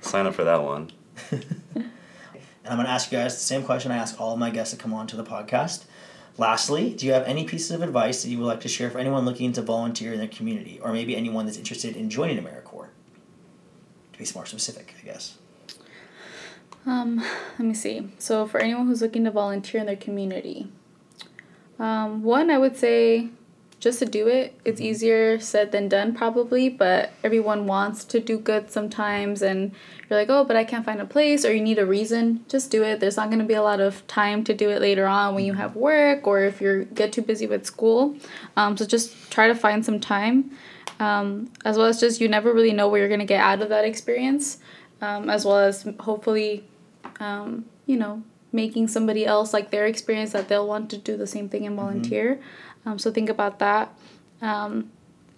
sign 0.00 0.26
up 0.26 0.34
for 0.34 0.42
that 0.44 0.60
one 0.62 0.90
And 2.66 2.72
I'm 2.72 2.76
going 2.78 2.86
to 2.86 2.92
ask 2.92 3.12
you 3.12 3.18
guys 3.18 3.34
the 3.34 3.40
same 3.40 3.62
question 3.62 3.92
I 3.92 3.96
ask 3.98 4.18
all 4.20 4.32
of 4.32 4.38
my 4.38 4.48
guests 4.50 4.72
that 4.74 4.80
come 4.80 4.94
on 4.94 5.06
to 5.08 5.16
the 5.16 5.24
podcast. 5.24 5.84
Lastly, 6.36 6.94
do 6.94 7.06
you 7.06 7.12
have 7.12 7.24
any 7.24 7.44
pieces 7.44 7.70
of 7.70 7.82
advice 7.82 8.22
that 8.22 8.28
you 8.28 8.38
would 8.38 8.46
like 8.46 8.60
to 8.60 8.68
share 8.68 8.90
for 8.90 8.98
anyone 8.98 9.24
looking 9.24 9.52
to 9.52 9.62
volunteer 9.62 10.12
in 10.12 10.18
their 10.18 10.28
community, 10.28 10.80
or 10.82 10.92
maybe 10.92 11.16
anyone 11.16 11.46
that's 11.46 11.58
interested 11.58 11.96
in 11.96 12.10
joining 12.10 12.42
AmeriCorps? 12.42 12.88
To 14.12 14.18
be 14.18 14.26
more 14.34 14.46
specific, 14.46 14.94
I 15.00 15.04
guess. 15.04 15.38
Um, 16.86 17.18
let 17.58 17.60
me 17.60 17.74
see. 17.74 18.10
So, 18.18 18.46
for 18.46 18.58
anyone 18.58 18.86
who's 18.86 19.00
looking 19.00 19.24
to 19.24 19.30
volunteer 19.30 19.80
in 19.80 19.86
their 19.86 19.96
community, 19.96 20.68
um, 21.78 22.22
one, 22.22 22.50
I 22.50 22.58
would 22.58 22.76
say 22.76 23.28
just 23.80 23.98
to 23.98 24.06
do 24.06 24.28
it. 24.28 24.58
It's 24.64 24.80
easier 24.80 25.38
said 25.38 25.72
than 25.72 25.88
done, 25.88 26.14
probably, 26.14 26.68
but 26.68 27.12
everyone 27.22 27.66
wants 27.66 28.04
to 28.06 28.20
do 28.20 28.38
good 28.38 28.70
sometimes, 28.70 29.42
and 29.42 29.72
you're 30.08 30.18
like, 30.18 30.30
oh, 30.30 30.44
but 30.44 30.56
I 30.56 30.64
can't 30.64 30.84
find 30.84 31.00
a 31.00 31.04
place, 31.04 31.44
or 31.44 31.52
you 31.52 31.62
need 31.62 31.78
a 31.78 31.86
reason. 31.86 32.44
Just 32.48 32.70
do 32.70 32.82
it. 32.82 33.00
There's 33.00 33.16
not 33.16 33.28
going 33.28 33.40
to 33.40 33.44
be 33.44 33.54
a 33.54 33.62
lot 33.62 33.80
of 33.80 34.06
time 34.06 34.44
to 34.44 34.54
do 34.54 34.70
it 34.70 34.80
later 34.80 35.06
on 35.06 35.34
when 35.34 35.44
you 35.44 35.54
have 35.54 35.76
work 35.76 36.26
or 36.26 36.40
if 36.40 36.60
you 36.60 36.88
get 36.94 37.12
too 37.12 37.22
busy 37.22 37.46
with 37.46 37.66
school. 37.66 38.16
Um, 38.56 38.76
so, 38.76 38.86
just 38.86 39.30
try 39.30 39.48
to 39.48 39.54
find 39.54 39.84
some 39.84 40.00
time. 40.00 40.50
Um, 41.00 41.50
as 41.64 41.76
well 41.76 41.86
as 41.88 41.98
just 41.98 42.20
you 42.20 42.28
never 42.28 42.52
really 42.52 42.72
know 42.72 42.88
what 42.88 42.98
you're 42.98 43.08
going 43.08 43.18
to 43.20 43.26
get 43.26 43.40
out 43.40 43.60
of 43.60 43.68
that 43.70 43.84
experience, 43.84 44.58
um, 45.00 45.28
as 45.28 45.44
well 45.44 45.58
as 45.58 45.84
hopefully 45.98 46.64
um, 47.20 47.64
you 47.86 47.96
know, 47.96 48.22
making 48.52 48.88
somebody 48.88 49.26
else 49.26 49.52
like 49.52 49.70
their 49.70 49.86
experience 49.86 50.32
that 50.32 50.48
they'll 50.48 50.66
want 50.66 50.90
to 50.90 50.96
do 50.96 51.16
the 51.16 51.26
same 51.26 51.48
thing 51.48 51.66
and 51.66 51.76
volunteer. 51.76 52.40
Um, 52.86 52.98
so 52.98 53.10
think 53.10 53.28
about 53.28 53.58
that. 53.58 53.94
Um, 54.42 54.90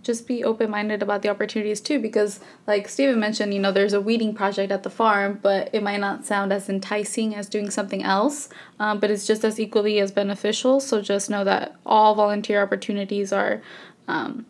just 0.03 0.29
be 0.29 0.45
open 0.45 0.71
minded 0.71 1.03
about 1.03 1.23
the 1.23 1.29
opportunities 1.29 1.81
too, 1.81 1.99
because 1.99 2.39
like 2.67 2.89
Stephen 2.89 3.19
mentioned, 3.19 3.53
you 3.53 3.59
know, 3.59 3.73
there's 3.73 3.93
a 3.93 4.01
weeding 4.01 4.35
project 4.35 4.71
at 4.71 4.85
the 4.85 4.91
farm, 4.91 5.41
but 5.43 5.69
it 5.73 5.83
might 5.83 5.99
not 5.99 6.25
sound 6.25 6.53
as 6.53 6.69
enticing 6.69 7.35
as 7.35 7.49
doing 7.49 7.71
something 7.71 8.05
else, 8.05 8.49
um, 8.79 9.01
but 9.01 9.11
it's 9.11 9.27
just 9.27 9.45
as 9.45 9.59
equally 9.59 9.99
as 9.99 10.13
beneficial. 10.13 10.79
So 10.79 11.03
just 11.03 11.29
know 11.29 11.43
that 11.43 11.75
all 11.85 12.15
volunteer 12.15 12.63
opportunities 12.63 13.33
are. 13.33 13.63
Um, 14.09 14.47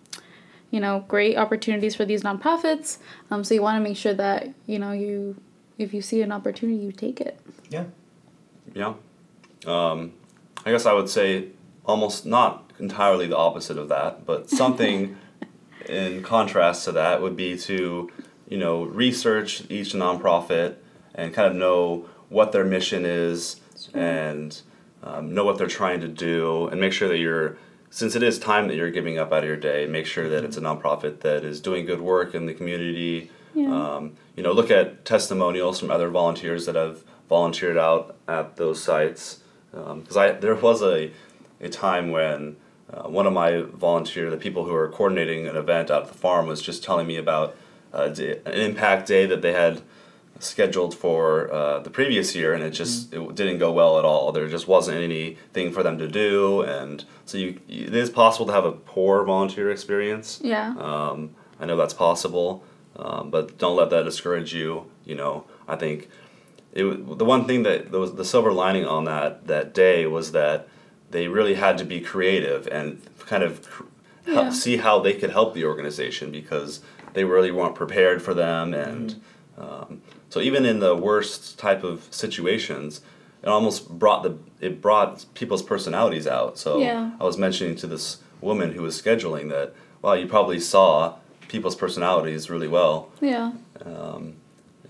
you 0.70 0.80
know, 0.80 1.04
great 1.08 1.38
opportunities 1.38 1.94
for 1.94 2.04
these 2.04 2.22
nonprofits. 2.22 2.98
Um, 3.30 3.44
so 3.44 3.54
you 3.54 3.62
want 3.62 3.76
to 3.76 3.88
make 3.88 3.96
sure 3.96 4.12
that 4.14 4.48
you 4.66 4.78
know 4.78 4.92
you, 4.92 5.40
if 5.78 5.94
you 5.94 6.02
see 6.02 6.20
an 6.22 6.32
opportunity, 6.32 6.78
you 6.78 6.92
take 6.92 7.20
it. 7.20 7.40
Yeah. 7.70 7.84
Yeah. 8.74 8.94
Um, 9.64 10.12
I 10.66 10.72
guess 10.72 10.84
I 10.84 10.92
would 10.92 11.08
say 11.08 11.48
almost 11.86 12.26
not 12.26 12.70
entirely 12.78 13.26
the 13.26 13.36
opposite 13.36 13.78
of 13.78 13.88
that, 13.88 14.26
but 14.26 14.50
something 14.62 15.16
in 15.88 16.22
contrast 16.22 16.84
to 16.84 16.92
that 16.92 17.22
would 17.22 17.36
be 17.36 17.56
to, 17.56 18.10
you 18.48 18.58
know, 18.58 18.82
research 18.84 19.62
each 19.70 19.92
nonprofit 19.92 20.76
and 21.14 21.32
kind 21.32 21.48
of 21.48 21.54
know 21.54 22.08
what 22.28 22.52
their 22.52 22.64
mission 22.64 23.04
is 23.04 23.60
and 23.94 24.60
um, 25.02 25.32
know 25.32 25.44
what 25.44 25.58
they're 25.58 25.68
trying 25.68 26.00
to 26.00 26.08
do 26.08 26.66
and 26.68 26.80
make 26.80 26.92
sure 26.92 27.08
that 27.08 27.18
you're 27.18 27.56
since 27.88 28.16
it 28.16 28.22
is 28.22 28.38
time 28.38 28.66
that 28.66 28.74
you're 28.74 28.90
giving 28.90 29.16
up 29.16 29.32
out 29.32 29.38
of 29.38 29.44
your 29.44 29.56
day 29.56 29.86
make 29.86 30.06
sure 30.06 30.28
that 30.28 30.44
it's 30.44 30.56
a 30.56 30.60
nonprofit 30.60 31.20
that 31.20 31.44
is 31.44 31.60
doing 31.60 31.86
good 31.86 32.00
work 32.00 32.34
in 32.34 32.46
the 32.46 32.54
community. 32.54 33.30
Yeah. 33.54 33.94
um, 33.94 34.16
you 34.34 34.42
know 34.42 34.52
look 34.52 34.70
at 34.70 35.04
testimonials 35.04 35.80
from 35.80 35.90
other 35.90 36.10
volunteers 36.10 36.66
that 36.66 36.74
have 36.74 37.04
volunteered 37.28 37.78
out 37.78 38.16
at 38.28 38.56
those 38.56 38.82
sites. 38.82 39.40
Because 39.70 40.16
I 40.16 40.32
there 40.32 40.54
was 40.54 40.82
a 40.82 41.10
a 41.60 41.68
time 41.68 42.10
when 42.10 42.56
uh, 42.92 43.08
one 43.08 43.26
of 43.26 43.32
my 43.32 43.62
volunteer 43.62 44.30
the 44.30 44.36
people 44.36 44.64
who 44.64 44.72
were 44.72 44.88
coordinating 44.88 45.46
an 45.46 45.56
event 45.56 45.90
out 45.90 46.02
at 46.02 46.08
the 46.08 46.14
farm 46.18 46.46
was 46.46 46.62
just 46.62 46.84
telling 46.84 47.06
me 47.06 47.16
about 47.16 47.54
day, 48.14 48.40
an 48.44 48.52
impact 48.52 49.06
day 49.08 49.26
that 49.26 49.42
they 49.42 49.52
had 49.52 49.82
scheduled 50.38 50.94
for 50.94 51.50
uh, 51.50 51.78
the 51.80 51.88
previous 51.88 52.34
year 52.36 52.52
and 52.52 52.62
it 52.62 52.70
just 52.70 53.12
it 53.12 53.34
didn't 53.34 53.58
go 53.58 53.72
well 53.72 53.98
at 53.98 54.04
all 54.04 54.32
there 54.32 54.46
just 54.48 54.68
wasn't 54.68 54.96
anything 54.96 55.72
for 55.72 55.82
them 55.82 55.96
to 55.96 56.06
do 56.06 56.60
and 56.62 57.04
so 57.24 57.38
you 57.38 57.58
it 57.68 57.94
is 57.94 58.10
possible 58.10 58.44
to 58.46 58.52
have 58.52 58.66
a 58.66 58.72
poor 58.72 59.24
volunteer 59.24 59.70
experience 59.70 60.38
Yeah. 60.42 60.74
um, 60.78 61.30
I 61.58 61.64
know 61.64 61.76
that's 61.78 61.94
possible, 61.94 62.62
um, 62.96 63.30
but 63.30 63.56
don't 63.56 63.76
let 63.76 63.88
that 63.88 64.04
discourage 64.04 64.52
you. 64.52 64.84
You 65.06 65.14
know, 65.14 65.44
I 65.66 65.76
think 65.76 66.06
it 66.74 66.84
the 67.18 67.24
one 67.24 67.46
thing 67.46 67.62
that 67.62 67.90
the, 67.90 67.98
was 67.98 68.14
the 68.14 68.26
silver 68.26 68.52
lining 68.52 68.84
on 68.84 69.06
that 69.06 69.46
that 69.46 69.72
day 69.72 70.06
was 70.06 70.32
that 70.32 70.68
they 71.10 71.28
really 71.28 71.54
had 71.54 71.78
to 71.78 71.84
be 71.84 72.00
creative 72.00 72.66
and 72.68 73.00
kind 73.26 73.42
of 73.42 73.66
Yeah. 74.26 74.50
see 74.50 74.78
how 74.78 74.98
they 75.00 75.14
could 75.14 75.30
help 75.30 75.54
the 75.54 75.64
organization 75.64 76.30
because 76.32 76.80
they 77.14 77.24
really 77.24 77.50
weren't 77.52 77.74
prepared 77.76 78.20
for 78.22 78.34
them 78.34 78.74
and 78.74 79.16
um, 79.56 80.02
so 80.28 80.40
even 80.40 80.66
in 80.66 80.80
the 80.80 80.94
worst 80.96 81.58
type 81.58 81.82
of 81.84 82.06
situations 82.10 83.00
it 83.42 83.48
almost 83.48 83.88
brought 83.98 84.22
the 84.22 84.36
it 84.60 84.80
brought 84.82 85.24
people's 85.34 85.62
personalities 85.62 86.26
out. 86.26 86.58
So 86.58 86.78
Yeah. 86.78 87.10
I 87.20 87.24
was 87.24 87.36
mentioning 87.38 87.76
to 87.76 87.86
this 87.86 88.18
woman 88.40 88.72
who 88.72 88.82
was 88.82 89.00
scheduling 89.00 89.50
that, 89.50 89.74
wow, 90.02 90.14
you 90.14 90.26
probably 90.26 90.58
saw 90.58 91.16
people's 91.48 91.76
personalities 91.76 92.48
really 92.50 92.66
well, 92.68 93.10
Yeah. 93.20 93.52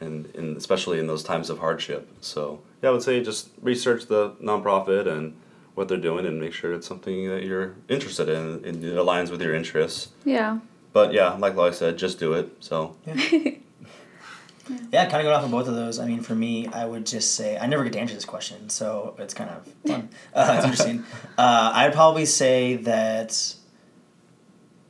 and, 0.01 0.27
and 0.35 0.57
especially 0.57 0.99
in 0.99 1.07
those 1.07 1.23
times 1.23 1.51
of 1.51 1.59
hardship. 1.59 2.09
So 2.21 2.61
yeah, 2.83 2.91
I 2.91 2.93
would 2.93 3.03
say 3.03 3.23
just 3.23 3.51
research 3.61 4.07
the 4.07 4.31
nonprofit 4.43 5.07
and 5.07 5.35
what 5.77 5.87
they're 5.89 5.97
doing, 5.97 6.27
and 6.27 6.41
make 6.41 6.53
sure 6.53 6.73
it's 6.73 6.87
something 6.87 7.29
that 7.29 7.45
you're 7.45 7.75
interested 7.89 8.29
in 8.29 8.65
and 8.65 8.83
it 8.83 8.95
aligns 8.97 9.31
with 9.31 9.41
your 9.41 9.55
interests. 9.55 10.09
Yeah. 10.25 10.59
But 10.93 11.13
yeah, 11.13 11.35
like 11.35 11.55
Loy 11.55 11.71
said, 11.71 11.99
just 11.99 12.19
do 12.19 12.33
it. 12.33 12.51
So 12.61 12.97
Yeah, 14.91 15.05
kind 15.05 15.17
of 15.19 15.23
going 15.23 15.27
off 15.29 15.45
of 15.45 15.51
both 15.51 15.69
of 15.69 15.75
those. 15.75 15.99
I 16.01 16.07
mean, 16.07 16.23
for 16.23 16.35
me, 16.35 16.67
I 16.67 16.85
would 16.87 17.07
just 17.07 17.35
say 17.37 17.57
I 17.57 17.67
never 17.67 17.85
get 17.85 17.93
to 17.93 18.01
answer 18.01 18.15
this 18.15 18.25
question, 18.25 18.69
so 18.69 19.15
it's 19.19 19.35
kind 19.35 19.51
of 19.51 19.65
fun. 19.87 20.09
Uh, 20.35 20.55
it's 20.57 20.65
interesting. 20.65 21.05
Uh, 21.39 21.71
I'd 21.73 21.93
probably 21.93 22.27
say 22.27 22.77
that 22.77 23.55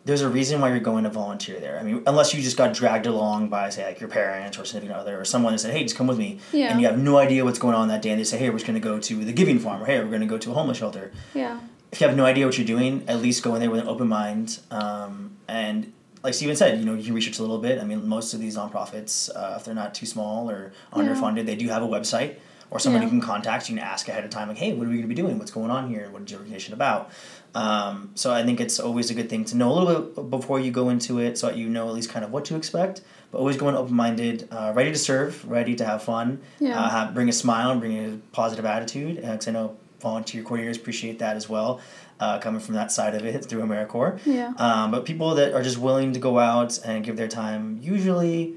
there's 0.06 0.22
a 0.22 0.28
reason 0.28 0.60
why 0.60 0.70
you're 0.70 0.78
going 0.80 1.04
to 1.04 1.10
volunteer 1.10 1.58
there. 1.60 1.78
I 1.78 1.82
mean, 1.82 2.02
unless 2.06 2.32
you 2.32 2.40
just 2.40 2.56
got 2.56 2.72
dragged 2.72 3.06
along 3.06 3.48
by, 3.48 3.68
say, 3.70 3.84
like 3.84 4.00
your 4.00 4.08
parents 4.08 4.56
or 4.58 4.64
significant 4.64 4.98
other 4.98 5.20
or 5.20 5.24
someone 5.24 5.52
that 5.52 5.58
said, 5.58 5.72
"Hey, 5.72 5.82
just 5.82 5.96
come 5.96 6.06
with 6.06 6.16
me," 6.16 6.38
Yeah. 6.52 6.70
and 6.70 6.80
you 6.80 6.86
have 6.86 6.96
no 6.98 7.18
idea 7.18 7.44
what's 7.44 7.58
going 7.58 7.74
on 7.74 7.88
that 7.88 8.02
day, 8.02 8.10
and 8.10 8.20
they 8.20 8.24
say, 8.24 8.38
"Hey, 8.38 8.48
we're 8.48 8.56
just 8.56 8.66
going 8.66 8.80
to 8.80 8.88
go 8.88 8.98
to 8.98 9.24
the 9.24 9.32
Giving 9.32 9.58
Farm," 9.58 9.82
or 9.82 9.86
"Hey, 9.86 9.98
we're 9.98 10.06
going 10.08 10.20
to 10.20 10.26
go 10.26 10.38
to 10.38 10.50
a 10.52 10.54
homeless 10.54 10.78
shelter." 10.78 11.12
Yeah. 11.34 11.58
if 11.92 12.00
you 12.00 12.06
have 12.08 12.16
no 12.16 12.24
idea 12.26 12.44
what 12.46 12.56
you're 12.58 12.66
doing, 12.66 13.04
at 13.08 13.20
least 13.22 13.42
go 13.42 13.54
in 13.54 13.60
there 13.60 13.70
with 13.70 13.80
an 13.80 13.88
open 13.88 14.08
mind. 14.08 14.58
Um, 14.70 15.32
and 15.48 15.92
like 16.22 16.34
Stephen 16.34 16.56
said, 16.56 16.78
you 16.80 16.84
know, 16.84 16.94
you 16.94 17.04
can 17.04 17.14
research 17.14 17.38
a 17.38 17.42
little 17.42 17.58
bit. 17.58 17.80
I 17.80 17.84
mean, 17.84 18.06
most 18.06 18.34
of 18.34 18.40
these 18.40 18.56
nonprofits, 18.56 19.30
uh, 19.34 19.54
if 19.56 19.64
they're 19.64 19.74
not 19.74 19.94
too 19.94 20.04
small 20.06 20.50
or 20.50 20.72
underfunded, 20.92 21.46
they 21.46 21.54
do 21.56 21.68
have 21.68 21.82
a 21.82 21.86
website 21.86 22.34
or 22.70 22.80
someone 22.80 23.02
you 23.02 23.08
can 23.08 23.20
contact. 23.20 23.68
You 23.70 23.76
can 23.76 23.84
ask 23.84 24.08
ahead 24.08 24.24
of 24.24 24.30
time, 24.30 24.48
like, 24.48 24.58
hey, 24.58 24.72
what 24.72 24.84
are 24.86 24.90
we 24.90 24.96
going 24.96 25.02
to 25.08 25.08
be 25.08 25.14
doing? 25.14 25.38
What's 25.38 25.52
going 25.52 25.70
on 25.70 25.88
here? 25.88 26.10
What 26.10 26.22
is 26.22 26.30
your 26.32 26.40
organization 26.40 26.74
about? 26.74 27.10
Um, 27.56 28.10
so 28.14 28.32
I 28.34 28.42
think 28.44 28.60
it's 28.60 28.78
always 28.78 29.10
a 29.10 29.14
good 29.14 29.30
thing 29.30 29.44
to 29.46 29.56
know 29.56 29.72
a 29.72 29.74
little 29.78 30.02
bit 30.02 30.30
before 30.30 30.60
you 30.60 30.70
go 30.70 30.88
into 30.90 31.18
it 31.18 31.38
so 31.38 31.46
that 31.46 31.56
you 31.56 31.68
know 31.68 31.88
at 31.88 31.94
least 31.94 32.10
kind 32.10 32.24
of 32.24 32.30
what 32.30 32.44
to 32.46 32.56
expect. 32.56 33.00
But 33.30 33.38
always 33.38 33.56
going 33.56 33.74
open 33.74 33.94
minded, 33.94 34.46
uh, 34.50 34.72
ready 34.74 34.92
to 34.92 34.98
serve, 34.98 35.32
ready 35.48 35.74
to 35.76 35.84
have 35.84 36.02
fun, 36.02 36.40
Yeah. 36.60 36.78
uh, 36.78 36.88
have, 36.90 37.14
bring 37.14 37.28
a 37.28 37.32
smile 37.32 37.70
and 37.70 37.80
bring 37.80 37.96
a 37.96 38.18
positive 38.32 38.64
attitude. 38.64 39.16
Because 39.16 39.48
I 39.48 39.52
know 39.52 39.76
volunteer 40.00 40.42
coordinators 40.44 40.76
appreciate 40.76 41.18
that 41.20 41.34
as 41.36 41.48
well, 41.48 41.80
uh, 42.20 42.38
coming 42.38 42.60
from 42.60 42.74
that 42.74 42.92
side 42.92 43.14
of 43.14 43.24
it 43.24 43.44
through 43.46 43.62
AmeriCorps. 43.62 44.20
Yeah. 44.26 44.52
Um, 44.58 44.90
but 44.90 45.04
people 45.06 45.34
that 45.36 45.54
are 45.54 45.62
just 45.62 45.78
willing 45.78 46.12
to 46.12 46.20
go 46.20 46.38
out 46.38 46.78
and 46.84 47.02
give 47.04 47.16
their 47.16 47.28
time 47.28 47.78
usually 47.82 48.54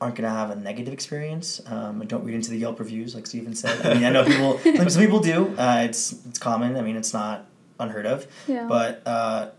aren't 0.00 0.16
going 0.16 0.24
to 0.28 0.34
have 0.34 0.50
a 0.50 0.56
negative 0.56 0.92
experience. 0.94 1.60
Um, 1.66 2.00
don't 2.06 2.24
read 2.24 2.34
into 2.34 2.50
the 2.50 2.56
Yelp 2.58 2.78
reviews, 2.80 3.14
like 3.14 3.26
Stephen 3.26 3.54
said. 3.54 3.84
I 3.86 3.94
mean, 3.94 4.04
I 4.04 4.10
know 4.10 4.24
people, 4.24 4.58
some, 4.76 4.88
some 4.94 5.02
people 5.02 5.20
do. 5.20 5.54
Uh, 5.58 5.82
it's 5.88 6.12
it's 6.26 6.38
common. 6.38 6.76
I 6.76 6.82
mean, 6.82 6.96
it's 6.96 7.12
not 7.12 7.46
unheard 7.80 8.06
of. 8.06 8.26
Yeah. 8.46 8.66
But 8.68 9.02
uh, 9.06 9.50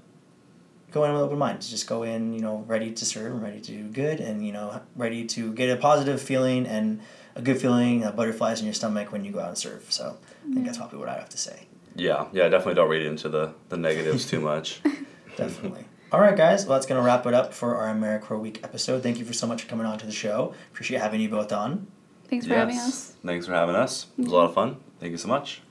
go 0.91 1.03
in 1.03 1.13
with 1.13 1.21
open 1.21 1.37
minds. 1.37 1.69
Just 1.69 1.87
go 1.87 2.03
in, 2.03 2.33
you 2.33 2.41
know, 2.41 2.63
ready 2.67 2.91
to 2.91 3.05
serve 3.05 3.33
and 3.33 3.41
ready 3.43 3.59
to 3.59 3.71
do 3.71 3.83
good, 3.89 4.19
and 4.19 4.45
you 4.45 4.53
know, 4.53 4.81
ready 4.95 5.25
to 5.25 5.51
get 5.53 5.69
a 5.69 5.75
positive 5.81 6.21
feeling 6.21 6.65
and 6.65 7.01
a 7.35 7.41
good 7.41 7.59
feeling, 7.61 8.03
uh, 8.03 8.11
butterflies 8.11 8.59
in 8.59 8.65
your 8.65 8.73
stomach 8.73 9.11
when 9.11 9.23
you 9.25 9.31
go 9.31 9.39
out 9.39 9.49
and 9.49 9.57
serve. 9.57 9.85
So 9.89 10.17
I 10.49 10.53
think 10.53 10.65
that's 10.65 10.77
probably 10.77 10.99
what 10.99 11.09
I 11.09 11.15
have 11.15 11.29
to 11.29 11.37
say. 11.37 11.67
yeah, 11.95 12.25
yeah, 12.33 12.49
definitely 12.49 12.75
don't 12.75 12.89
read 12.89 13.05
into 13.05 13.29
the 13.29 13.53
the 13.69 13.77
negatives 13.77 14.29
too 14.29 14.39
much. 14.39 14.81
Definitely. 15.37 15.85
All 16.11 16.19
right, 16.19 16.35
guys. 16.35 16.65
Well, 16.65 16.75
that's 16.77 16.85
going 16.85 16.99
to 16.99 17.05
wrap 17.05 17.25
it 17.25 17.33
up 17.33 17.53
for 17.53 17.77
our 17.77 17.87
AmeriCorps 17.95 18.41
Week 18.41 18.59
episode. 18.65 19.01
Thank 19.01 19.17
you 19.17 19.23
for 19.23 19.31
so 19.31 19.47
much 19.47 19.61
for 19.63 19.69
coming 19.69 19.85
on 19.85 19.97
to 19.99 20.05
the 20.05 20.11
show. 20.11 20.53
Appreciate 20.73 20.99
having 20.99 21.21
you 21.21 21.29
both 21.29 21.53
on. 21.53 21.87
Thanks 22.27 22.45
for 22.47 22.53
having 22.53 22.77
us. 22.77 23.13
Thanks 23.25 23.45
for 23.45 23.53
having 23.53 23.75
us. 23.75 24.07
It 24.17 24.23
was 24.23 24.31
a 24.33 24.35
lot 24.35 24.45
of 24.49 24.53
fun. 24.53 24.75
Thank 24.99 25.11
you 25.11 25.17
so 25.17 25.29
much. 25.29 25.61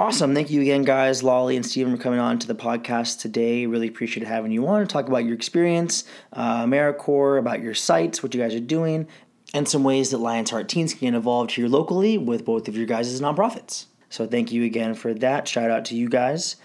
Awesome. 0.00 0.34
Thank 0.34 0.48
you 0.48 0.62
again, 0.62 0.82
guys, 0.82 1.20
Laly 1.22 1.56
and 1.56 1.66
Stephen, 1.66 1.94
for 1.94 2.02
coming 2.02 2.20
on 2.20 2.38
to 2.38 2.46
the 2.46 2.54
podcast 2.54 3.20
today. 3.20 3.66
Really 3.66 3.86
appreciate 3.86 4.26
having 4.26 4.50
you 4.50 4.66
on 4.66 4.80
to 4.80 4.86
talk 4.86 5.08
about 5.08 5.26
your 5.26 5.34
experience, 5.34 6.04
uh, 6.32 6.64
AmeriCorps, 6.64 7.38
about 7.38 7.60
your 7.60 7.74
sites, 7.74 8.22
what 8.22 8.34
you 8.34 8.40
guys 8.40 8.54
are 8.54 8.60
doing, 8.60 9.06
and 9.52 9.68
some 9.68 9.84
ways 9.84 10.08
that 10.08 10.16
Lions 10.16 10.48
Heart 10.48 10.70
Teens 10.70 10.94
can 10.94 11.00
get 11.00 11.14
involved 11.14 11.50
here 11.50 11.68
locally 11.68 12.16
with 12.16 12.46
both 12.46 12.66
of 12.66 12.78
your 12.78 12.86
guys' 12.86 13.20
nonprofits. 13.20 13.84
So 14.08 14.26
thank 14.26 14.52
you 14.52 14.64
again 14.64 14.94
for 14.94 15.12
that. 15.12 15.46
Shout 15.46 15.70
out 15.70 15.84
to 15.84 15.94
you 15.94 16.08
guys. 16.08 16.56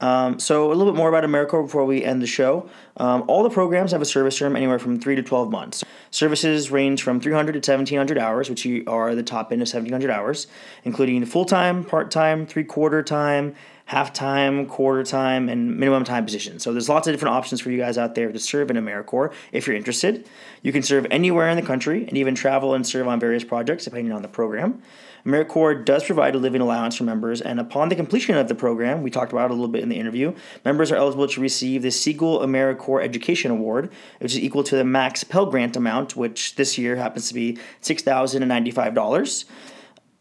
Um, 0.00 0.38
so 0.38 0.72
a 0.72 0.74
little 0.74 0.92
bit 0.92 0.96
more 0.96 1.08
about 1.08 1.24
AmeriCorps 1.24 1.66
before 1.66 1.84
we 1.84 2.04
end 2.04 2.22
the 2.22 2.26
show. 2.26 2.68
Um, 2.96 3.24
all 3.28 3.42
the 3.42 3.50
programs 3.50 3.92
have 3.92 4.02
a 4.02 4.06
service 4.06 4.38
term 4.38 4.56
anywhere 4.56 4.78
from 4.78 4.98
three 4.98 5.14
to 5.16 5.22
twelve 5.22 5.50
months. 5.50 5.84
Services 6.10 6.70
range 6.70 7.02
from 7.02 7.20
300 7.20 7.52
to 7.52 7.58
1700 7.58 8.18
hours, 8.18 8.50
which 8.50 8.66
are 8.86 9.14
the 9.14 9.22
top 9.22 9.52
end 9.52 9.62
of 9.62 9.68
1700 9.68 10.10
hours, 10.10 10.46
including 10.84 11.24
full 11.24 11.44
time, 11.44 11.84
part 11.84 12.10
time, 12.10 12.46
three 12.46 12.64
quarter 12.64 13.02
time, 13.02 13.54
half 13.90 14.12
time, 14.12 14.66
quarter 14.66 15.02
time, 15.02 15.48
and 15.48 15.76
minimum 15.76 16.04
time 16.04 16.24
positions. 16.24 16.62
So 16.62 16.70
there's 16.70 16.88
lots 16.88 17.08
of 17.08 17.12
different 17.12 17.34
options 17.34 17.60
for 17.60 17.72
you 17.72 17.78
guys 17.78 17.98
out 17.98 18.14
there 18.14 18.30
to 18.30 18.38
serve 18.38 18.70
in 18.70 18.76
AmeriCorps 18.76 19.32
if 19.50 19.66
you're 19.66 19.74
interested. 19.74 20.28
You 20.62 20.70
can 20.70 20.84
serve 20.84 21.08
anywhere 21.10 21.48
in 21.48 21.56
the 21.56 21.62
country 21.62 22.06
and 22.06 22.16
even 22.16 22.36
travel 22.36 22.72
and 22.72 22.86
serve 22.86 23.08
on 23.08 23.18
various 23.18 23.42
projects 23.42 23.86
depending 23.86 24.12
on 24.12 24.22
the 24.22 24.28
program. 24.28 24.80
AmeriCorps 25.26 25.84
does 25.84 26.04
provide 26.04 26.36
a 26.36 26.38
living 26.38 26.60
allowance 26.60 26.94
for 26.96 27.02
members, 27.02 27.40
and 27.40 27.58
upon 27.58 27.88
the 27.88 27.96
completion 27.96 28.36
of 28.36 28.46
the 28.46 28.54
program, 28.54 29.02
we 29.02 29.10
talked 29.10 29.32
about 29.32 29.50
a 29.50 29.54
little 29.54 29.68
bit 29.68 29.82
in 29.82 29.88
the 29.88 29.98
interview, 29.98 30.32
members 30.64 30.92
are 30.92 30.96
eligible 30.96 31.26
to 31.26 31.40
receive 31.40 31.82
the 31.82 31.88
Segal 31.88 32.42
AmeriCorps 32.42 33.02
Education 33.02 33.50
Award, 33.50 33.90
which 34.20 34.32
is 34.32 34.38
equal 34.38 34.62
to 34.62 34.76
the 34.76 34.84
max 34.84 35.24
Pell 35.24 35.46
Grant 35.46 35.76
amount, 35.76 36.14
which 36.14 36.54
this 36.54 36.78
year 36.78 36.94
happens 36.94 37.26
to 37.26 37.34
be 37.34 37.58
$6,095. 37.82 39.44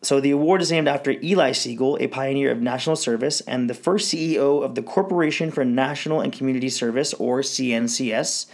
So 0.02 0.22
the 0.22 0.32
award 0.32 0.62
is 0.62 0.72
named 0.72 0.88
after 0.88 1.12
Eli 1.12 1.52
Segal, 1.52 2.00
a 2.00 2.08
pioneer 2.08 2.52
of 2.52 2.62
national 2.62 2.96
service 2.96 3.42
and 3.42 3.70
the 3.70 3.74
first 3.74 4.14
CEO 4.14 4.64
of 4.64 4.76
the 4.76 4.82
Corporation 4.82 5.52
for 5.52 5.66
National 5.66 6.22
and 6.22 6.32
Community 6.32 6.70
Service, 6.70 7.14
or 7.16 7.42
CNCS. 7.42 8.46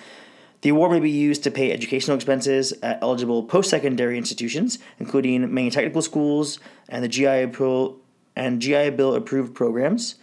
The 0.62 0.70
award 0.70 0.94
may 0.94 1.00
be 1.00 1.12
used 1.12 1.44
to 1.44 1.52
pay 1.52 1.72
educational 1.72 2.16
expenses 2.16 2.74
at 2.82 2.98
eligible 3.04 3.44
post-secondary 3.44 4.18
institutions, 4.18 4.80
including 4.98 5.54
many 5.54 5.70
technical 5.70 6.02
schools 6.02 6.60
and 6.90 7.04
the 7.04 7.08
GI 7.08 7.46
Bill 7.48 7.98
and 8.36 8.60
GI 8.60 8.90
Bill 8.92 9.14
approved 9.14 9.54
programs, 9.54 10.16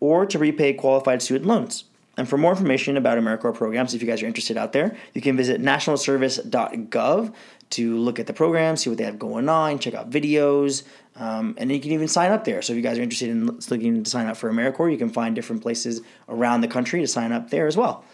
or 0.00 0.24
to 0.24 0.38
repay 0.38 0.72
qualified 0.72 1.20
student 1.20 1.46
loans. 1.46 1.84
And 2.16 2.26
for 2.26 2.38
more 2.38 2.52
information 2.52 2.96
about 2.96 3.18
AmeriCorps 3.18 3.54
programs, 3.54 3.92
if 3.94 4.00
you 4.00 4.08
guys 4.08 4.22
are 4.22 4.26
interested 4.26 4.56
out 4.56 4.72
there, 4.72 4.96
you 5.14 5.20
can 5.20 5.36
visit 5.36 5.60
nationalservice.gov 5.60 7.34
to 7.70 7.96
look 7.96 8.18
at 8.18 8.26
the 8.26 8.32
program, 8.32 8.76
see 8.76 8.90
what 8.90 8.98
they 8.98 9.04
have 9.04 9.18
going 9.18 9.48
on, 9.48 9.78
check 9.78 9.94
out 9.94 10.10
videos, 10.10 10.82
um, 11.16 11.54
and 11.58 11.70
you 11.70 11.80
can 11.80 11.92
even 11.92 12.08
sign 12.08 12.32
up 12.32 12.44
there. 12.44 12.62
So 12.62 12.72
if 12.72 12.76
you 12.76 12.82
guys 12.82 12.98
are 12.98 13.02
interested 13.02 13.30
in 13.30 13.46
looking 13.46 14.02
to 14.02 14.10
sign 14.10 14.26
up 14.26 14.36
for 14.36 14.50
AmeriCorps, 14.50 14.92
you 14.92 14.98
can 14.98 15.10
find 15.10 15.34
different 15.34 15.62
places 15.62 16.02
around 16.28 16.60
the 16.60 16.68
country 16.68 17.00
to 17.00 17.06
sign 17.06 17.32
up 17.32 17.50
there 17.50 17.66
as 17.66 17.76
well. 17.76 18.04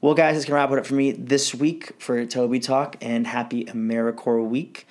Well, 0.00 0.14
guys, 0.14 0.36
this 0.36 0.44
gonna 0.44 0.56
wrap 0.56 0.70
it 0.70 0.78
up 0.78 0.86
for 0.86 0.94
me 0.94 1.12
this 1.12 1.54
week 1.54 1.92
for 1.98 2.24
TOBY 2.24 2.60
Talk 2.60 2.96
and 3.00 3.26
happy 3.26 3.64
AmeriCorps 3.64 4.46
week. 4.46 4.86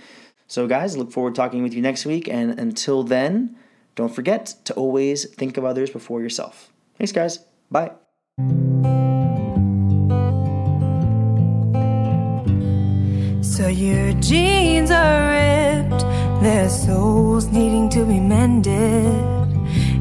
So, 0.47 0.67
guys, 0.67 0.97
look 0.97 1.11
forward 1.11 1.35
to 1.35 1.41
talking 1.41 1.63
with 1.63 1.73
you 1.73 1.81
next 1.81 2.05
week. 2.05 2.27
And 2.27 2.59
until 2.59 3.03
then, 3.03 3.55
don't 3.95 4.13
forget 4.13 4.55
to 4.65 4.73
always 4.73 5.25
think 5.25 5.57
of 5.57 5.65
others 5.65 5.89
before 5.89 6.21
yourself. 6.21 6.71
Thanks, 6.97 7.11
guys. 7.11 7.39
Bye. 7.71 7.91
So 13.65 13.71
your 13.71 14.13
jeans 14.21 14.91
are 14.91 15.31
ripped, 15.31 16.05
their 16.43 16.69
soles 16.69 17.47
needing 17.47 17.89
to 17.89 18.05
be 18.05 18.19
mended. 18.19 19.09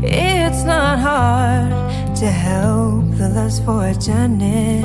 It's 0.02 0.64
not 0.64 0.98
hard 0.98 2.14
to 2.18 2.26
help 2.26 3.16
the 3.16 3.30
lust 3.30 3.64
for 3.64 3.86
a 3.86 3.94
journey, 3.94 4.84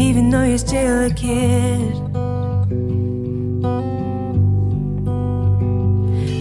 even 0.00 0.30
though 0.30 0.44
you're 0.44 0.56
still 0.56 1.06
a 1.06 1.10
kid. 1.10 1.96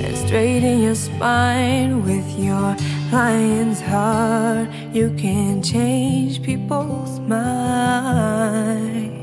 And 0.05 0.17
straighten 0.17 0.83
your 0.83 0.93
spine 0.93 2.05
with 2.05 2.29
your 2.37 2.77
lion's 3.11 3.81
heart. 3.81 4.69
You 4.93 5.09
can 5.17 5.63
change 5.63 6.43
people's 6.43 7.19
minds. 7.21 9.14